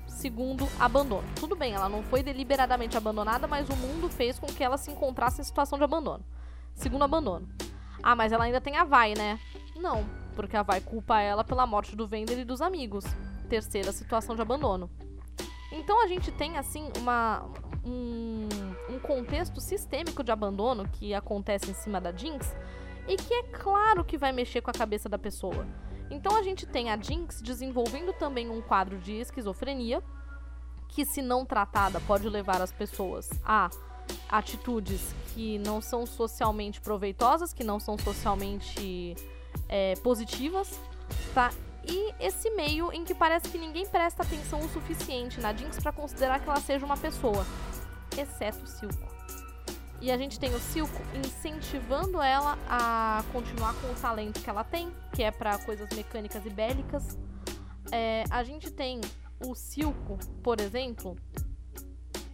Segundo, 0.07 0.69
abandono. 0.79 1.27
Tudo 1.35 1.57
bem, 1.57 1.75
ela 1.75 1.89
não 1.89 2.03
foi 2.05 2.23
deliberadamente 2.23 2.97
abandonada, 2.97 3.47
mas 3.49 3.69
o 3.69 3.77
mundo 3.77 4.09
fez 4.09 4.39
com 4.39 4.47
que 4.47 4.63
ela 4.63 4.79
se 4.79 4.91
encontrasse 4.91 5.41
em 5.41 5.45
situação 5.45 5.77
de 5.77 5.85
abandono. 5.85 6.25
Segundo, 6.75 7.03
abandono. 7.03 7.49
Ah, 8.03 8.15
mas 8.15 8.31
ela 8.31 8.45
ainda 8.45 8.61
tem 8.61 8.77
a 8.77 8.85
Vai, 8.85 9.15
né? 9.15 9.39
Não, 9.75 10.05
porque 10.37 10.57
a 10.57 10.63
Vai 10.63 10.81
culpa 10.81 11.21
ela 11.21 11.43
pela 11.43 11.67
morte 11.67 11.97
do 11.97 12.07
Vender 12.07 12.39
e 12.39 12.45
dos 12.45 12.61
amigos. 12.61 13.05
Terceira 13.49 13.91
situação 13.91 14.37
de 14.37 14.43
abandono. 14.43 14.89
Então 15.73 16.03
a 16.03 16.07
gente 16.07 16.31
tem 16.31 16.57
assim 16.57 16.89
uma, 16.99 17.45
um, 17.85 18.49
um 18.93 18.99
contexto 18.99 19.61
sistêmico 19.61 20.23
de 20.23 20.31
abandono 20.31 20.89
que 20.89 21.15
acontece 21.15 21.71
em 21.71 21.75
cima 21.75 22.01
da 22.01 22.13
Jinx 22.13 22.55
e 23.09 23.17
que 23.17 23.35
é 23.35 23.43
claro 23.45 24.05
que 24.05 24.19
vai 24.19 24.33
mexer 24.33 24.61
com 24.61 24.71
a 24.71 24.75
cabeça 24.75 25.09
da 25.09 25.19
pessoa. 25.19 25.67
Então 26.11 26.37
a 26.37 26.43
gente 26.43 26.67
tem 26.67 26.91
a 26.91 26.97
Jinx 26.97 27.41
desenvolvendo 27.41 28.13
também 28.13 28.51
um 28.51 28.61
quadro 28.61 28.99
de 28.99 29.15
esquizofrenia, 29.15 30.03
que, 30.89 31.07
se 31.07 31.23
não 31.23 31.45
tratada, 31.47 32.01
pode 32.01 32.29
levar 32.29 32.61
as 32.61 32.71
pessoas 32.71 33.31
a 33.45 33.71
atitudes 34.29 35.15
que 35.33 35.59
não 35.59 35.81
são 35.81 36.05
socialmente 36.05 36.81
proveitosas, 36.81 37.55
que 37.55 37.65
não 37.65 37.81
são 37.81 37.97
socialmente 37.97 39.17
é, 39.69 39.95
positivas, 39.97 40.79
tá? 41.35 41.51
E 41.85 42.13
esse 42.21 42.51
meio 42.51 42.93
em 42.93 43.05
que 43.05 43.15
parece 43.15 43.49
que 43.49 43.59
ninguém 43.59 43.87
presta 43.87 44.23
atenção 44.23 44.61
o 44.61 44.69
suficiente 44.69 45.41
na 45.41 45.53
Jinx 45.55 45.79
para 45.79 45.93
considerar 45.93 46.41
que 46.41 46.49
ela 46.49 46.61
seja 46.61 46.85
uma 46.85 46.97
pessoa, 46.97 47.45
exceto 48.19 48.65
o 48.65 48.67
Silco. 48.67 49.13
E 50.01 50.11
a 50.11 50.17
gente 50.17 50.39
tem 50.39 50.53
o 50.53 50.59
Silco 50.59 51.01
incentivando 51.15 52.21
ela 52.21 52.59
a 52.69 53.23
continuar 53.33 53.73
com 53.75 53.87
o 53.87 53.95
talento 53.95 54.43
que 54.43 54.51
ela 54.51 54.65
tem, 54.65 54.93
que 55.13 55.23
é 55.23 55.31
para 55.31 55.57
coisas 55.59 55.89
mecânicas 55.95 56.45
e 56.45 56.51
bélicas. 56.51 57.17
É, 57.93 58.25
a 58.29 58.43
gente 58.43 58.71
tem 58.71 59.01
o 59.47 59.55
Silco, 59.55 60.19
por 60.43 60.61
exemplo, 60.61 61.17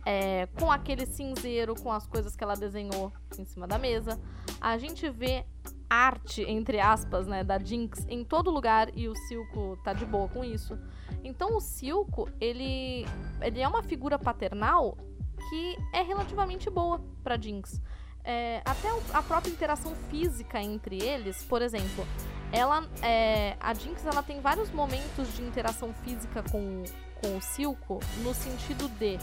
é, 0.07 0.47
com 0.59 0.72
aquele 0.72 1.05
cinzeiro, 1.05 1.74
com 1.74 1.93
as 1.93 2.07
coisas 2.07 2.35
que 2.35 2.43
ela 2.43 2.55
desenhou 2.55 3.12
em 3.39 3.45
cima 3.45 3.66
da 3.66 3.79
mesa. 3.79 4.18
A 4.59 4.79
gente 4.79 5.07
vê 5.11 5.45
arte, 5.91 6.43
entre 6.43 6.81
aspas, 6.81 7.26
né, 7.26 7.45
da 7.45 7.59
Jinx 7.59 8.07
em 8.09 8.24
todo 8.24 8.51
lugar 8.51 8.89
e 8.97 9.09
o 9.09 9.14
Silco 9.14 9.79
tá 9.85 9.93
de 9.93 10.07
boa 10.07 10.26
com 10.29 10.43
isso. 10.43 10.79
Então 11.22 11.55
o 11.55 11.61
Silco, 11.61 12.31
ele, 12.41 13.05
ele 13.43 13.61
é 13.61 13.68
uma 13.68 13.83
figura 13.83 14.18
paternal 14.18 14.97
que 15.49 15.78
é 15.93 16.03
relativamente 16.03 16.68
boa 16.70 17.01
para 17.22 17.41
Jinx. 17.41 17.80
É, 18.24 18.61
até 18.64 18.89
a 19.14 19.22
própria 19.22 19.51
interação 19.51 19.95
física 20.11 20.61
entre 20.61 21.03
eles, 21.03 21.43
por 21.45 21.62
exemplo, 21.62 22.07
ela, 22.53 22.86
é, 23.03 23.57
a 23.59 23.72
Jinx 23.72 24.05
ela 24.05 24.22
tem 24.22 24.41
vários 24.41 24.70
momentos 24.70 25.34
de 25.34 25.43
interação 25.43 25.95
física 26.05 26.43
com, 26.51 26.82
com 27.22 27.36
o 27.36 27.41
Silco, 27.41 28.01
no 28.22 28.34
sentido 28.34 28.89
de 28.99 29.18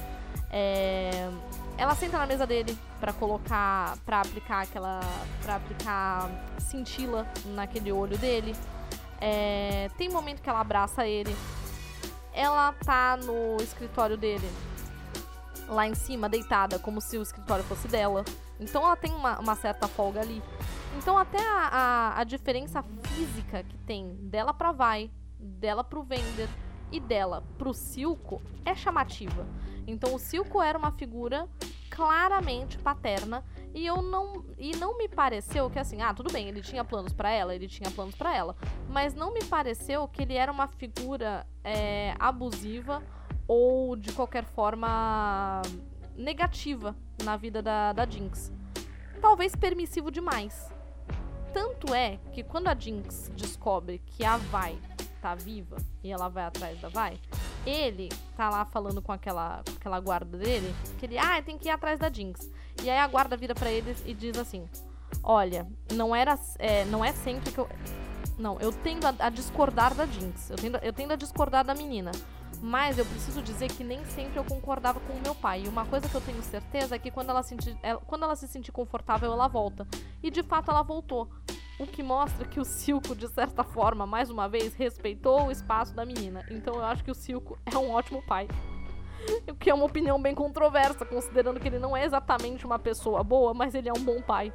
é, 0.49 1.29
ela 1.77 1.93
senta 1.95 2.17
na 2.17 2.25
mesa 2.25 2.47
dele 2.47 2.77
para 2.99 3.13
colocar, 3.13 3.97
para 4.05 4.21
aplicar 4.21 4.63
aquela, 4.63 5.01
para 5.43 5.55
aplicar 5.57 6.29
cintila 6.59 7.27
naquele 7.47 7.91
olho 7.91 8.17
dele. 8.17 8.55
É, 9.19 9.89
tem 9.97 10.09
momento 10.09 10.41
que 10.41 10.49
ela 10.49 10.61
abraça 10.61 11.05
ele. 11.05 11.35
Ela 12.33 12.73
tá 12.73 13.17
no 13.17 13.57
escritório 13.61 14.17
dele 14.17 14.49
lá 15.67 15.87
em 15.87 15.95
cima, 15.95 16.29
deitada, 16.29 16.79
como 16.79 17.01
se 17.01 17.17
o 17.17 17.21
escritório 17.21 17.63
fosse 17.63 17.87
dela. 17.87 18.23
Então 18.59 18.83
ela 18.83 18.95
tem 18.95 19.11
uma, 19.11 19.39
uma 19.39 19.55
certa 19.55 19.87
folga 19.87 20.21
ali. 20.21 20.41
Então 20.97 21.17
até 21.17 21.39
a, 21.39 21.67
a, 21.67 22.19
a, 22.19 22.23
diferença 22.23 22.83
física 23.03 23.63
que 23.63 23.77
tem 23.79 24.15
dela 24.21 24.53
pra 24.53 24.71
Vai, 24.71 25.11
dela 25.39 25.83
pro 25.83 26.03
Vender 26.03 26.49
e 26.91 26.99
dela 26.99 27.43
pro 27.57 27.73
Silco 27.73 28.41
é 28.63 28.73
chamativa. 28.73 29.45
Então 29.87 30.15
o 30.15 30.19
Silco 30.19 30.61
era 30.61 30.77
uma 30.77 30.91
figura 30.91 31.47
claramente 31.89 32.77
paterna 32.77 33.43
e 33.73 33.85
eu 33.85 34.01
não 34.01 34.43
e 34.57 34.75
não 34.75 34.97
me 34.97 35.07
pareceu 35.07 35.69
que 35.69 35.79
assim, 35.79 36.01
ah, 36.01 36.13
tudo 36.13 36.31
bem, 36.31 36.47
ele 36.47 36.61
tinha 36.61 36.83
planos 36.83 37.13
para 37.13 37.29
ela, 37.29 37.53
ele 37.53 37.67
tinha 37.67 37.89
planos 37.91 38.15
para 38.15 38.35
ela, 38.35 38.55
mas 38.89 39.13
não 39.13 39.33
me 39.33 39.43
pareceu 39.43 40.07
que 40.07 40.23
ele 40.23 40.33
era 40.33 40.51
uma 40.51 40.67
figura 40.67 41.45
é, 41.63 42.13
abusiva 42.19 43.01
ou 43.47 43.95
de 43.95 44.11
qualquer 44.13 44.43
forma 44.43 45.61
negativa 46.15 46.95
na 47.23 47.37
vida 47.37 47.61
da, 47.61 47.93
da 47.93 48.05
Jinx. 48.05 48.51
Talvez 49.21 49.55
permissivo 49.55 50.11
demais. 50.11 50.69
Tanto 51.53 51.93
é 51.93 52.17
que 52.33 52.43
quando 52.43 52.67
a 52.67 52.75
Jinx 52.75 53.31
descobre 53.35 53.99
que 54.05 54.25
a 54.25 54.37
Vai 54.37 54.77
tá 55.21 55.33
viva 55.33 55.77
e 56.03 56.11
ela 56.11 56.27
vai 56.27 56.43
atrás 56.43 56.79
da 56.79 56.89
Vai, 56.89 57.19
ele 57.65 58.09
tá 58.37 58.49
lá 58.49 58.65
falando 58.65 59.01
com 59.01 59.11
aquela, 59.11 59.63
com 59.65 59.75
aquela 59.77 59.99
guarda 59.99 60.37
dele, 60.37 60.75
que 60.99 61.05
ele, 61.05 61.17
ah, 61.17 61.41
tem 61.41 61.57
que 61.57 61.67
ir 61.67 61.71
atrás 61.71 61.97
da 61.97 62.11
Jinx. 62.11 62.51
E 62.83 62.89
aí 62.89 62.99
a 62.99 63.07
guarda 63.07 63.35
vira 63.35 63.55
para 63.55 63.71
ele 63.71 63.95
e 64.05 64.13
diz 64.13 64.37
assim: 64.37 64.67
Olha, 65.23 65.67
não 65.93 66.15
era. 66.15 66.37
É, 66.59 66.85
não 66.85 67.03
é 67.03 67.11
sempre 67.13 67.51
que 67.51 67.57
eu. 67.57 67.67
Não, 68.37 68.59
eu 68.59 68.71
tendo 68.71 69.07
a, 69.07 69.15
a 69.17 69.29
discordar 69.29 69.95
da 69.95 70.05
Jinx. 70.05 70.49
Eu 70.49 70.57
tendo, 70.57 70.77
eu 70.77 70.93
tendo 70.93 71.13
a 71.13 71.15
discordar 71.15 71.63
da 71.63 71.73
menina. 71.73 72.11
Mas 72.65 72.97
eu 72.97 73.05
preciso 73.05 73.43
dizer 73.43 73.71
que 73.71 73.83
nem 73.83 74.03
sempre 74.05 74.39
eu 74.39 74.43
concordava 74.43 74.99
com 74.99 75.13
o 75.13 75.21
meu 75.21 75.35
pai. 75.35 75.65
E 75.65 75.67
uma 75.67 75.85
coisa 75.85 76.09
que 76.09 76.15
eu 76.15 76.21
tenho 76.21 76.41
certeza 76.41 76.95
é 76.95 76.99
que 76.99 77.11
quando 77.11 77.29
ela, 77.29 77.43
senti, 77.43 77.77
ela, 77.83 77.99
quando 77.99 78.23
ela 78.23 78.35
se 78.35 78.47
sentir 78.47 78.71
confortável, 78.71 79.31
ela 79.31 79.47
volta. 79.47 79.87
E 80.23 80.31
de 80.31 80.41
fato 80.41 80.71
ela 80.71 80.81
voltou. 80.81 81.29
O 81.79 81.85
que 81.85 82.01
mostra 82.01 82.47
que 82.47 82.59
o 82.59 82.65
Silco, 82.65 83.15
de 83.15 83.27
certa 83.27 83.63
forma, 83.63 84.07
mais 84.07 84.31
uma 84.31 84.49
vez, 84.49 84.73
respeitou 84.73 85.45
o 85.45 85.51
espaço 85.51 85.93
da 85.93 86.03
menina. 86.03 86.43
Então 86.49 86.73
eu 86.73 86.83
acho 86.83 87.03
que 87.03 87.11
o 87.11 87.13
Silco 87.13 87.55
é 87.71 87.77
um 87.77 87.91
ótimo 87.91 88.23
pai. 88.23 88.47
O 89.49 89.55
que 89.55 89.71
é 89.71 89.73
uma 89.73 89.85
opinião 89.85 90.21
bem 90.21 90.35
controversa, 90.35 91.03
considerando 91.03 91.59
que 91.59 91.67
ele 91.67 91.79
não 91.79 91.97
é 91.97 92.05
exatamente 92.05 92.63
uma 92.63 92.77
pessoa 92.77 93.23
boa, 93.23 93.55
mas 93.55 93.73
ele 93.73 93.89
é 93.89 93.93
um 93.93 94.03
bom 94.03 94.21
pai. 94.21 94.53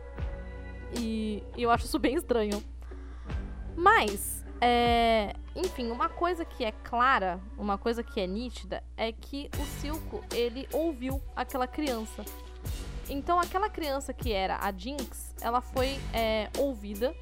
E, 0.97 1.43
e 1.57 1.63
eu 1.63 1.73
acho 1.73 1.87
isso 1.87 1.99
bem 1.99 2.15
estranho. 2.15 2.63
Mas, 3.77 4.40
é, 4.61 5.35
enfim, 5.57 5.91
uma 5.91 6.09
coisa 6.09 6.45
que 6.45 6.65
é 6.65 6.73
clara, 6.73 7.41
uma 7.57 7.79
coisa 7.79 8.03
que 8.03 8.21
é 8.21 8.27
nítida, 8.27 8.83
é 8.97 9.11
que 9.11 9.51
o 9.59 9.81
Silco, 9.81 10.23
ele 10.35 10.69
ouviu 10.73 11.21
aquela 11.35 11.67
criança. 11.67 12.25
Então, 13.09 13.41
aquela 13.41 13.69
criança 13.69 14.13
que 14.13 14.33
era 14.33 14.59
a 14.61 14.71
Jinx, 14.71 15.35
ela 15.41 15.61
foi 15.61 15.99
é, 16.13 16.49
ouvida 16.59 17.15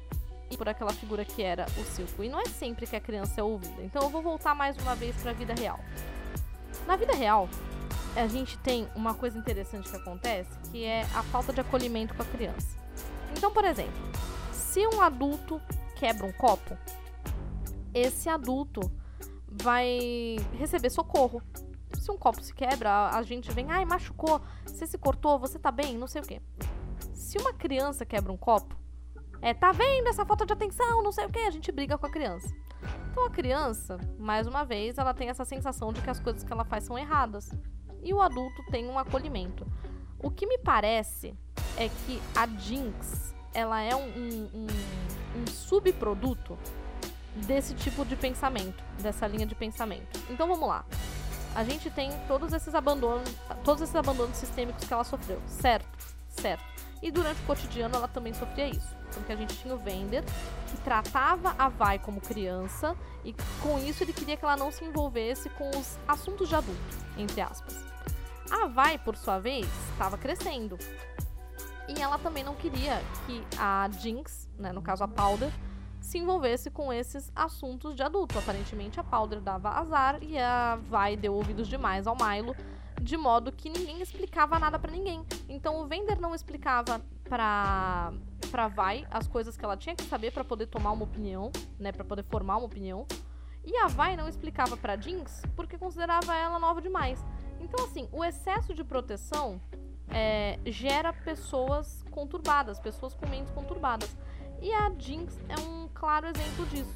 por 0.57 0.67
aquela 0.67 0.91
figura 0.91 1.23
que 1.23 1.41
era 1.41 1.65
o 1.77 1.83
Silco. 1.83 2.23
E 2.23 2.29
não 2.29 2.39
é 2.39 2.45
sempre 2.45 2.85
que 2.85 2.95
a 2.95 2.99
criança 2.99 3.41
é 3.41 3.43
ouvida. 3.43 3.81
Então, 3.81 4.03
eu 4.03 4.09
vou 4.09 4.21
voltar 4.21 4.53
mais 4.53 4.77
uma 4.77 4.95
vez 4.95 5.15
para 5.15 5.31
a 5.31 5.33
vida 5.33 5.53
real. 5.53 5.79
Na 6.85 6.95
vida 6.95 7.13
real, 7.13 7.49
a 8.15 8.27
gente 8.27 8.57
tem 8.59 8.87
uma 8.95 9.13
coisa 9.13 9.37
interessante 9.37 9.89
que 9.89 9.95
acontece, 9.95 10.49
que 10.71 10.83
é 10.83 11.01
a 11.15 11.23
falta 11.23 11.53
de 11.53 11.61
acolhimento 11.61 12.13
com 12.13 12.21
a 12.21 12.25
criança. 12.25 12.77
Então, 13.35 13.51
por 13.51 13.63
exemplo, 13.63 13.93
se 14.51 14.85
um 14.87 15.01
adulto 15.01 15.61
quebra 15.95 16.25
um 16.25 16.31
copo, 16.31 16.77
esse 17.93 18.29
adulto 18.29 18.81
vai 19.47 20.37
receber 20.53 20.89
socorro. 20.89 21.41
Se 21.99 22.11
um 22.11 22.17
copo 22.17 22.41
se 22.41 22.53
quebra, 22.53 23.09
a 23.09 23.21
gente 23.23 23.51
vem, 23.51 23.71
ai, 23.71 23.83
machucou, 23.83 24.41
você 24.65 24.85
se 24.85 24.97
cortou, 24.97 25.39
você 25.39 25.57
tá 25.57 25.71
bem, 25.71 25.97
não 25.97 26.07
sei 26.07 26.21
o 26.21 26.25
quê. 26.25 26.41
Se 27.13 27.37
uma 27.37 27.53
criança 27.53 28.05
quebra 28.05 28.31
um 28.31 28.37
copo, 28.37 28.75
é, 29.41 29.53
tá 29.53 29.71
vendo 29.71 30.07
essa 30.07 30.25
falta 30.25 30.45
de 30.45 30.53
atenção, 30.53 31.01
não 31.01 31.11
sei 31.11 31.25
o 31.25 31.29
quê, 31.29 31.39
a 31.39 31.51
gente 31.51 31.71
briga 31.71 31.97
com 31.97 32.05
a 32.05 32.09
criança. 32.09 32.53
Então 33.11 33.25
a 33.25 33.29
criança, 33.29 33.97
mais 34.17 34.47
uma 34.47 34.63
vez, 34.63 34.97
ela 34.97 35.13
tem 35.13 35.29
essa 35.29 35.43
sensação 35.43 35.91
de 35.91 36.01
que 36.01 36.09
as 36.09 36.19
coisas 36.19 36.43
que 36.43 36.53
ela 36.53 36.63
faz 36.63 36.83
são 36.83 36.97
erradas. 36.97 37.49
E 38.03 38.13
o 38.13 38.21
adulto 38.21 38.63
tem 38.71 38.87
um 38.87 38.97
acolhimento. 38.97 39.65
O 40.21 40.29
que 40.29 40.45
me 40.45 40.57
parece 40.57 41.35
é 41.75 41.89
que 41.89 42.21
a 42.35 42.45
Jinx, 42.47 43.35
ela 43.53 43.81
é 43.81 43.95
um, 43.95 44.07
um, 44.07 44.49
um, 44.53 44.67
um 45.41 45.47
subproduto 45.47 46.57
desse 47.35 47.73
tipo 47.73 48.05
de 48.05 48.15
pensamento, 48.15 48.83
dessa 49.01 49.27
linha 49.27 49.45
de 49.45 49.55
pensamento. 49.55 50.19
Então 50.29 50.47
vamos 50.47 50.67
lá. 50.67 50.85
A 51.55 51.63
gente 51.63 51.89
tem 51.89 52.11
todos 52.27 52.53
esses 52.53 52.75
abandonos, 52.75 53.29
todos 53.63 53.81
esses 53.81 53.95
abandonos 53.95 54.37
sistêmicos 54.37 54.85
que 54.85 54.93
ela 54.93 55.03
sofreu, 55.03 55.41
certo? 55.47 55.87
Certo. 56.29 56.63
E 57.01 57.11
durante 57.11 57.41
o 57.41 57.45
cotidiano 57.45 57.95
ela 57.95 58.07
também 58.07 58.33
sofria 58.33 58.67
isso, 58.67 58.95
porque 59.13 59.31
a 59.31 59.35
gente 59.35 59.57
tinha 59.57 59.73
o 59.73 59.77
Vender 59.77 60.23
que 60.69 60.77
tratava 60.83 61.55
a 61.57 61.69
Vai 61.69 61.97
como 61.97 62.19
criança 62.19 62.95
e 63.23 63.33
com 63.61 63.79
isso 63.79 64.03
ele 64.03 64.13
queria 64.13 64.35
que 64.35 64.43
ela 64.43 64.57
não 64.57 64.71
se 64.71 64.83
envolvesse 64.83 65.49
com 65.51 65.69
os 65.69 65.97
assuntos 66.07 66.49
de 66.49 66.55
adulto, 66.55 66.97
entre 67.17 67.41
aspas. 67.41 67.75
A 68.51 68.67
Vai, 68.67 68.97
por 68.97 69.15
sua 69.15 69.39
vez, 69.39 69.67
estava 69.91 70.17
crescendo. 70.17 70.77
E 71.87 72.01
ela 72.01 72.17
também 72.19 72.43
não 72.43 72.55
queria 72.55 73.01
que 73.25 73.43
a 73.57 73.89
Jinx, 73.99 74.47
né, 74.57 74.71
no 74.71 74.81
caso 74.81 75.03
a 75.03 75.07
Powder, 75.07 75.51
se 76.09 76.17
envolvesse 76.17 76.71
com 76.71 76.91
esses 76.91 77.31
assuntos 77.35 77.95
de 77.95 78.01
adulto. 78.01 78.39
Aparentemente 78.39 78.99
a 78.99 79.03
Powder 79.03 79.39
dava 79.39 79.69
azar 79.69 80.17
e 80.23 80.39
a 80.39 80.75
Vai 80.75 81.15
deu 81.15 81.35
ouvidos 81.35 81.67
demais 81.67 82.07
ao 82.07 82.15
Milo, 82.15 82.55
de 82.99 83.15
modo 83.15 83.51
que 83.51 83.69
ninguém 83.69 84.01
explicava 84.01 84.57
nada 84.57 84.79
para 84.79 84.91
ninguém. 84.91 85.23
Então 85.47 85.79
o 85.79 85.85
Vender 85.85 86.19
não 86.19 86.33
explicava 86.33 86.99
pra, 87.23 88.11
pra 88.49 88.67
Vai 88.67 89.05
as 89.11 89.27
coisas 89.27 89.55
que 89.55 89.63
ela 89.63 89.77
tinha 89.77 89.95
que 89.95 90.03
saber 90.03 90.31
para 90.31 90.43
poder 90.43 90.65
tomar 90.65 90.93
uma 90.93 91.03
opinião, 91.03 91.51
né, 91.77 91.91
para 91.91 92.03
poder 92.03 92.23
formar 92.23 92.57
uma 92.57 92.65
opinião. 92.65 93.05
E 93.63 93.77
a 93.77 93.85
Vai 93.85 94.15
não 94.15 94.27
explicava 94.27 94.75
para 94.75 94.99
Jinx 94.99 95.43
porque 95.55 95.77
considerava 95.77 96.35
ela 96.35 96.57
nova 96.57 96.81
demais. 96.81 97.23
Então 97.59 97.85
assim, 97.85 98.09
o 98.11 98.25
excesso 98.25 98.73
de 98.73 98.83
proteção 98.83 99.61
é, 100.07 100.57
gera 100.65 101.13
pessoas 101.13 102.03
conturbadas, 102.09 102.79
pessoas 102.79 103.13
com 103.13 103.27
mentes 103.27 103.51
conturbadas. 103.51 104.17
E 104.61 104.73
a 104.73 104.91
Jinx 104.97 105.39
é 105.47 105.57
um 105.59 105.78
claro 105.99 106.27
exemplo 106.27 106.65
disso. 106.67 106.95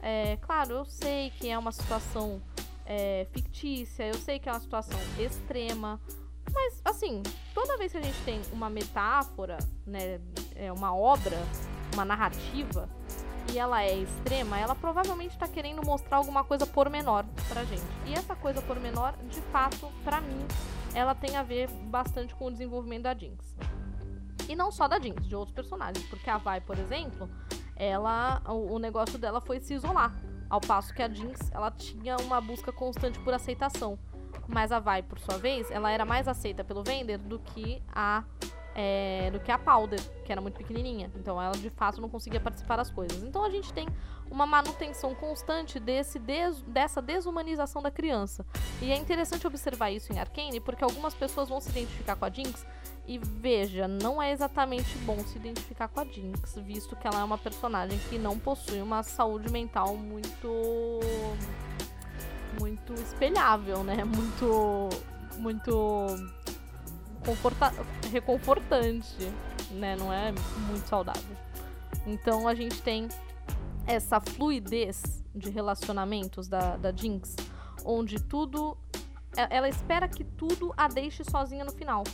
É, 0.00 0.36
claro, 0.38 0.72
eu 0.72 0.84
sei 0.84 1.30
que 1.30 1.48
é 1.48 1.56
uma 1.56 1.70
situação 1.70 2.42
é, 2.84 3.26
fictícia, 3.30 4.08
eu 4.08 4.14
sei 4.14 4.40
que 4.40 4.48
é 4.48 4.52
uma 4.52 4.60
situação 4.60 4.98
extrema, 5.18 6.00
mas 6.52 6.80
assim, 6.84 7.22
toda 7.54 7.78
vez 7.78 7.92
que 7.92 7.98
a 7.98 8.02
gente 8.02 8.20
tem 8.24 8.40
uma 8.52 8.68
metáfora, 8.68 9.58
né, 9.86 10.20
é 10.56 10.72
uma 10.72 10.94
obra, 10.96 11.36
uma 11.94 12.04
narrativa, 12.04 12.88
e 13.52 13.58
ela 13.58 13.82
é 13.82 13.96
extrema, 13.96 14.58
ela 14.58 14.74
provavelmente 14.74 15.38
tá 15.38 15.46
querendo 15.46 15.84
mostrar 15.84 16.16
alguma 16.16 16.42
coisa 16.42 16.66
pormenor 16.66 17.24
pra 17.48 17.64
gente. 17.64 17.82
E 18.06 18.14
essa 18.14 18.34
coisa 18.34 18.60
pormenor, 18.62 19.12
de 19.28 19.40
fato, 19.52 19.92
pra 20.02 20.20
mim, 20.20 20.46
ela 20.94 21.14
tem 21.14 21.36
a 21.36 21.42
ver 21.42 21.68
bastante 21.68 22.34
com 22.34 22.46
o 22.46 22.50
desenvolvimento 22.50 23.02
da 23.02 23.14
Jinx. 23.14 23.56
E 24.48 24.56
não 24.56 24.70
só 24.70 24.88
da 24.88 24.98
Jinx, 24.98 25.26
de 25.26 25.34
outros 25.34 25.54
personagens. 25.54 26.04
Porque 26.08 26.28
a 26.28 26.38
Vai, 26.38 26.60
por 26.60 26.78
exemplo, 26.78 27.28
ela. 27.76 28.42
O, 28.46 28.78
negócio 28.78 29.18
dela 29.18 29.40
foi 29.40 29.60
se 29.60 29.74
isolar. 29.74 30.14
Ao 30.48 30.60
passo 30.60 30.92
que 30.92 31.02
a 31.02 31.08
Jinx, 31.08 31.50
ela 31.50 31.70
tinha 31.70 32.16
uma 32.18 32.40
busca 32.40 32.72
constante 32.72 33.18
por 33.20 33.32
aceitação. 33.32 33.98
Mas 34.46 34.70
a 34.70 34.78
Vai, 34.78 35.02
por 35.02 35.18
sua 35.18 35.38
vez, 35.38 35.70
ela 35.70 35.90
era 35.90 36.04
mais 36.04 36.28
aceita 36.28 36.62
pelo 36.62 36.82
Vender 36.82 37.18
do 37.18 37.38
que 37.38 37.82
a 37.94 38.24
é, 38.74 39.30
do 39.30 39.40
que 39.40 39.50
a 39.50 39.58
Powder, 39.58 40.00
que 40.24 40.32
era 40.32 40.40
muito 40.40 40.56
pequenininha. 40.56 41.10
Então 41.16 41.40
ela 41.40 41.52
de 41.52 41.70
fato 41.70 42.00
não 42.00 42.08
conseguia 42.08 42.40
participar 42.40 42.76
das 42.76 42.90
coisas. 42.90 43.22
Então 43.22 43.44
a 43.44 43.50
gente 43.50 43.72
tem 43.72 43.86
uma 44.30 44.46
manutenção 44.46 45.14
constante 45.14 45.78
desse 45.78 46.18
des, 46.18 46.62
dessa 46.62 47.02
desumanização 47.02 47.82
da 47.82 47.90
criança. 47.90 48.46
E 48.80 48.90
é 48.90 48.96
interessante 48.96 49.46
observar 49.46 49.90
isso 49.90 50.12
em 50.12 50.18
Arcane, 50.18 50.60
porque 50.60 50.82
algumas 50.82 51.14
pessoas 51.14 51.48
vão 51.48 51.60
se 51.60 51.70
identificar 51.70 52.16
com 52.16 52.24
a 52.24 52.30
Jinx 52.30 52.66
e 53.06 53.18
veja, 53.18 53.88
não 53.88 54.22
é 54.22 54.30
exatamente 54.30 54.96
bom 54.98 55.18
se 55.20 55.36
identificar 55.36 55.88
com 55.88 56.00
a 56.00 56.04
Jinx, 56.04 56.54
visto 56.58 56.94
que 56.94 57.06
ela 57.06 57.20
é 57.20 57.24
uma 57.24 57.38
personagem 57.38 57.98
que 58.08 58.16
não 58.16 58.38
possui 58.38 58.80
uma 58.80 59.02
saúde 59.02 59.50
mental 59.50 59.96
muito 59.96 61.00
muito 62.60 62.92
espelhável, 62.94 63.82
né? 63.82 64.04
Muito 64.04 64.88
muito 65.38 66.06
conforta 67.24 67.72
reconfortante, 68.10 69.32
né? 69.72 69.96
Não 69.96 70.12
é 70.12 70.32
muito 70.68 70.86
saudável. 70.86 71.36
Então 72.06 72.46
a 72.46 72.54
gente 72.54 72.80
tem 72.82 73.08
essa 73.86 74.20
fluidez 74.20 75.24
de 75.34 75.50
relacionamentos 75.50 76.46
da, 76.46 76.76
da 76.76 76.92
Jinx, 76.92 77.34
onde 77.84 78.22
tudo. 78.22 78.76
Ela 79.34 79.68
espera 79.68 80.06
que 80.06 80.22
tudo 80.22 80.74
a 80.76 80.86
deixe 80.88 81.24
sozinha 81.24 81.64
no 81.64 81.72
final. 81.72 82.04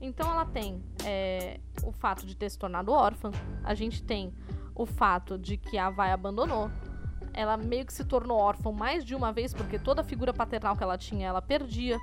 Então 0.00 0.30
ela 0.30 0.44
tem 0.44 0.82
é, 1.04 1.60
o 1.82 1.92
fato 1.92 2.26
de 2.26 2.34
ter 2.34 2.50
se 2.50 2.58
tornado 2.58 2.92
órfã, 2.92 3.30
a 3.64 3.74
gente 3.74 4.02
tem 4.02 4.32
o 4.74 4.86
fato 4.86 5.38
de 5.38 5.56
que 5.56 5.76
a 5.76 5.90
Vai 5.90 6.10
abandonou, 6.10 6.70
ela 7.32 7.56
meio 7.56 7.84
que 7.84 7.92
se 7.92 8.04
tornou 8.04 8.38
órfã 8.38 8.72
mais 8.72 9.04
de 9.04 9.14
uma 9.14 9.32
vez, 9.32 9.52
porque 9.52 9.78
toda 9.78 10.00
a 10.00 10.04
figura 10.04 10.32
paternal 10.32 10.76
que 10.76 10.82
ela 10.82 10.98
tinha, 10.98 11.28
ela 11.28 11.42
perdia. 11.42 11.98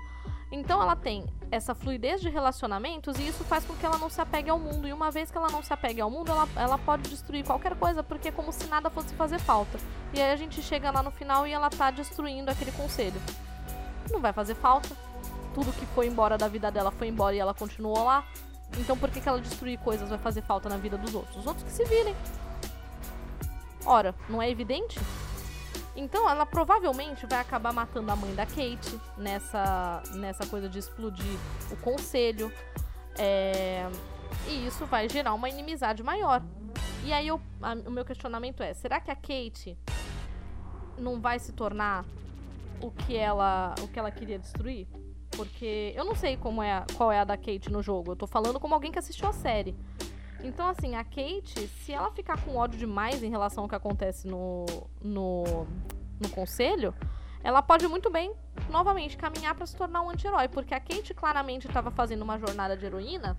Então 0.51 0.81
ela 0.81 0.95
tem 0.95 1.25
essa 1.51 1.75
fluidez 1.75 2.21
de 2.21 2.29
relacionamentos 2.29 3.19
e 3.19 3.27
isso 3.27 3.43
faz 3.43 3.65
com 3.65 3.75
que 3.75 3.85
ela 3.85 3.97
não 3.97 4.09
se 4.09 4.21
apegue 4.21 4.49
ao 4.49 4.57
mundo. 4.57 4.87
E 4.87 4.93
uma 4.93 5.11
vez 5.11 5.29
que 5.29 5.37
ela 5.37 5.49
não 5.49 5.61
se 5.61 5.73
apegue 5.73 5.99
ao 5.99 6.09
mundo, 6.09 6.31
ela, 6.31 6.47
ela 6.55 6.77
pode 6.77 7.09
destruir 7.09 7.43
qualquer 7.45 7.75
coisa, 7.75 8.01
porque 8.01 8.29
é 8.29 8.31
como 8.31 8.53
se 8.53 8.65
nada 8.67 8.89
fosse 8.89 9.13
fazer 9.15 9.39
falta. 9.39 9.77
E 10.13 10.21
aí 10.21 10.31
a 10.31 10.35
gente 10.37 10.61
chega 10.61 10.89
lá 10.89 11.03
no 11.03 11.11
final 11.11 11.45
e 11.45 11.51
ela 11.51 11.69
tá 11.69 11.91
destruindo 11.91 12.49
aquele 12.49 12.71
conselho. 12.71 13.19
Não 14.09 14.21
vai 14.21 14.31
fazer 14.31 14.55
falta. 14.55 14.95
Tudo 15.57 15.73
que 15.73 15.87
foi 15.87 16.05
embora 16.05 16.37
da 16.37 16.47
vida 16.47 16.69
dela 16.69 16.91
foi 16.91 17.07
embora 17.07 17.35
e 17.35 17.39
ela 17.39 17.51
continuou 17.51 18.03
lá. 18.03 18.23
Então 18.77 18.95
por 18.95 19.09
que, 19.09 19.19
que 19.19 19.27
ela 19.27 19.41
destruir 19.41 19.79
coisas 19.79 20.07
vai 20.07 20.19
fazer 20.19 20.43
falta 20.43 20.69
na 20.69 20.77
vida 20.77 20.99
dos 20.99 21.15
outros? 21.15 21.35
Os 21.35 21.47
outros 21.47 21.63
que 21.65 21.71
se 21.71 21.83
virem. 21.85 22.15
Ora, 23.83 24.13
não 24.29 24.39
é 24.39 24.51
evidente? 24.51 24.99
Então 25.95 26.29
ela 26.29 26.45
provavelmente 26.45 27.25
vai 27.25 27.39
acabar 27.39 27.73
matando 27.73 28.11
a 28.11 28.15
mãe 28.15 28.35
da 28.35 28.45
Kate 28.45 28.99
nessa, 29.17 30.03
nessa 30.13 30.45
coisa 30.45 30.69
de 30.69 30.77
explodir 30.77 31.39
o 31.71 31.75
conselho. 31.77 32.53
É, 33.17 33.89
e 34.47 34.67
isso 34.67 34.85
vai 34.85 35.09
gerar 35.09 35.33
uma 35.33 35.49
inimizade 35.49 36.03
maior. 36.03 36.43
E 37.03 37.11
aí 37.11 37.27
eu, 37.27 37.41
a, 37.63 37.73
o 37.73 37.89
meu 37.89 38.05
questionamento 38.05 38.61
é: 38.61 38.75
será 38.75 38.99
que 38.99 39.09
a 39.09 39.15
Kate 39.15 39.75
não 40.99 41.19
vai 41.19 41.39
se 41.39 41.51
tornar 41.51 42.05
o 42.79 42.91
que 42.91 43.17
ela, 43.17 43.73
o 43.81 43.87
que 43.87 43.97
ela 43.97 44.11
queria 44.11 44.37
destruir? 44.37 44.87
Porque 45.31 45.93
eu 45.95 46.05
não 46.05 46.15
sei 46.15 46.37
como 46.37 46.63
é, 46.63 46.85
qual 46.95 47.11
é 47.11 47.19
a 47.19 47.23
da 47.23 47.37
Kate 47.37 47.71
no 47.71 47.81
jogo. 47.81 48.11
Eu 48.11 48.15
tô 48.15 48.27
falando 48.27 48.59
como 48.59 48.73
alguém 48.73 48.91
que 48.91 48.99
assistiu 48.99 49.27
a 49.27 49.33
série. 49.33 49.75
Então, 50.43 50.67
assim, 50.67 50.95
a 50.95 51.03
Kate, 51.03 51.67
se 51.67 51.91
ela 51.91 52.11
ficar 52.11 52.41
com 52.43 52.55
ódio 52.55 52.77
demais 52.77 53.23
em 53.23 53.29
relação 53.29 53.63
ao 53.63 53.69
que 53.69 53.75
acontece 53.75 54.27
no, 54.27 54.65
no, 55.01 55.67
no 56.19 56.29
conselho, 56.29 56.93
ela 57.43 57.61
pode 57.61 57.87
muito 57.87 58.09
bem, 58.09 58.33
novamente, 58.69 59.17
caminhar 59.17 59.55
para 59.55 59.65
se 59.65 59.75
tornar 59.75 60.01
um 60.01 60.09
anti-herói. 60.09 60.47
Porque 60.47 60.73
a 60.73 60.79
Kate 60.79 61.13
claramente 61.13 61.67
estava 61.67 61.89
fazendo 61.91 62.21
uma 62.21 62.37
jornada 62.37 62.77
de 62.77 62.85
heroína, 62.85 63.37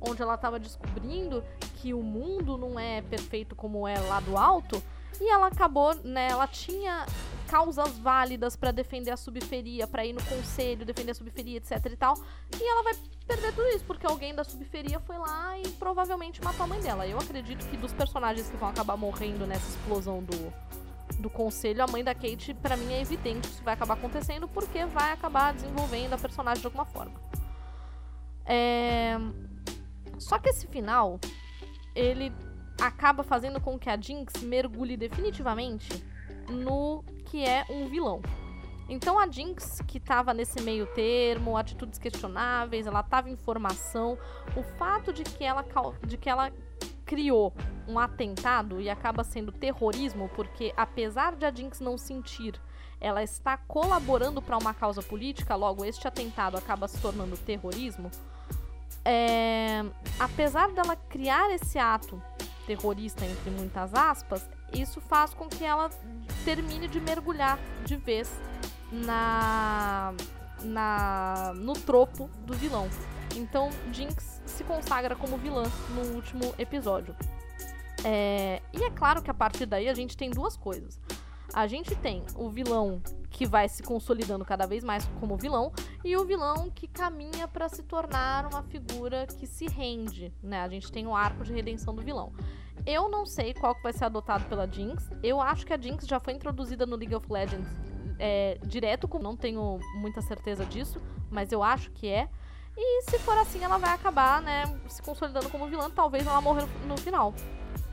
onde 0.00 0.22
ela 0.22 0.34
estava 0.34 0.58
descobrindo 0.58 1.44
que 1.76 1.92
o 1.92 2.02
mundo 2.02 2.56
não 2.56 2.78
é 2.78 3.02
perfeito 3.02 3.54
como 3.54 3.86
é 3.86 3.98
lá 3.98 4.20
do 4.20 4.36
alto. 4.36 4.82
E 5.20 5.28
ela 5.28 5.46
acabou, 5.48 5.94
né? 6.04 6.28
Ela 6.30 6.46
tinha 6.46 7.06
causas 7.50 7.98
válidas 7.98 8.54
para 8.54 8.70
defender 8.70 9.10
a 9.10 9.16
subferia, 9.16 9.86
para 9.86 10.06
ir 10.06 10.12
no 10.12 10.22
conselho, 10.22 10.86
defender 10.86 11.10
a 11.10 11.14
subferia, 11.14 11.58
etc 11.58 11.84
e 11.86 11.96
tal. 11.96 12.14
E 12.56 12.62
ela 12.62 12.84
vai 12.84 12.94
perder 13.26 13.52
tudo 13.52 13.66
isso, 13.68 13.84
porque 13.84 14.06
alguém 14.06 14.34
da 14.34 14.44
subferia 14.44 15.00
foi 15.00 15.18
lá 15.18 15.58
e 15.58 15.68
provavelmente 15.72 16.42
matou 16.42 16.64
a 16.64 16.66
mãe 16.68 16.80
dela. 16.80 17.06
Eu 17.06 17.18
acredito 17.18 17.68
que 17.68 17.76
dos 17.76 17.92
personagens 17.92 18.48
que 18.48 18.56
vão 18.56 18.68
acabar 18.68 18.96
morrendo 18.96 19.46
nessa 19.46 19.68
explosão 19.68 20.22
do, 20.22 20.52
do 21.18 21.28
conselho, 21.28 21.82
a 21.82 21.88
mãe 21.88 22.04
da 22.04 22.14
Kate, 22.14 22.54
para 22.54 22.76
mim 22.76 22.92
é 22.92 23.00
evidente 23.00 23.48
que 23.48 23.54
isso 23.54 23.64
vai 23.64 23.74
acabar 23.74 23.94
acontecendo, 23.94 24.46
porque 24.46 24.84
vai 24.86 25.12
acabar 25.12 25.52
desenvolvendo 25.52 26.12
a 26.12 26.18
personagem 26.18 26.60
de 26.60 26.66
alguma 26.68 26.84
forma. 26.84 27.20
É... 28.46 29.16
Só 30.18 30.38
que 30.38 30.50
esse 30.50 30.66
final, 30.68 31.18
ele 31.94 32.32
acaba 32.80 33.22
fazendo 33.22 33.60
com 33.60 33.78
que 33.78 33.90
a 33.90 34.00
Jinx 34.00 34.42
mergulhe 34.42 34.96
definitivamente 34.96 36.02
no 36.48 37.04
que 37.26 37.44
é 37.44 37.64
um 37.70 37.86
vilão. 37.88 38.20
Então 38.88 39.20
a 39.20 39.28
Jinx, 39.28 39.80
que 39.86 39.98
estava 39.98 40.34
nesse 40.34 40.60
meio 40.62 40.84
termo, 40.86 41.56
atitudes 41.56 41.98
questionáveis, 41.98 42.88
ela 42.88 43.00
estava 43.00 43.30
em 43.30 43.36
formação, 43.36 44.18
o 44.56 44.62
fato 44.76 45.12
de 45.12 45.22
que 45.22 45.44
ela, 45.44 45.64
de 46.04 46.16
que 46.16 46.28
ela 46.28 46.52
criou 47.06 47.52
um 47.86 47.98
atentado 47.98 48.80
e 48.80 48.90
acaba 48.90 49.22
sendo 49.22 49.52
terrorismo, 49.52 50.28
porque 50.34 50.72
apesar 50.76 51.36
de 51.36 51.44
a 51.44 51.52
Jinx 51.52 51.80
não 51.80 51.96
sentir, 51.96 52.60
ela 53.00 53.22
está 53.22 53.56
colaborando 53.56 54.42
para 54.42 54.58
uma 54.58 54.74
causa 54.74 55.02
política, 55.02 55.54
logo 55.54 55.84
este 55.84 56.06
atentado 56.06 56.56
acaba 56.56 56.88
se 56.88 57.00
tornando 57.00 57.36
terrorismo. 57.36 58.10
É, 59.04 59.84
apesar 60.18 60.72
dela 60.72 60.94
criar 60.94 61.50
esse 61.52 61.78
ato 61.78 62.20
terrorista, 62.66 63.24
entre 63.24 63.50
muitas 63.50 63.94
aspas, 63.94 64.48
isso 64.72 65.00
faz 65.00 65.34
com 65.34 65.48
que 65.48 65.64
ela 65.64 65.90
termine 66.44 66.88
de 66.88 67.00
mergulhar 67.00 67.58
de 67.84 67.96
vez 67.96 68.30
na, 68.92 70.14
na 70.62 71.52
no 71.56 71.72
tropo 71.74 72.28
do 72.44 72.54
vilão. 72.54 72.88
Então 73.36 73.70
Jinx 73.92 74.42
se 74.46 74.64
consagra 74.64 75.14
como 75.14 75.36
vilã 75.38 75.64
no 75.94 76.14
último 76.14 76.54
episódio. 76.58 77.14
É, 78.04 78.62
e 78.72 78.82
é 78.82 78.90
claro 78.90 79.22
que 79.22 79.30
a 79.30 79.34
partir 79.34 79.66
daí 79.66 79.88
a 79.88 79.94
gente 79.94 80.16
tem 80.16 80.30
duas 80.30 80.56
coisas. 80.56 80.98
A 81.52 81.66
gente 81.66 81.94
tem 81.96 82.24
o 82.36 82.48
vilão 82.48 83.02
que 83.30 83.46
vai 83.46 83.68
se 83.68 83.82
consolidando 83.82 84.44
cada 84.44 84.66
vez 84.66 84.82
mais 84.84 85.08
como 85.20 85.36
vilão 85.36 85.72
e 86.04 86.16
o 86.16 86.24
vilão 86.24 86.70
que 86.70 86.86
caminha 86.86 87.46
para 87.46 87.68
se 87.68 87.82
tornar 87.82 88.46
uma 88.46 88.62
figura 88.64 89.26
que 89.26 89.46
se 89.46 89.66
rende, 89.66 90.32
né? 90.42 90.60
A 90.60 90.68
gente 90.68 90.90
tem 90.90 91.06
o 91.06 91.14
arco 91.14 91.44
de 91.44 91.52
redenção 91.52 91.94
do 91.94 92.02
vilão. 92.02 92.32
Eu 92.84 93.08
não 93.08 93.24
sei 93.24 93.54
qual 93.54 93.74
que 93.74 93.82
vai 93.82 93.92
ser 93.92 94.06
adotado 94.06 94.44
pela 94.46 94.66
Jinx. 94.66 95.10
Eu 95.22 95.40
acho 95.40 95.64
que 95.64 95.72
a 95.72 95.80
Jinx 95.80 96.06
já 96.06 96.18
foi 96.18 96.34
introduzida 96.34 96.84
no 96.86 96.96
League 96.96 97.14
of 97.14 97.30
Legends 97.30 97.68
é, 98.18 98.58
direto, 98.64 99.08
com... 99.08 99.18
não 99.18 99.34
tenho 99.34 99.78
muita 99.94 100.20
certeza 100.20 100.64
disso, 100.66 101.00
mas 101.30 101.52
eu 101.52 101.62
acho 101.62 101.90
que 101.92 102.08
é. 102.08 102.28
E 102.76 103.02
se 103.02 103.18
for 103.18 103.36
assim, 103.38 103.62
ela 103.64 103.78
vai 103.78 103.90
acabar, 103.90 104.40
né, 104.42 104.64
se 104.88 105.02
consolidando 105.02 105.48
como 105.48 105.66
vilã, 105.66 105.90
talvez 105.90 106.26
ela 106.26 106.40
morra 106.40 106.66
no, 106.82 106.88
no 106.88 106.96
final. 106.98 107.34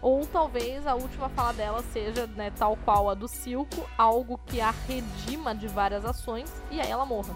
Ou 0.01 0.25
talvez 0.25 0.85
a 0.85 0.95
última 0.95 1.29
fala 1.29 1.53
dela 1.53 1.83
seja, 1.91 2.27
né, 2.27 2.51
tal 2.51 2.77
qual 2.77 3.09
a 3.09 3.13
do 3.13 3.27
Silco, 3.27 3.89
algo 3.97 4.39
que 4.45 4.61
a 4.61 4.71
redima 4.87 5.55
de 5.55 5.67
várias 5.67 6.05
ações 6.05 6.51
e 6.69 6.79
aí 6.79 6.89
ela 6.89 7.05
morra. 7.05 7.35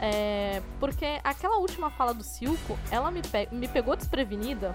É, 0.00 0.62
porque 0.78 1.20
aquela 1.22 1.58
última 1.58 1.90
fala 1.90 2.12
do 2.12 2.24
Silco, 2.24 2.78
ela 2.90 3.10
me, 3.10 3.22
pe 3.22 3.48
me 3.52 3.68
pegou 3.68 3.94
desprevenida 3.94 4.74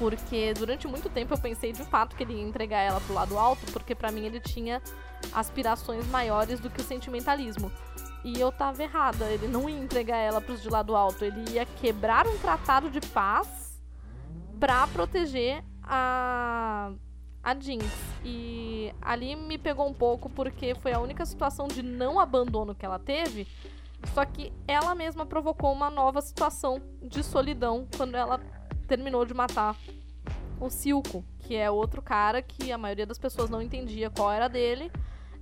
porque 0.00 0.54
durante 0.54 0.88
muito 0.88 1.10
tempo 1.10 1.34
eu 1.34 1.38
pensei 1.38 1.72
de 1.72 1.84
fato 1.84 2.16
que 2.16 2.22
ele 2.22 2.32
ia 2.32 2.42
entregar 2.42 2.78
ela 2.78 2.98
pro 3.02 3.12
lado 3.12 3.38
alto, 3.38 3.70
porque 3.70 3.94
para 3.94 4.10
mim 4.10 4.24
ele 4.24 4.40
tinha 4.40 4.80
aspirações 5.30 6.06
maiores 6.06 6.58
do 6.58 6.70
que 6.70 6.80
o 6.80 6.84
sentimentalismo. 6.84 7.70
E 8.24 8.40
eu 8.40 8.50
tava 8.50 8.82
errada, 8.82 9.26
ele 9.26 9.46
não 9.46 9.68
ia 9.68 9.78
entregar 9.78 10.16
ela 10.16 10.40
pros 10.40 10.62
de 10.62 10.70
lado 10.70 10.96
alto, 10.96 11.22
ele 11.22 11.50
ia 11.50 11.66
quebrar 11.66 12.26
um 12.26 12.38
tratado 12.38 12.88
de 12.88 13.00
paz 13.00 13.59
pra 14.60 14.86
proteger 14.86 15.64
a 15.82 16.92
a 17.42 17.58
Jinx. 17.58 17.86
E 18.24 18.92
ali 19.00 19.34
me 19.34 19.56
pegou 19.56 19.88
um 19.88 19.94
pouco 19.94 20.28
porque 20.28 20.74
foi 20.74 20.92
a 20.92 21.00
única 21.00 21.24
situação 21.24 21.66
de 21.66 21.82
não 21.82 22.20
abandono 22.20 22.74
que 22.74 22.84
ela 22.84 22.98
teve. 22.98 23.48
Só 24.14 24.24
que 24.24 24.52
ela 24.66 24.94
mesma 24.94 25.26
provocou 25.26 25.72
uma 25.72 25.90
nova 25.90 26.20
situação 26.20 26.80
de 27.02 27.22
solidão 27.22 27.86
quando 27.96 28.14
ela 28.14 28.40
terminou 28.86 29.24
de 29.24 29.34
matar 29.34 29.76
o 30.58 30.68
Silco, 30.68 31.24
que 31.38 31.56
é 31.56 31.70
outro 31.70 32.02
cara 32.02 32.42
que 32.42 32.70
a 32.70 32.78
maioria 32.78 33.06
das 33.06 33.18
pessoas 33.18 33.48
não 33.48 33.62
entendia 33.62 34.10
qual 34.10 34.30
era 34.30 34.48
dele. 34.48 34.90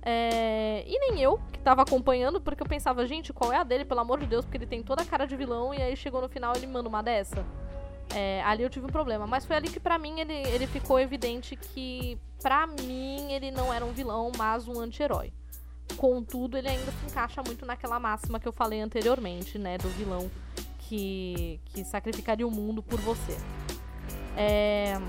É... 0.01 0.83
E 0.87 0.99
nem 0.99 1.21
eu, 1.21 1.39
que 1.51 1.59
tava 1.59 1.81
acompanhando, 1.81 2.39
porque 2.39 2.63
eu 2.63 2.67
pensava, 2.67 3.05
gente, 3.05 3.33
qual 3.33 3.51
é 3.51 3.57
a 3.57 3.63
dele, 3.63 3.83
pelo 3.83 3.99
amor 3.99 4.19
de 4.19 4.25
Deus, 4.25 4.45
porque 4.45 4.57
ele 4.57 4.65
tem 4.65 4.81
toda 4.81 5.01
a 5.01 5.05
cara 5.05 5.25
de 5.25 5.35
vilão, 5.35 5.73
e 5.73 5.81
aí 5.81 5.95
chegou 5.95 6.21
no 6.21 6.29
final 6.29 6.53
ele 6.55 6.67
manda 6.67 6.87
uma 6.87 7.01
dessa. 7.01 7.45
É, 8.13 8.41
ali 8.43 8.63
eu 8.63 8.69
tive 8.69 8.85
um 8.85 8.89
problema. 8.89 9.27
Mas 9.27 9.45
foi 9.45 9.55
ali 9.55 9.69
que 9.69 9.79
pra 9.79 9.97
mim 9.97 10.19
ele, 10.19 10.33
ele 10.33 10.67
ficou 10.67 10.99
evidente 10.99 11.55
que, 11.55 12.17
pra 12.41 12.67
mim, 12.67 13.31
ele 13.31 13.51
não 13.51 13.73
era 13.73 13.85
um 13.85 13.91
vilão, 13.91 14.31
mas 14.37 14.67
um 14.67 14.79
anti-herói. 14.79 15.31
Contudo, 15.97 16.57
ele 16.57 16.69
ainda 16.69 16.91
se 16.91 17.05
encaixa 17.05 17.41
muito 17.43 17.65
naquela 17.65 17.99
máxima 17.99 18.39
que 18.39 18.47
eu 18.47 18.53
falei 18.53 18.79
anteriormente, 18.81 19.57
né? 19.57 19.77
Do 19.77 19.89
vilão 19.89 20.29
que, 20.79 21.59
que 21.65 21.83
sacrificaria 21.83 22.47
o 22.47 22.51
mundo 22.51 22.81
por 22.81 22.99
você. 22.99 23.37
É... 24.35 24.99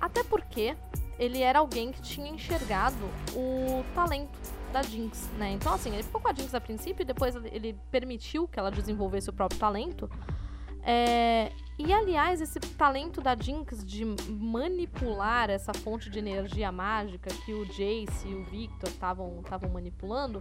Até 0.00 0.22
porque 0.22 0.76
ele 1.18 1.42
era 1.42 1.58
alguém 1.58 1.90
que 1.92 2.02
tinha 2.02 2.28
enxergado 2.28 3.04
o 3.34 3.84
talento 3.94 4.38
da 4.72 4.82
Jinx, 4.82 5.30
né? 5.38 5.52
Então, 5.52 5.72
assim, 5.72 5.92
ele 5.92 6.02
ficou 6.02 6.20
com 6.20 6.28
a 6.28 6.32
Jinx 6.32 6.54
a 6.54 6.60
princípio 6.60 7.02
e 7.02 7.06
depois 7.06 7.34
ele 7.36 7.76
permitiu 7.90 8.48
que 8.48 8.58
ela 8.58 8.70
desenvolvesse 8.70 9.30
o 9.30 9.32
próprio 9.32 9.58
talento. 9.58 10.10
É, 10.84 11.50
e 11.78 11.92
aliás, 11.92 12.40
esse 12.40 12.60
talento 12.60 13.20
da 13.20 13.34
Jinx 13.34 13.84
de 13.84 14.04
manipular 14.28 15.50
essa 15.50 15.72
fonte 15.72 16.10
de 16.10 16.18
energia 16.18 16.70
mágica 16.70 17.30
que 17.44 17.52
o 17.52 17.64
Jace 17.66 18.28
e 18.28 18.34
o 18.34 18.44
Victor 18.44 18.90
estavam 18.90 19.42
manipulando 19.72 20.38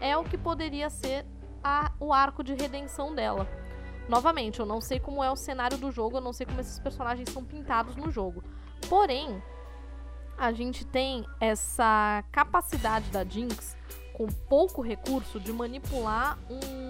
é 0.00 0.16
o 0.16 0.24
que 0.24 0.38
poderia 0.38 0.88
ser 0.88 1.26
a, 1.62 1.92
o 2.00 2.12
arco 2.12 2.42
de 2.42 2.54
redenção 2.54 3.14
dela. 3.14 3.46
Novamente, 4.08 4.58
eu 4.58 4.66
não 4.66 4.80
sei 4.80 4.98
como 4.98 5.22
é 5.22 5.30
o 5.30 5.36
cenário 5.36 5.76
do 5.76 5.90
jogo, 5.90 6.16
eu 6.16 6.20
não 6.20 6.32
sei 6.32 6.46
como 6.46 6.60
esses 6.60 6.80
personagens 6.80 7.28
são 7.30 7.44
pintados 7.44 7.94
no 7.94 8.10
jogo. 8.10 8.42
Porém, 8.88 9.40
a 10.36 10.52
gente 10.52 10.86
tem 10.86 11.24
essa 11.38 12.24
capacidade 12.32 13.10
da 13.10 13.22
Jinx, 13.22 13.76
com 14.14 14.26
pouco 14.26 14.80
recurso, 14.80 15.38
de 15.38 15.52
manipular 15.52 16.38
um, 16.50 16.89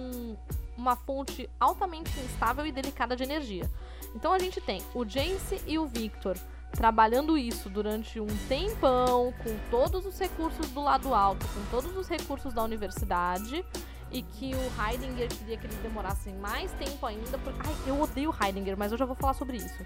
uma 0.81 0.97
fonte 0.97 1.49
altamente 1.61 2.11
instável 2.21 2.65
e 2.67 2.73
delicada 2.73 3.15
de 3.15 3.23
energia. 3.23 3.71
Então 4.15 4.33
a 4.33 4.39
gente 4.39 4.61
tem 4.61 4.83
o 4.95 5.05
Jace 5.05 5.61
e 5.67 5.79
o 5.79 5.87
Victor 5.87 6.37
trabalhando 6.73 7.37
isso 7.37 7.69
durante 7.69 8.21
um 8.21 8.29
tempão, 8.49 9.35
com 9.43 9.57
todos 9.71 10.07
os 10.07 10.19
recursos 10.19 10.69
do 10.71 10.83
lado 10.83 11.13
alto, 11.15 11.47
com 11.49 11.65
todos 11.71 11.97
os 11.97 12.09
recursos 12.09 12.55
da 12.55 12.63
universidade, 12.63 13.65
e 14.11 14.23
que 14.23 14.53
o 14.55 14.83
Heidinger 14.83 15.29
queria 15.29 15.57
que 15.57 15.67
eles 15.67 15.77
demorassem 15.79 16.35
mais 16.37 16.73
tempo 16.73 17.05
ainda. 17.05 17.39
Por... 17.39 17.53
Ai, 17.59 17.77
eu 17.87 18.01
odeio 18.01 18.35
Heidinger, 18.41 18.77
mas 18.77 18.93
eu 18.93 18.99
já 18.99 19.05
vou 19.05 19.17
falar 19.17 19.35
sobre 19.35 19.57
isso. 19.57 19.85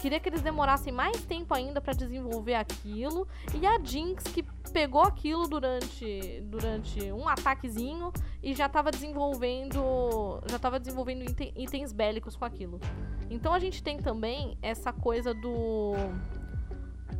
Queria 0.00 0.18
que 0.18 0.28
eles 0.28 0.40
demorassem 0.40 0.92
mais 0.92 1.22
tempo 1.24 1.52
ainda 1.52 1.80
para 1.80 1.92
desenvolver 1.92 2.54
aquilo. 2.54 3.28
E 3.54 3.66
a 3.66 3.78
Jinx 3.78 4.24
que 4.24 4.42
pegou 4.72 5.02
aquilo 5.02 5.46
durante, 5.46 6.40
durante 6.46 7.12
um 7.12 7.28
ataquezinho 7.28 8.10
e 8.42 8.54
já 8.54 8.66
estava 8.66 8.90
desenvolvendo, 8.90 10.40
já 10.48 10.56
estava 10.56 10.80
desenvolvendo 10.80 11.24
itens 11.54 11.92
bélicos 11.92 12.34
com 12.34 12.46
aquilo. 12.46 12.80
Então 13.28 13.52
a 13.52 13.58
gente 13.58 13.82
tem 13.82 13.98
também 13.98 14.56
essa 14.62 14.92
coisa 14.92 15.34
do 15.34 15.92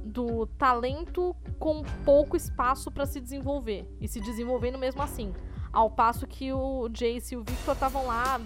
do 0.03 0.47
talento 0.47 1.37
com 1.59 1.83
pouco 2.05 2.37
espaço 2.37 2.91
para 2.91 3.07
se 3.07 3.20
desenvolver 3.20 3.87
e 4.01 4.09
se 4.09 4.20
desenvolvendo 4.20 4.78
mesmo 4.78 5.03
assim. 5.03 5.33
Ao 5.72 5.91
passo 5.91 6.26
que 6.26 6.53
o 6.53 6.89
Jace 6.89 7.35
e 7.35 7.37
o 7.37 7.45
Victor 7.45 7.74
estavam 7.74 8.07
lá, 8.07 8.41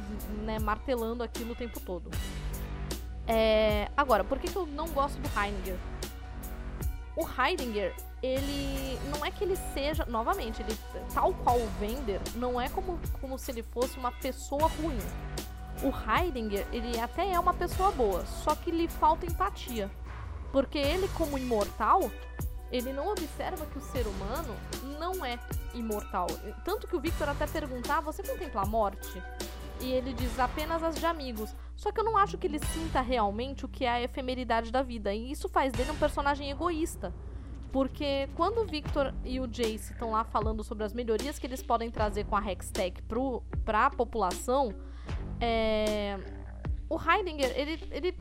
né, 0.45 0.59
martelando 0.59 1.23
aquilo 1.23 1.53
o 1.53 1.55
tempo 1.55 1.81
todo. 1.81 2.11
É... 3.27 3.89
Agora, 3.97 4.25
por 4.25 4.39
que, 4.39 4.49
que 4.49 4.57
eu 4.57 4.67
não 4.67 4.89
gosto 4.89 5.19
do 5.21 5.29
Heidinger? 5.39 5.77
O 7.17 7.27
Heidinger, 7.27 7.95
ele 8.23 8.99
não 9.09 9.25
é 9.25 9.31
que 9.31 9.45
ele 9.45 9.57
seja, 9.73 10.05
novamente, 10.05 10.61
ele 10.63 10.77
tal 11.13 11.33
qual 11.33 11.57
o 11.57 11.67
Vender, 11.79 12.21
não 12.35 12.61
é 12.61 12.69
como, 12.69 12.99
como 13.21 13.39
se 13.39 13.53
ele 13.53 13.63
fosse 13.63 13.97
uma 13.99 14.11
pessoa 14.11 14.67
ruim. 14.67 14.99
O 15.83 15.93
Heidinger, 16.11 16.67
ele 16.73 16.99
até 16.99 17.33
é 17.33 17.39
uma 17.39 17.55
pessoa 17.55 17.93
boa, 17.93 18.25
só 18.27 18.55
que 18.55 18.71
lhe 18.71 18.89
falta 18.89 19.27
empatia. 19.27 19.91
Porque 20.51 20.79
ele, 20.79 21.09
como 21.09 21.39
imortal, 21.39 22.11
ele 22.71 22.93
não 22.93 23.09
observa 23.09 23.67
que 23.67 23.79
o 23.79 23.81
ser 23.81 24.07
humano 24.07 24.57
não 24.99 25.25
é 25.25 25.39
imortal. 25.75 26.27
Tanto 26.65 26.87
que 26.87 26.97
o 26.97 27.01
Victor 27.01 27.29
até 27.29 27.47
perguntar: 27.47 28.01
você 28.01 28.23
contempla 28.23 28.63
a 28.63 28.67
morte? 28.67 29.23
E 29.81 29.93
ele 29.93 30.13
diz 30.13 30.39
apenas 30.39 30.83
as 30.83 30.97
de 30.97 31.07
amigos. 31.07 31.55
Só 31.77 31.91
que 31.91 32.01
eu 32.01 32.05
não 32.05 32.17
acho 32.17 32.39
que 32.39 32.47
ele 32.47 32.59
sinta 32.59 33.01
realmente 33.01 33.65
o 33.65 33.69
que 33.69 33.85
é 33.85 33.91
a 33.91 34.03
efemeridade 34.03 34.71
da 34.71 34.83
vida. 34.83 35.13
E 35.13 35.31
isso 35.31 35.49
faz 35.49 35.73
dele 35.73 35.91
um 35.91 35.97
personagem 35.97 36.51
egoísta. 36.51 37.13
Porque 37.73 38.29
quando 38.37 38.59
o 38.59 38.65
Victor 38.65 39.13
e 39.25 39.41
o 39.41 39.49
Jace 39.49 39.93
estão 39.93 40.13
lá 40.13 40.23
falando 40.23 40.63
sobre 40.63 40.85
as 40.85 40.93
melhorias 40.93 41.39
que 41.39 41.47
eles 41.47 41.63
podem 41.63 41.91
trazer 41.91 42.25
com 42.25 42.37
a 42.37 42.41
Hextech 42.41 43.03
para 43.65 43.87
a 43.87 43.91
população, 43.91 44.73
é... 45.41 46.17
o 46.89 46.97
Heidinger, 46.97 47.53
ele, 47.57 47.83
ele 47.91 48.17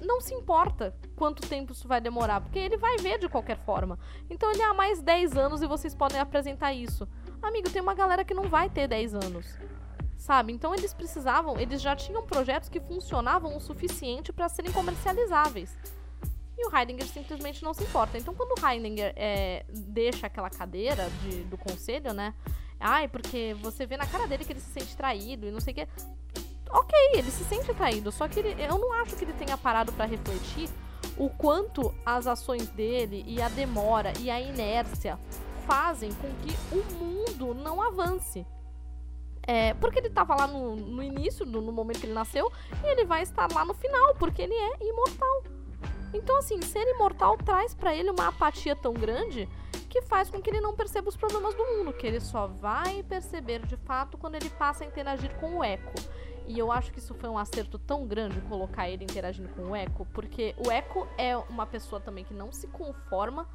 não 0.00 0.20
se 0.20 0.32
importa 0.32 0.94
quanto 1.16 1.46
tempo 1.48 1.72
isso 1.72 1.88
vai 1.88 2.00
demorar, 2.00 2.40
porque 2.40 2.58
ele 2.58 2.76
vai 2.76 2.96
ver 2.98 3.18
de 3.18 3.28
qualquer 3.28 3.56
forma. 3.56 3.98
Então 4.30 4.52
ele 4.52 4.62
há 4.62 4.70
ah, 4.70 4.74
mais 4.74 5.02
10 5.02 5.36
anos 5.36 5.62
e 5.62 5.66
vocês 5.66 5.92
podem 5.92 6.20
apresentar 6.20 6.72
isso. 6.72 7.08
Amigo, 7.42 7.68
tem 7.68 7.82
uma 7.82 7.94
galera 7.94 8.24
que 8.24 8.32
não 8.32 8.44
vai 8.44 8.70
ter 8.70 8.86
10 8.86 9.14
anos 9.14 9.58
sabe? 10.22 10.52
Então 10.52 10.72
eles 10.72 10.94
precisavam, 10.94 11.58
eles 11.58 11.82
já 11.82 11.96
tinham 11.96 12.22
projetos 12.24 12.68
que 12.68 12.78
funcionavam 12.78 13.56
o 13.56 13.60
suficiente 13.60 14.32
para 14.32 14.48
serem 14.48 14.70
comercializáveis. 14.70 15.76
E 16.56 16.64
o 16.64 16.76
Heidinger 16.76 17.06
simplesmente 17.06 17.64
não 17.64 17.74
se 17.74 17.82
importa. 17.82 18.16
Então 18.16 18.32
quando 18.32 18.52
o 18.56 18.66
Heidinger 18.66 19.12
é, 19.16 19.66
deixa 19.68 20.28
aquela 20.28 20.48
cadeira 20.48 21.10
de, 21.22 21.42
do 21.44 21.58
conselho, 21.58 22.12
né? 22.12 22.34
Ai, 22.78 23.08
porque 23.08 23.56
você 23.60 23.84
vê 23.84 23.96
na 23.96 24.06
cara 24.06 24.28
dele 24.28 24.44
que 24.44 24.52
ele 24.52 24.60
se 24.60 24.70
sente 24.70 24.96
traído 24.96 25.46
e 25.46 25.50
não 25.50 25.60
sei 25.60 25.72
o 25.72 25.74
que. 25.74 25.88
Ok, 26.70 26.96
ele 27.14 27.30
se 27.30 27.44
sente 27.44 27.74
traído, 27.74 28.12
só 28.12 28.28
que 28.28 28.38
ele, 28.38 28.62
eu 28.62 28.78
não 28.78 28.92
acho 28.94 29.16
que 29.16 29.24
ele 29.24 29.32
tenha 29.34 29.58
parado 29.58 29.92
para 29.92 30.04
refletir 30.04 30.70
o 31.18 31.28
quanto 31.28 31.92
as 32.06 32.26
ações 32.26 32.68
dele 32.68 33.24
e 33.26 33.42
a 33.42 33.48
demora 33.48 34.12
e 34.20 34.30
a 34.30 34.40
inércia 34.40 35.18
fazem 35.66 36.12
com 36.14 36.28
que 36.42 36.56
o 36.72 36.94
mundo 36.94 37.54
não 37.54 37.82
avance. 37.82 38.46
É, 39.44 39.74
porque 39.74 39.98
ele 39.98 40.08
estava 40.08 40.34
lá 40.36 40.46
no, 40.46 40.76
no 40.76 41.02
início, 41.02 41.44
no, 41.44 41.60
no, 41.60 41.72
momento 41.72 42.00
que 42.00 42.06
ele 42.06 42.12
nasceu, 42.12 42.50
e 42.84 42.86
ele 42.86 43.04
vai 43.04 43.22
estar 43.22 43.50
lá 43.52 43.64
no 43.64 43.74
final, 43.74 44.14
porque 44.14 44.42
ele 44.42 44.54
é 44.54 44.86
imortal. 44.86 45.42
Então, 46.14 46.36
assim, 46.36 46.60
ser 46.62 46.86
imortal 46.94 47.36
traz 47.38 47.74
para 47.74 47.94
ele 47.94 48.10
uma 48.10 48.28
apatia 48.28 48.76
tão 48.76 48.92
grande 48.92 49.48
que 49.88 50.00
faz 50.02 50.30
com 50.30 50.40
que 50.40 50.48
ele 50.48 50.60
não 50.60 50.74
perceba 50.74 51.08
os 51.08 51.16
problemas 51.16 51.54
do 51.54 51.64
mundo, 51.66 51.92
que 51.92 52.06
ele 52.06 52.20
só 52.20 52.46
vai 52.46 53.02
perceber 53.02 53.66
de 53.66 53.76
fato 53.76 54.16
quando 54.16 54.36
ele 54.36 54.48
passa 54.50 54.84
a 54.84 54.86
interagir 54.86 55.34
com 55.36 55.58
o 55.58 55.64
Echo. 55.64 56.08
E 56.46 56.58
eu 56.58 56.72
acho 56.72 56.92
que 56.92 56.98
isso 56.98 57.14
foi 57.14 57.28
um 57.28 57.38
acerto 57.38 57.78
tão 57.78 58.06
grande 58.06 58.40
colocar 58.42 58.88
ele 58.88 59.04
interagindo 59.04 59.48
com 59.50 59.70
o 59.70 59.76
Echo, 59.76 60.06
porque 60.12 60.54
o 60.56 60.70
Echo 60.70 61.06
é 61.18 61.36
uma 61.36 61.66
pessoa 61.66 62.00
também 62.00 62.24
que 62.24 62.34
não 62.34 62.50
se 62.52 62.66
conforma 62.68 63.48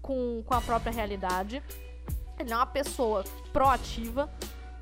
com, 0.00 0.42
com 0.44 0.54
a 0.54 0.60
própria 0.60 0.92
realidade. 0.92 1.62
Ele 2.38 2.52
é 2.52 2.56
uma 2.56 2.66
pessoa 2.66 3.24
proativa, 3.52 4.30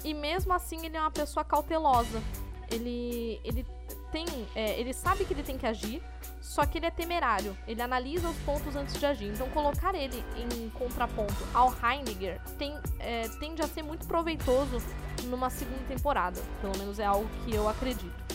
e 0.05 0.15
mesmo 0.15 0.53
assim 0.53 0.85
ele 0.85 0.97
é 0.97 1.01
uma 1.01 1.11
pessoa 1.11 1.45
cautelosa. 1.45 2.23
Ele, 2.71 3.41
ele 3.45 3.67
tem. 4.13 4.27
É, 4.55 4.79
ele 4.79 4.93
sabe 4.93 5.25
que 5.25 5.33
ele 5.33 5.43
tem 5.43 5.57
que 5.57 5.67
agir, 5.67 6.03
só 6.41 6.67
que 6.67 6.79
ele 6.79 6.87
é 6.87 6.91
temerário. 6.91 7.57
Ele 7.67 7.81
analisa 7.81 8.29
os 8.29 8.37
pontos 8.39 8.77
antes 8.77 8.99
de 8.99 9.07
agir. 9.07 9.33
Então 9.33 9.49
colocar 9.51 9.95
ele 9.95 10.23
em 10.37 10.69
contraponto 10.71 11.35
ao 11.55 11.73
Heiniger 11.83 12.41
tem, 12.59 12.79
é, 12.99 13.29
tende 13.41 13.63
a 13.63 13.69
ser 13.69 13.83
muito 13.83 14.07
proveitoso 14.07 14.79
numa 15.25 15.51
segunda 15.51 15.83
temporada. 15.87 16.41
Pelo 16.61 16.77
menos 16.79 16.99
é 16.99 17.07
algo 17.07 17.29
que 17.45 17.55
eu 17.55 17.69
acredito. 17.69 18.29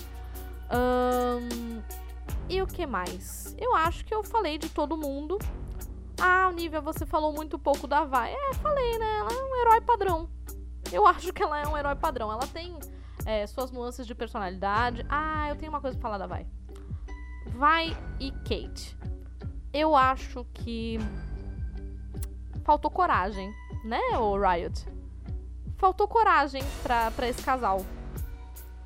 Um, 0.71 1.81
e 2.49 2.61
o 2.61 2.67
que 2.67 2.85
mais? 2.85 3.55
Eu 3.57 3.75
acho 3.75 4.03
que 4.05 4.13
eu 4.13 4.23
falei 4.23 4.57
de 4.57 4.69
todo 4.69 4.97
mundo. 4.97 5.37
Ah, 6.19 6.49
Olivia, 6.51 6.81
você 6.81 7.05
falou 7.05 7.33
muito 7.33 7.57
pouco 7.59 7.87
da 7.87 8.03
Vai. 8.03 8.33
É, 8.33 8.53
falei, 8.55 8.97
né? 8.97 9.17
Ela 9.19 9.31
é 9.31 9.43
um 9.43 9.61
herói 9.61 9.81
padrão. 9.81 10.29
Eu 10.93 11.07
acho 11.07 11.33
que 11.33 11.41
ela 11.41 11.59
é 11.59 11.67
um 11.67 11.75
herói 11.75 11.95
padrão. 11.95 12.31
Ela 12.31 12.45
tem 12.45 12.77
é, 13.25 13.47
suas 13.47 13.71
nuances 13.71 14.05
de 14.05 14.13
personalidade. 14.13 15.03
Ah, 15.09 15.49
eu 15.49 15.55
tenho 15.55 15.71
uma 15.71 15.81
coisa 15.81 15.97
pra 15.97 16.09
falar 16.09 16.17
da 16.19 16.27
Vai. 16.27 16.45
Vai 17.47 17.97
e 18.19 18.31
Kate. 18.31 18.95
Eu 19.73 19.95
acho 19.95 20.45
que 20.53 20.99
faltou 22.63 22.91
coragem, 22.91 23.51
né, 23.83 23.99
o 24.19 24.37
Riot? 24.37 24.85
Faltou 25.77 26.07
coragem 26.07 26.63
pra, 26.83 27.09
pra 27.11 27.27
esse 27.27 27.41
casal. 27.41 27.83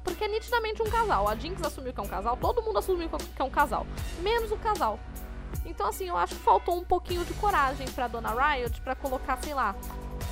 Porque 0.02 0.24
é 0.24 0.28
nitidamente 0.30 0.82
um 0.82 0.90
casal. 0.90 1.28
A 1.28 1.36
Jinx 1.36 1.62
assumiu 1.62 1.94
que 1.94 2.00
é 2.00 2.04
um 2.04 2.08
casal, 2.08 2.38
todo 2.38 2.62
mundo 2.62 2.80
assumiu 2.80 3.10
que 3.10 3.42
é 3.42 3.44
um 3.44 3.50
casal. 3.50 3.86
Menos 4.22 4.50
o 4.52 4.58
casal. 4.58 4.98
Então, 5.66 5.88
assim, 5.88 6.08
eu 6.08 6.16
acho 6.16 6.36
que 6.36 6.42
faltou 6.42 6.78
um 6.78 6.84
pouquinho 6.86 7.26
de 7.26 7.34
coragem 7.34 7.86
pra 7.92 8.08
Dona 8.08 8.32
Riot 8.32 8.82
pra 8.82 8.96
colocar, 8.96 9.38
sei 9.44 9.54
lá, 9.54 9.76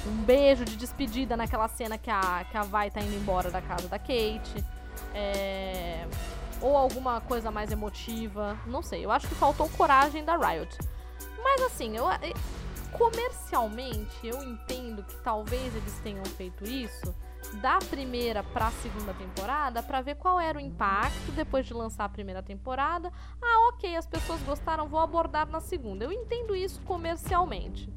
um 0.08 0.24
beijo 0.24 0.66
de 0.66 0.76
despedida 0.76 1.36
naquela 1.36 1.68
cena 1.68 1.98
que 1.98 2.10
a, 2.10 2.46
que 2.50 2.58
a 2.58 2.64
Vai 2.64 2.90
tá 2.90 3.02
indo 3.02 3.16
embora 3.16 3.50
da 3.50 3.62
casa 3.62 3.88
da 3.88 4.00
Kate. 4.00 4.64
É... 5.14 6.08
ou 6.62 6.76
alguma 6.76 7.20
coisa 7.22 7.52
mais 7.52 7.72
emotiva, 7.72 8.58
não 8.66 8.82
sei. 8.82 9.06
Eu 9.06 9.12
acho 9.12 9.28
que 9.28 9.36
faltou 9.36 9.70
coragem 9.70 10.24
da 10.24 10.38
Riot. 10.38 10.78
Mas 11.44 11.62
assim, 11.62 11.96
eu 11.96 12.06
comercialmente 12.92 14.26
eu 14.26 14.42
entendo 14.42 15.04
que 15.04 15.16
talvez 15.18 15.76
eles 15.76 16.00
tenham 16.00 16.24
feito 16.26 16.64
isso 16.66 17.14
da 17.62 17.78
primeira 17.78 18.44
para 18.44 18.68
a 18.68 18.72
segunda 18.72 19.14
temporada 19.14 19.84
para 19.84 20.02
ver 20.02 20.16
qual 20.16 20.40
era 20.40 20.58
o 20.58 20.62
impacto 20.62 21.32
depois 21.36 21.66
de 21.66 21.74
lançar 21.74 22.06
a 22.06 22.10
primeira 22.10 22.42
temporada. 22.42 23.12
Ah, 23.42 23.70
ok, 23.70 23.96
as 23.96 24.08
pessoas 24.08 24.42
gostaram, 24.42 24.88
vou 24.88 25.00
abordar 25.00 25.48
na 25.48 25.60
segunda. 25.60 26.06
Eu 26.06 26.12
entendo 26.12 26.56
isso 26.56 26.82
comercialmente. 26.82 27.92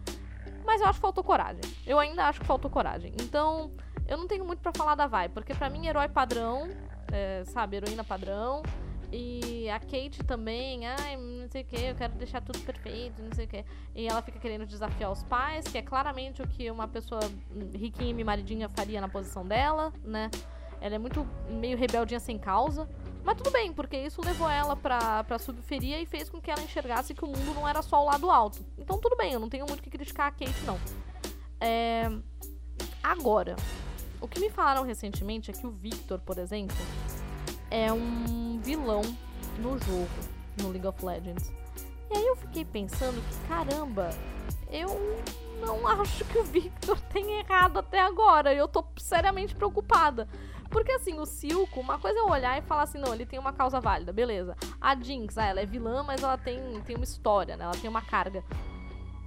Mas 0.69 0.83
eu 0.83 0.87
acho 0.87 0.99
que 0.99 1.01
faltou 1.01 1.25
coragem. 1.25 1.63
Eu 1.87 1.99
ainda 1.99 2.27
acho 2.27 2.41
que 2.41 2.47
faltou 2.47 2.71
coragem. 2.71 3.11
Então, 3.23 3.73
eu 4.07 4.19
não 4.19 4.29
tenho 4.29 4.45
muito 4.45 4.61
para 4.61 4.71
falar 4.71 4.95
da 4.95 5.07
Vai, 5.07 5.27
porque 5.27 5.55
para 5.55 5.71
mim, 5.71 5.87
herói 5.87 6.11
padrão, 6.11 6.69
é, 7.11 7.43
sabe, 7.47 7.79
heroína 7.79 8.05
padrão. 8.05 8.63
E 9.11 9.67
a 9.71 9.81
Kate 9.81 10.23
também, 10.27 10.87
ai, 10.87 11.17
não 11.17 11.49
sei 11.49 11.63
o 11.63 11.65
que, 11.65 11.77
eu 11.77 11.95
quero 11.95 12.13
deixar 12.17 12.43
tudo 12.43 12.59
perfeito, 12.59 13.23
não 13.23 13.33
sei 13.33 13.47
o 13.47 13.49
que. 13.49 13.65
E 13.95 14.07
ela 14.07 14.21
fica 14.21 14.39
querendo 14.39 14.67
desafiar 14.67 15.11
os 15.11 15.23
pais, 15.23 15.65
que 15.65 15.79
é 15.79 15.83
claramente 15.83 16.43
o 16.43 16.47
que 16.47 16.71
uma 16.71 16.87
pessoa 16.87 17.23
riquinha 17.75 18.11
e 18.11 18.13
mimaridinha 18.13 18.69
faria 18.69 19.01
na 19.01 19.09
posição 19.09 19.47
dela, 19.47 19.91
né? 20.05 20.31
Ela 20.83 20.97
é 20.97 20.99
muito 20.99 21.27
meio 21.49 21.79
rebeldinha 21.79 22.21
sem 22.21 22.39
causa. 22.39 22.87
Mas 23.25 23.37
tudo 23.37 23.51
bem, 23.51 23.73
porque 23.73 23.97
isso 23.97 24.21
levou 24.25 24.49
ela 24.49 24.75
pra, 24.75 25.23
pra 25.25 25.39
subferia 25.39 26.01
e 26.01 26.07
fez 26.07 26.29
com 26.29 26.41
que 26.41 26.51
ela 26.51 26.63
enxergasse 26.63 27.15
que 27.15 27.25
o 27.25 27.29
mundo 27.29 27.55
não 27.55 27.69
era 27.69 27.83
só 27.83 28.03
o 28.03 28.07
lado 28.07 28.31
alto. 28.31 28.65
Então 28.79 28.99
tudo 28.99 29.17
bem, 29.17 29.33
eu 29.33 29.41
não 29.41 29.49
tenho 29.49 29.67
muito 29.67 29.83
que 29.83 29.91
criticar 29.91 30.29
a 30.29 30.31
Kate, 30.31 30.65
não. 30.65 30.79
É... 31.61 32.11
Agora, 33.03 33.57
o 34.21 34.27
que 34.27 34.41
me 34.41 34.51
falaram 34.51 34.83
recentemente 34.83 35.51
é 35.51 35.55
que 35.55 35.67
o 35.67 35.71
Victor, 35.71 36.19
por 36.21 36.39
exemplo, 36.39 36.77
é 37.71 37.93
um 37.93 38.59
vilão 38.61 39.03
no 39.59 39.79
jogo, 39.79 40.09
no 40.61 40.71
League 40.71 40.87
of 40.87 41.05
Legends. 41.05 41.53
E 42.11 42.17
aí 42.17 42.27
eu 42.27 42.37
fiquei 42.37 42.65
pensando 42.65 43.23
que, 43.29 43.49
caramba, 43.49 44.11
eu 44.71 44.89
não 45.61 45.87
acho 45.87 46.25
que 46.25 46.39
o 46.39 46.45
Victor 46.45 46.99
tenha 47.13 47.41
errado 47.41 47.79
até 47.79 48.01
agora. 48.01 48.55
Eu 48.55 48.67
tô 48.67 48.85
seriamente 48.97 49.55
preocupada. 49.55 50.29
Porque 50.71 50.93
assim, 50.93 51.19
o 51.19 51.27
Silco, 51.27 51.81
uma 51.81 51.99
coisa 51.99 52.19
é 52.19 52.23
eu 52.23 52.29
olhar 52.29 52.59
e 52.59 52.63
falar 52.63 52.83
assim, 52.83 52.99
não, 52.99 53.15
ele 53.15 53.25
tem 53.25 53.39
uma 53.39 53.53
causa 53.53 53.81
válida, 53.81 54.13
beleza. 54.13 54.57
A 54.81 54.95
Jinx, 54.95 55.39
ah, 55.39 55.47
ela 55.47 55.61
é 55.61 55.67
vilã, 55.67 56.03
mas 56.03 56.23
ela 56.23 56.37
tem, 56.37 56.59
tem 56.83 56.97
uma 56.97 57.05
história, 57.05 57.57
né? 57.57 57.65
Ela 57.65 57.73
tem 57.73 57.89
uma 57.89 58.03
carga. 58.03 58.45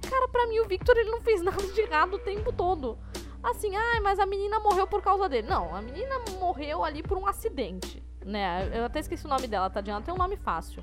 Cara, 0.08 0.28
pra 0.28 0.46
mim 0.46 0.60
o 0.60 0.68
Victor 0.68 0.96
ele 0.96 1.10
não 1.10 1.20
fez 1.20 1.42
nada 1.44 1.62
de 1.62 1.80
errado 1.80 2.14
o 2.14 2.18
tempo 2.18 2.52
todo. 2.52 2.98
Assim, 3.42 3.74
ah, 3.74 4.00
mas 4.02 4.18
a 4.18 4.26
menina 4.26 4.60
morreu 4.60 4.86
por 4.86 5.02
causa 5.02 5.28
dele. 5.28 5.48
Não, 5.48 5.74
a 5.74 5.82
menina 5.82 6.20
morreu 6.38 6.84
ali 6.84 7.02
por 7.02 7.18
um 7.18 7.26
acidente 7.26 8.02
né? 8.24 8.70
Eu 8.72 8.84
até 8.84 9.00
esqueci 9.00 9.24
o 9.26 9.28
nome 9.28 9.46
dela, 9.46 9.70
tadinha. 9.70 9.94
Ela 9.94 10.04
tem 10.04 10.14
um 10.14 10.18
nome 10.18 10.36
fácil. 10.36 10.82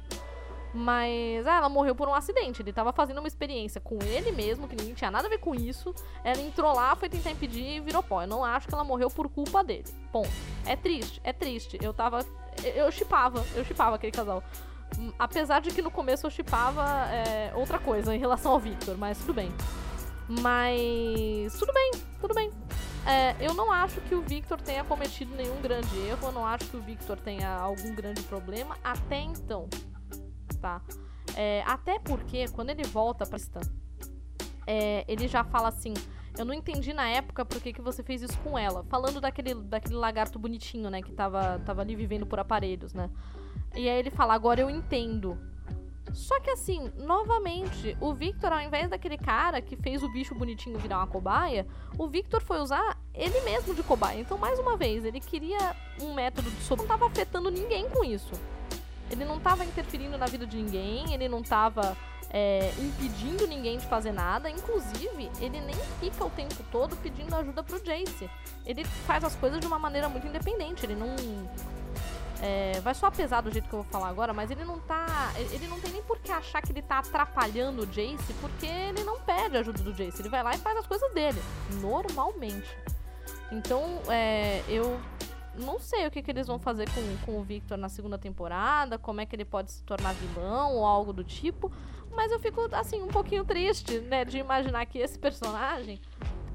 Mas 0.74 1.48
ah, 1.48 1.56
ela 1.56 1.70
morreu 1.70 1.96
por 1.96 2.08
um 2.08 2.14
acidente. 2.14 2.62
Ele 2.62 2.72
tava 2.72 2.92
fazendo 2.94 3.20
uma 3.20 3.28
experiência 3.28 3.82
com 3.82 3.98
ele 4.04 4.32
mesmo, 4.32 4.68
que 4.68 4.76
ninguém 4.76 4.94
tinha 4.94 5.10
nada 5.10 5.28
a 5.28 5.30
ver 5.30 5.40
com 5.40 5.56
isso. 5.56 5.94
Ela 6.24 6.42
entrou 6.42 6.74
lá, 6.74 6.96
foi 6.96 7.10
tentar 7.10 7.32
impedir 7.32 7.78
e 7.78 7.80
virou 7.80 8.04
pó. 8.04 8.22
Eu 8.22 8.28
não 8.28 8.44
acho 8.44 8.68
que 8.68 8.74
ela 8.74 8.84
morreu 8.84 9.10
por 9.10 9.28
culpa 9.30 9.64
dele. 9.64 9.86
Ponto. 10.12 10.30
É 10.66 10.76
triste, 10.76 11.20
é 11.24 11.34
triste. 11.34 11.78
Eu 11.82 11.94
tava. 11.94 12.26
Eu 12.64 12.92
chipava, 12.92 13.44
eu 13.56 13.64
chipava 13.66 13.96
aquele 13.96 14.12
casal. 14.12 14.44
Apesar 15.18 15.62
de 15.62 15.72
que 15.72 15.82
no 15.82 15.92
começo 15.92 16.26
eu 16.26 16.32
chipava 16.32 16.84
é, 17.12 17.52
outra 17.56 17.80
coisa 17.80 18.14
em 18.14 18.20
relação 18.20 18.52
ao 18.52 18.60
Victor, 18.60 18.98
mas 18.98 19.18
tudo 19.20 19.34
bem. 19.34 19.52
Mas. 20.28 21.54
Tudo 21.58 21.74
bem, 21.74 21.92
tudo 22.22 22.34
bem. 22.36 22.52
É, 23.06 23.36
eu 23.40 23.54
não 23.54 23.72
acho 23.72 24.02
que 24.02 24.14
o 24.14 24.22
Victor 24.22 24.62
tenha 24.62 24.84
cometido 24.84 25.34
nenhum 25.36 25.60
grande 25.62 25.98
erro, 26.08 26.28
eu 26.28 26.32
não 26.32 26.46
acho 26.46 26.66
que 26.66 26.78
o 26.78 26.82
Victor 26.82 27.18
tenha 27.18 27.56
algum 27.56 27.96
grande 27.96 28.22
problema 28.24 28.78
até 28.84 29.22
então, 29.22 29.68
tá? 30.60 30.82
É, 31.36 31.64
até 31.66 31.99
porque 31.99 32.47
quando 32.49 32.70
ele 32.70 32.84
volta 32.84 33.26
pra 33.26 33.38
Stan, 33.38 33.62
é, 34.68 35.03
ele 35.07 35.28
já 35.28 35.43
fala 35.43 35.70
assim: 35.70 35.93
Eu 36.38 36.45
não 36.45 36.53
entendi 36.53 36.93
na 36.93 37.07
época 37.07 37.43
por 37.43 37.62
que, 37.62 37.74
que 37.74 37.82
você 37.82 38.03
fez 38.03 38.22
isso 38.22 38.38
com 38.39 38.57
ela. 38.57 38.84
Falando 38.84 39.20
daquele, 39.20 39.55
daquele 39.55 39.95
lagarto 39.95 40.38
bonitinho, 40.38 40.89
né? 40.89 41.01
Que 41.01 41.12
tava, 41.12 41.60
tava 41.66 41.82
ali 41.82 41.95
vivendo 41.95 42.26
por 42.26 42.39
aparelhos, 42.39 42.93
né? 42.93 43.10
E 43.76 43.89
aí 43.89 43.97
ele 43.97 44.12
fala: 44.12 44.34
Agora 44.34 44.62
eu 44.62 44.70
entendo. 44.70 45.38
Só 46.14 46.39
que 46.39 46.49
assim, 46.49 46.91
novamente, 46.97 47.95
o 48.01 48.14
Victor, 48.14 48.51
ao 48.51 48.62
invés 48.62 48.89
daquele 48.89 49.18
cara 49.18 49.62
que 49.62 49.76
fez 49.76 50.01
o 50.01 50.12
bicho 50.12 50.34
bonitinho 50.34 50.80
virar 50.80 50.97
uma 50.97 51.07
cobaia, 51.07 51.68
o 51.99 52.07
Victor 52.07 52.41
foi 52.41 52.60
usar 52.60 52.97
ele 53.14 53.39
mesmo 53.41 53.76
de 53.76 53.84
cobaia. 53.84 54.20
Então, 54.20 54.38
mais 54.38 54.57
uma 54.57 54.76
vez, 54.76 55.05
ele 55.05 55.20
queria 55.20 55.76
um 56.01 56.14
método 56.14 56.49
de 56.49 56.62
sobre. 56.62 56.86
Não 56.86 56.95
estava 56.95 57.12
afetando 57.12 57.51
ninguém 57.51 57.88
com 57.89 58.03
isso. 58.03 58.34
Ele 59.10 59.26
não 59.26 59.38
estava 59.38 59.66
interferindo 59.66 60.18
na 60.18 60.26
vida 60.26 60.45
de 60.45 60.57
ninguém, 60.57 61.14
ele 61.14 61.28
não 61.28 61.41
estava 61.41 61.97
é, 62.30 62.72
impedindo 62.78 63.47
ninguém 63.47 63.78
de 63.78 63.88
fazer 63.88 64.12
nada. 64.12 64.49
Inclusive, 64.49 65.32
ele 65.39 65.60
nem 65.62 65.76
fica 65.99 66.24
o 66.24 66.30
tempo 66.30 66.55
todo 66.72 66.95
pedindo 66.97 67.36
ajuda 67.36 67.64
pro 67.64 67.80
Jace. 67.84 68.30
Ele 68.66 68.86
faz 68.86 69.24
as 69.24 69.36
coisas 69.36 69.60
de 69.60 69.68
uma 69.68 69.80
maneira 69.80 70.07
muito 70.10 70.28
independente. 70.28 70.86
Ele 70.86 70.95
não 70.95 71.16
é, 72.41 72.80
vai 72.82 72.93
só 72.95 73.12
pesar 73.12 73.41
do 73.41 73.51
jeito 73.51 73.68
que 73.68 73.74
eu 73.74 73.84
vou 73.84 73.91
falar 73.91 74.07
agora, 74.07 74.34
mas 74.34 74.49
ele 74.49 74.64
não 74.64 74.80
tá. 74.80 75.34
Ele 75.51 75.68
não 75.68 75.80
tem 75.80 75.91
nem 75.91 76.03
por 76.03 76.20
que 76.20 76.32
achar 76.32 76.62
que 76.62 76.72
ele 76.72 76.82
tá 76.82 76.99
atrapalhando 76.99 77.84
o 77.84 77.86
Jace, 77.86 78.34
porque 78.39 78.66
ele 78.66 79.03
não 79.03 79.20
pede 79.20 79.57
ajuda 79.57 79.82
do 79.84 79.93
Jace. 79.93 80.22
Ele 80.22 80.30
vai 80.30 80.43
lá 80.43 80.55
e 80.55 80.57
faz 80.57 80.78
as 80.78 80.88
coisas 80.88 81.12
dele. 81.14 81.41
Normalmente. 81.82 82.78
Então, 83.51 83.84
é, 84.07 84.64
eu 84.68 84.99
não 85.60 85.80
sei 85.80 86.07
o 86.07 86.12
que, 86.12 86.22
que 86.22 86.32
eles 86.32 86.47
vão 86.47 86.60
fazer 86.60 86.88
com, 86.89 87.26
com 87.26 87.39
o 87.39 87.43
Victor 87.43 87.78
na 87.78 87.89
segunda 87.89 88.18
temporada, 88.18 88.97
como 88.97 89.22
é 89.22 89.26
que 89.26 89.36
ele 89.36 89.45
pode 89.45 89.72
se 89.72 89.84
tornar 89.84 90.14
vilão 90.14 90.76
ou 90.76 90.86
algo 90.86 91.14
do 91.14 91.24
tipo. 91.24 91.72
Mas 92.12 92.32
eu 92.32 92.39
fico, 92.39 92.68
assim, 92.72 93.01
um 93.01 93.07
pouquinho 93.07 93.45
triste, 93.45 93.99
né, 93.99 94.26
de 94.26 94.38
imaginar 94.38 94.86
que 94.86 94.97
esse 94.97 95.18
personagem, 95.18 95.99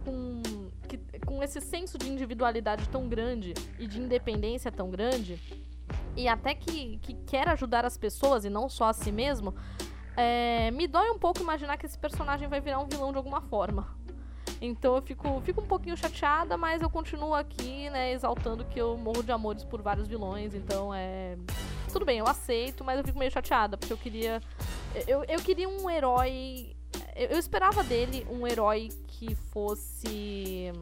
com, 0.04 0.42
que, 0.88 0.98
com 1.24 1.42
esse 1.42 1.60
senso 1.60 1.96
de 1.96 2.10
individualidade 2.10 2.88
tão 2.88 3.08
grande 3.08 3.54
e 3.78 3.86
de 3.86 4.00
independência 4.00 4.72
tão 4.72 4.90
grande, 4.90 5.40
e 6.16 6.28
até 6.28 6.54
que, 6.54 6.98
que 6.98 7.14
quer 7.14 7.48
ajudar 7.48 7.84
as 7.84 7.96
pessoas 7.96 8.44
e 8.44 8.50
não 8.50 8.68
só 8.68 8.86
a 8.86 8.92
si 8.92 9.12
mesmo, 9.12 9.54
é, 10.16 10.70
me 10.70 10.86
dói 10.86 11.10
um 11.10 11.18
pouco 11.18 11.40
imaginar 11.40 11.76
que 11.76 11.86
esse 11.86 11.98
personagem 11.98 12.48
vai 12.48 12.60
virar 12.60 12.78
um 12.80 12.86
vilão 12.86 13.10
de 13.10 13.18
alguma 13.18 13.40
forma. 13.40 14.03
Então 14.64 14.96
eu 14.96 15.02
fico, 15.02 15.40
fico 15.42 15.60
um 15.60 15.66
pouquinho 15.66 15.96
chateada, 15.96 16.56
mas 16.56 16.80
eu 16.80 16.88
continuo 16.88 17.34
aqui, 17.34 17.90
né, 17.90 18.12
exaltando 18.12 18.64
que 18.64 18.80
eu 18.80 18.96
morro 18.96 19.22
de 19.22 19.30
amores 19.30 19.64
por 19.64 19.82
vários 19.82 20.08
vilões, 20.08 20.54
então 20.54 20.92
é. 20.94 21.36
Tudo 21.92 22.04
bem, 22.04 22.18
eu 22.18 22.26
aceito, 22.26 22.82
mas 22.82 22.98
eu 22.98 23.04
fico 23.04 23.18
meio 23.18 23.30
chateada, 23.30 23.76
porque 23.76 23.92
eu 23.92 23.96
queria. 23.96 24.40
Eu, 25.06 25.24
eu 25.24 25.40
queria 25.40 25.68
um 25.68 25.88
herói. 25.88 26.74
Eu, 27.14 27.28
eu 27.30 27.38
esperava 27.38 27.84
dele 27.84 28.26
um 28.30 28.46
herói 28.46 28.88
que 29.06 29.34
fosse. 29.34 30.72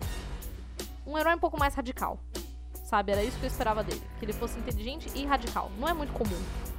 Um 1.07 1.19
herói 1.19 1.35
um 1.35 1.39
pouco 1.39 1.59
mais 1.59 1.75
radical 1.75 2.19
sabe? 2.93 3.11
Era 3.11 3.25
isso 3.25 3.39
que 3.39 3.45
eu 3.45 3.49
esperava 3.49 3.83
dele. 3.83 4.03
Que 4.19 4.27
ele 4.27 4.35
fosse 4.35 4.59
inteligente 4.59 5.11
e 5.15 5.25
radical. 5.25 5.71
Não 5.79 5.89
é 5.89 5.95
muito 5.95 6.13
comum. 6.13 6.72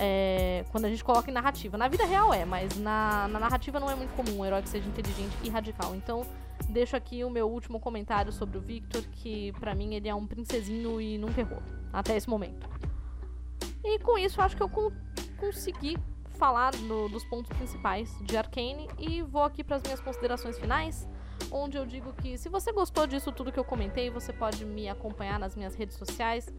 É, 0.00 0.64
quando 0.70 0.84
a 0.84 0.88
gente 0.88 1.02
coloca 1.02 1.28
em 1.28 1.34
narrativa. 1.34 1.76
Na 1.76 1.88
vida 1.88 2.04
real 2.04 2.32
é, 2.32 2.44
mas 2.44 2.78
na, 2.78 3.26
na 3.28 3.40
narrativa 3.40 3.80
não 3.80 3.90
é 3.90 3.94
muito 3.94 4.14
comum 4.14 4.38
um 4.38 4.44
herói 4.44 4.62
que 4.62 4.68
seja 4.68 4.88
inteligente 4.88 5.36
e 5.42 5.48
radical. 5.48 5.94
Então, 5.94 6.24
deixo 6.68 6.96
aqui 6.96 7.24
o 7.24 7.30
meu 7.30 7.48
último 7.48 7.80
comentário 7.80 8.32
sobre 8.32 8.58
o 8.58 8.60
Victor, 8.60 9.02
que 9.10 9.52
para 9.58 9.74
mim 9.74 9.94
ele 9.94 10.08
é 10.08 10.14
um 10.14 10.26
princesinho 10.26 11.00
e 11.00 11.18
nunca 11.18 11.40
errou. 11.40 11.62
Até 11.92 12.16
esse 12.16 12.28
momento. 12.28 12.68
E 13.82 13.98
com 13.98 14.16
isso, 14.16 14.40
acho 14.40 14.56
que 14.56 14.62
eu 14.62 14.68
con 14.68 14.92
consegui 15.36 15.96
falar 16.30 16.74
no, 16.76 17.08
dos 17.08 17.24
pontos 17.24 17.56
principais 17.56 18.16
de 18.22 18.36
Arcane 18.36 18.88
e 18.98 19.22
vou 19.22 19.42
aqui 19.42 19.62
para 19.62 19.76
as 19.76 19.82
minhas 19.82 20.00
considerações 20.00 20.58
finais 20.58 21.08
onde 21.50 21.76
eu 21.76 21.86
digo 21.86 22.12
que 22.12 22.36
se 22.36 22.48
você 22.48 22.72
gostou 22.72 23.06
disso 23.06 23.32
tudo 23.32 23.52
que 23.52 23.58
eu 23.58 23.64
comentei, 23.64 24.10
você 24.10 24.32
pode 24.32 24.64
me 24.64 24.88
acompanhar 24.88 25.38
nas 25.38 25.54
minhas 25.56 25.74
redes 25.74 25.96
sociais, 25.96 26.52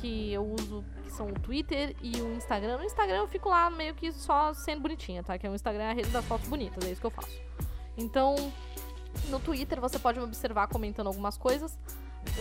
que 0.00 0.32
eu 0.32 0.44
uso, 0.44 0.84
que 1.04 1.10
são 1.12 1.28
o 1.28 1.32
Twitter 1.32 1.94
e 2.02 2.20
o 2.20 2.34
Instagram. 2.34 2.78
No 2.78 2.84
Instagram 2.84 3.16
eu 3.18 3.28
fico 3.28 3.48
lá 3.48 3.70
meio 3.70 3.94
que 3.94 4.12
só 4.12 4.52
sendo 4.54 4.82
bonitinha, 4.82 5.22
tá? 5.22 5.38
Que 5.38 5.46
é 5.46 5.50
o 5.50 5.54
Instagram 5.54 5.84
é 5.84 5.90
a 5.90 5.94
rede 5.94 6.10
das 6.10 6.24
fotos 6.24 6.48
bonitas, 6.48 6.84
é 6.84 6.90
isso 6.90 7.00
que 7.00 7.06
eu 7.06 7.10
faço. 7.10 7.40
Então, 7.96 8.34
no 9.28 9.38
Twitter 9.40 9.80
você 9.80 9.98
pode 9.98 10.18
me 10.18 10.24
observar 10.24 10.66
comentando 10.68 11.06
algumas 11.06 11.36
coisas 11.36 11.78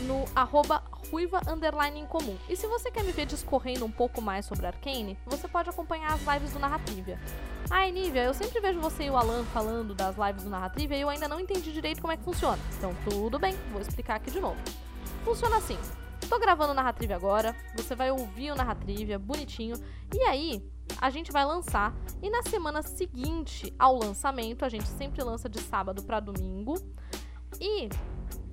no 0.07 0.25
arroba 0.35 0.83
ruiva 1.11 1.41
underline 1.45 1.99
em 1.99 2.05
comum. 2.05 2.37
E 2.47 2.55
se 2.55 2.65
você 2.67 2.89
quer 2.89 3.03
me 3.03 3.11
ver 3.11 3.25
discorrendo 3.25 3.85
um 3.85 3.91
pouco 3.91 4.21
mais 4.21 4.45
sobre 4.45 4.65
Arcane, 4.65 5.17
você 5.25 5.47
pode 5.47 5.69
acompanhar 5.69 6.13
as 6.13 6.21
lives 6.21 6.53
do 6.53 6.59
Narrativia. 6.59 7.19
Ai, 7.69 7.91
Nívia, 7.91 8.23
eu 8.23 8.33
sempre 8.33 8.59
vejo 8.61 8.79
você 8.79 9.03
e 9.03 9.09
o 9.09 9.17
Alan 9.17 9.43
falando 9.45 9.93
das 9.93 10.15
lives 10.17 10.43
do 10.43 10.49
Narrativia 10.49 10.97
e 10.97 11.01
eu 11.01 11.09
ainda 11.09 11.27
não 11.27 11.39
entendi 11.39 11.73
direito 11.73 11.99
como 11.99 12.13
é 12.13 12.17
que 12.17 12.23
funciona. 12.23 12.57
Então, 12.77 12.95
tudo 13.03 13.37
bem, 13.37 13.53
vou 13.71 13.81
explicar 13.81 14.15
aqui 14.15 14.31
de 14.31 14.39
novo. 14.39 14.57
Funciona 15.25 15.57
assim. 15.57 15.77
Tô 16.29 16.39
gravando 16.39 16.73
o 16.73 17.13
agora, 17.13 17.53
você 17.75 17.93
vai 17.93 18.09
ouvir 18.09 18.51
o 18.51 18.55
Narratrivia 18.55 19.19
bonitinho, 19.19 19.75
e 20.15 20.21
aí 20.23 20.63
a 21.01 21.09
gente 21.09 21.29
vai 21.29 21.43
lançar. 21.43 21.93
E 22.21 22.29
na 22.29 22.41
semana 22.43 22.81
seguinte 22.81 23.73
ao 23.77 23.97
lançamento, 23.97 24.63
a 24.63 24.69
gente 24.69 24.87
sempre 24.87 25.21
lança 25.23 25.49
de 25.49 25.59
sábado 25.59 26.03
para 26.03 26.21
domingo. 26.21 26.75
E 27.59 27.89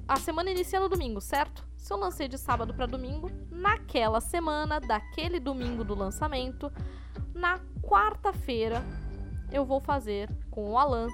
a 0.09 0.16
semana 0.16 0.50
inicia 0.50 0.80
no 0.80 0.88
domingo, 0.88 1.20
certo? 1.20 1.67
Se 1.78 1.92
eu 1.92 1.96
lancei 1.96 2.28
de 2.28 2.36
sábado 2.36 2.74
para 2.74 2.84
domingo, 2.84 3.30
naquela 3.50 4.20
semana, 4.20 4.78
daquele 4.78 5.40
domingo 5.40 5.84
do 5.84 5.94
lançamento, 5.94 6.70
na 7.32 7.58
quarta-feira, 7.82 8.84
eu 9.50 9.64
vou 9.64 9.80
fazer 9.80 10.28
com 10.50 10.72
o 10.72 10.76
Alan 10.76 11.08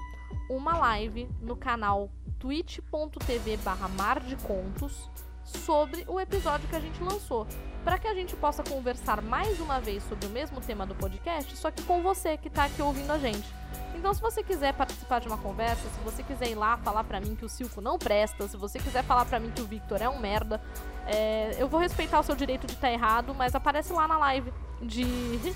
uma 0.50 0.76
live 0.78 1.28
no 1.40 1.54
canal 1.54 2.10
twitch.tv 2.40 3.58
barra 3.58 3.88
mar 3.88 4.20
de 4.20 4.36
contos 4.36 5.08
sobre 5.44 6.04
o 6.08 6.18
episódio 6.18 6.68
que 6.68 6.76
a 6.76 6.80
gente 6.80 7.00
lançou, 7.02 7.46
para 7.84 7.98
que 7.98 8.08
a 8.08 8.14
gente 8.14 8.34
possa 8.34 8.64
conversar 8.64 9.22
mais 9.22 9.60
uma 9.60 9.78
vez 9.78 10.02
sobre 10.04 10.26
o 10.26 10.30
mesmo 10.30 10.60
tema 10.60 10.86
do 10.86 10.94
podcast, 10.94 11.56
só 11.56 11.70
que 11.70 11.82
com 11.82 12.02
você 12.02 12.36
que 12.36 12.48
está 12.48 12.64
aqui 12.64 12.80
ouvindo 12.80 13.10
a 13.10 13.18
gente. 13.18 13.46
Então, 13.95 14.12
se 14.12 14.20
você 14.20 14.42
quiser 14.42 14.74
participar 14.74 15.20
de 15.20 15.28
uma 15.28 15.38
conversa, 15.38 15.88
se 15.88 16.01
você 16.01 16.22
quiser 16.22 16.51
ir 16.51 16.55
lá 16.55 16.76
falar 16.78 17.05
para 17.05 17.20
mim 17.20 17.34
que 17.34 17.45
o 17.45 17.49
Silco 17.49 17.80
não 17.80 17.99
presta, 17.99 18.47
se 18.49 18.57
você 18.57 18.78
quiser 18.78 19.05
falar 19.05 19.24
para 19.24 19.38
mim 19.38 19.51
que 19.51 19.62
o 19.62 19.66
Victor 19.66 20.03
é 20.03 20.09
um 20.09 20.18
merda, 20.18 20.61
é, 21.07 21.55
eu 21.59 21.68
vou 21.68 21.80
respeitar 21.80 22.18
o 22.18 22.22
seu 22.22 22.34
direito 22.34 22.66
de 22.66 22.74
estar 22.74 22.88
tá 22.88 22.92
errado, 22.92 23.34
mas 23.34 23.55
aparece 23.55 23.92
lá 23.92 24.07
na 24.09 24.18
live 24.18 24.53
de, 24.82 25.05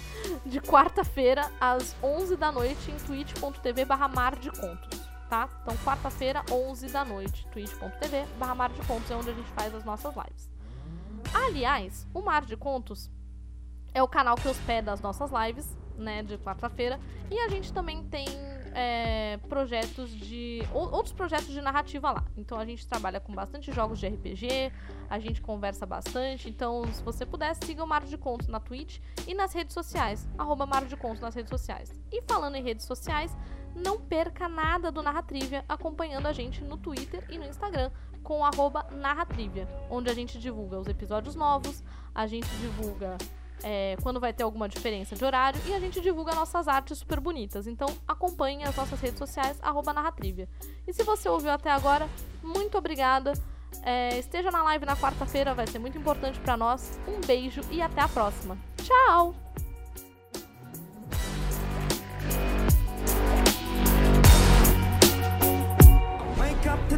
de 0.47 0.61
quarta-feira 0.61 1.51
às 1.61 1.95
11 2.03 2.37
da 2.37 2.53
noite 2.53 2.91
em 2.91 2.97
twitch.tv 2.97 3.85
barra 3.85 4.09
mar 4.09 4.37
de 4.37 4.51
contos 4.51 5.09
tá? 5.29 5.49
Então, 5.63 5.77
quarta-feira, 5.85 6.43
11 6.51 6.89
da 6.89 7.05
noite, 7.05 7.47
twitch.tv 7.53 8.27
barra 8.39 8.55
Mar 8.55 8.73
de 8.73 8.81
Contos, 8.87 9.11
é 9.11 9.15
onde 9.15 9.31
a 9.31 9.35
gente 9.35 9.51
faz 9.51 9.75
as 9.75 9.85
nossas 9.85 10.15
lives. 10.15 10.51
Aliás, 11.35 12.07
o 12.15 12.23
Mar 12.23 12.45
de 12.45 12.57
Contos 12.57 13.11
é 13.93 14.03
o 14.03 14.09
canal 14.09 14.37
que 14.37 14.49
hospeda 14.49 14.93
as 14.93 15.01
nossas 15.01 15.31
lives, 15.31 15.77
né, 15.99 16.23
de 16.23 16.39
quarta-feira, 16.39 16.99
e 17.31 17.39
a 17.39 17.49
gente 17.49 17.73
também 17.73 18.03
tem 18.05 18.27
é, 18.75 19.39
projetos 19.49 20.11
de. 20.11 20.63
outros 20.73 21.13
projetos 21.13 21.49
de 21.49 21.61
narrativa 21.61 22.11
lá. 22.11 22.25
Então 22.37 22.59
a 22.59 22.65
gente 22.65 22.87
trabalha 22.87 23.21
com 23.21 23.35
bastante 23.35 23.73
jogos 23.73 23.99
de 23.99 24.07
RPG, 24.07 24.73
a 25.11 25.19
gente 25.19 25.41
conversa 25.41 25.85
bastante. 25.85 26.49
Então, 26.49 26.85
se 26.93 27.03
você 27.03 27.27
puder, 27.27 27.55
siga 27.57 27.83
o 27.83 27.87
Mar 27.87 28.05
de 28.05 28.17
Contos 28.17 28.49
na 28.49 28.61
Twitch 28.61 29.01
e 29.27 29.35
nas 29.35 29.53
redes 29.53 29.75
sociais. 29.75 30.29
Arroba 30.39 30.65
Mar 30.65 30.85
de 30.85 30.97
Contos 30.97 31.21
nas 31.21 31.35
redes 31.35 31.51
sociais. 31.51 31.93
E 32.13 32.23
falando 32.23 32.55
em 32.55 32.63
redes 32.63 32.87
sociais, 32.87 33.37
não 33.75 34.01
perca 34.01 34.49
nada 34.49 34.91
do 34.91 35.03
Narratrivia 35.03 35.65
acompanhando 35.69 36.27
a 36.27 36.33
gente 36.33 36.63
no 36.63 36.77
Twitter 36.77 37.25
e 37.29 37.39
no 37.39 37.47
Instagram 37.47 37.91
com 38.23 38.41
o 38.41 38.95
Narratrivia, 38.97 39.67
onde 39.89 40.11
a 40.11 40.15
gente 40.15 40.39
divulga 40.39 40.79
os 40.79 40.87
episódios 40.87 41.35
novos, 41.35 41.83
a 42.15 42.27
gente 42.27 42.49
divulga 42.59 43.17
é, 43.63 43.97
quando 44.03 44.21
vai 44.21 44.33
ter 44.33 44.43
alguma 44.43 44.69
diferença 44.69 45.15
de 45.15 45.25
horário 45.25 45.61
e 45.67 45.75
a 45.75 45.81
gente 45.81 46.01
divulga 46.01 46.35
nossas 46.35 46.69
artes 46.69 46.99
super 46.99 47.21
bonitas. 47.21 47.67
Então 47.67 47.89
acompanhe 48.07 48.65
as 48.65 48.77
nossas 48.77 49.01
redes 49.01 49.19
sociais, 49.19 49.59
Narratrivia. 49.93 50.49
E 50.87 50.93
se 50.93 51.03
você 51.03 51.29
ouviu 51.29 51.51
até 51.51 51.71
agora, 51.71 52.09
muito 52.43 52.77
obrigada. 52.79 53.33
É, 53.83 54.19
esteja 54.19 54.51
na 54.51 54.63
live 54.63 54.85
na 54.85 54.97
quarta-feira, 54.97 55.55
vai 55.55 55.67
ser 55.67 55.79
muito 55.79 55.99
importante 55.99 56.39
para 56.41 56.57
nós. 56.57 56.99
Um 57.07 57.21
beijo 57.27 57.61
e 57.71 57.83
até 57.83 58.01
a 58.01 58.09
próxima. 58.09 58.57
Tchau! 58.83 59.35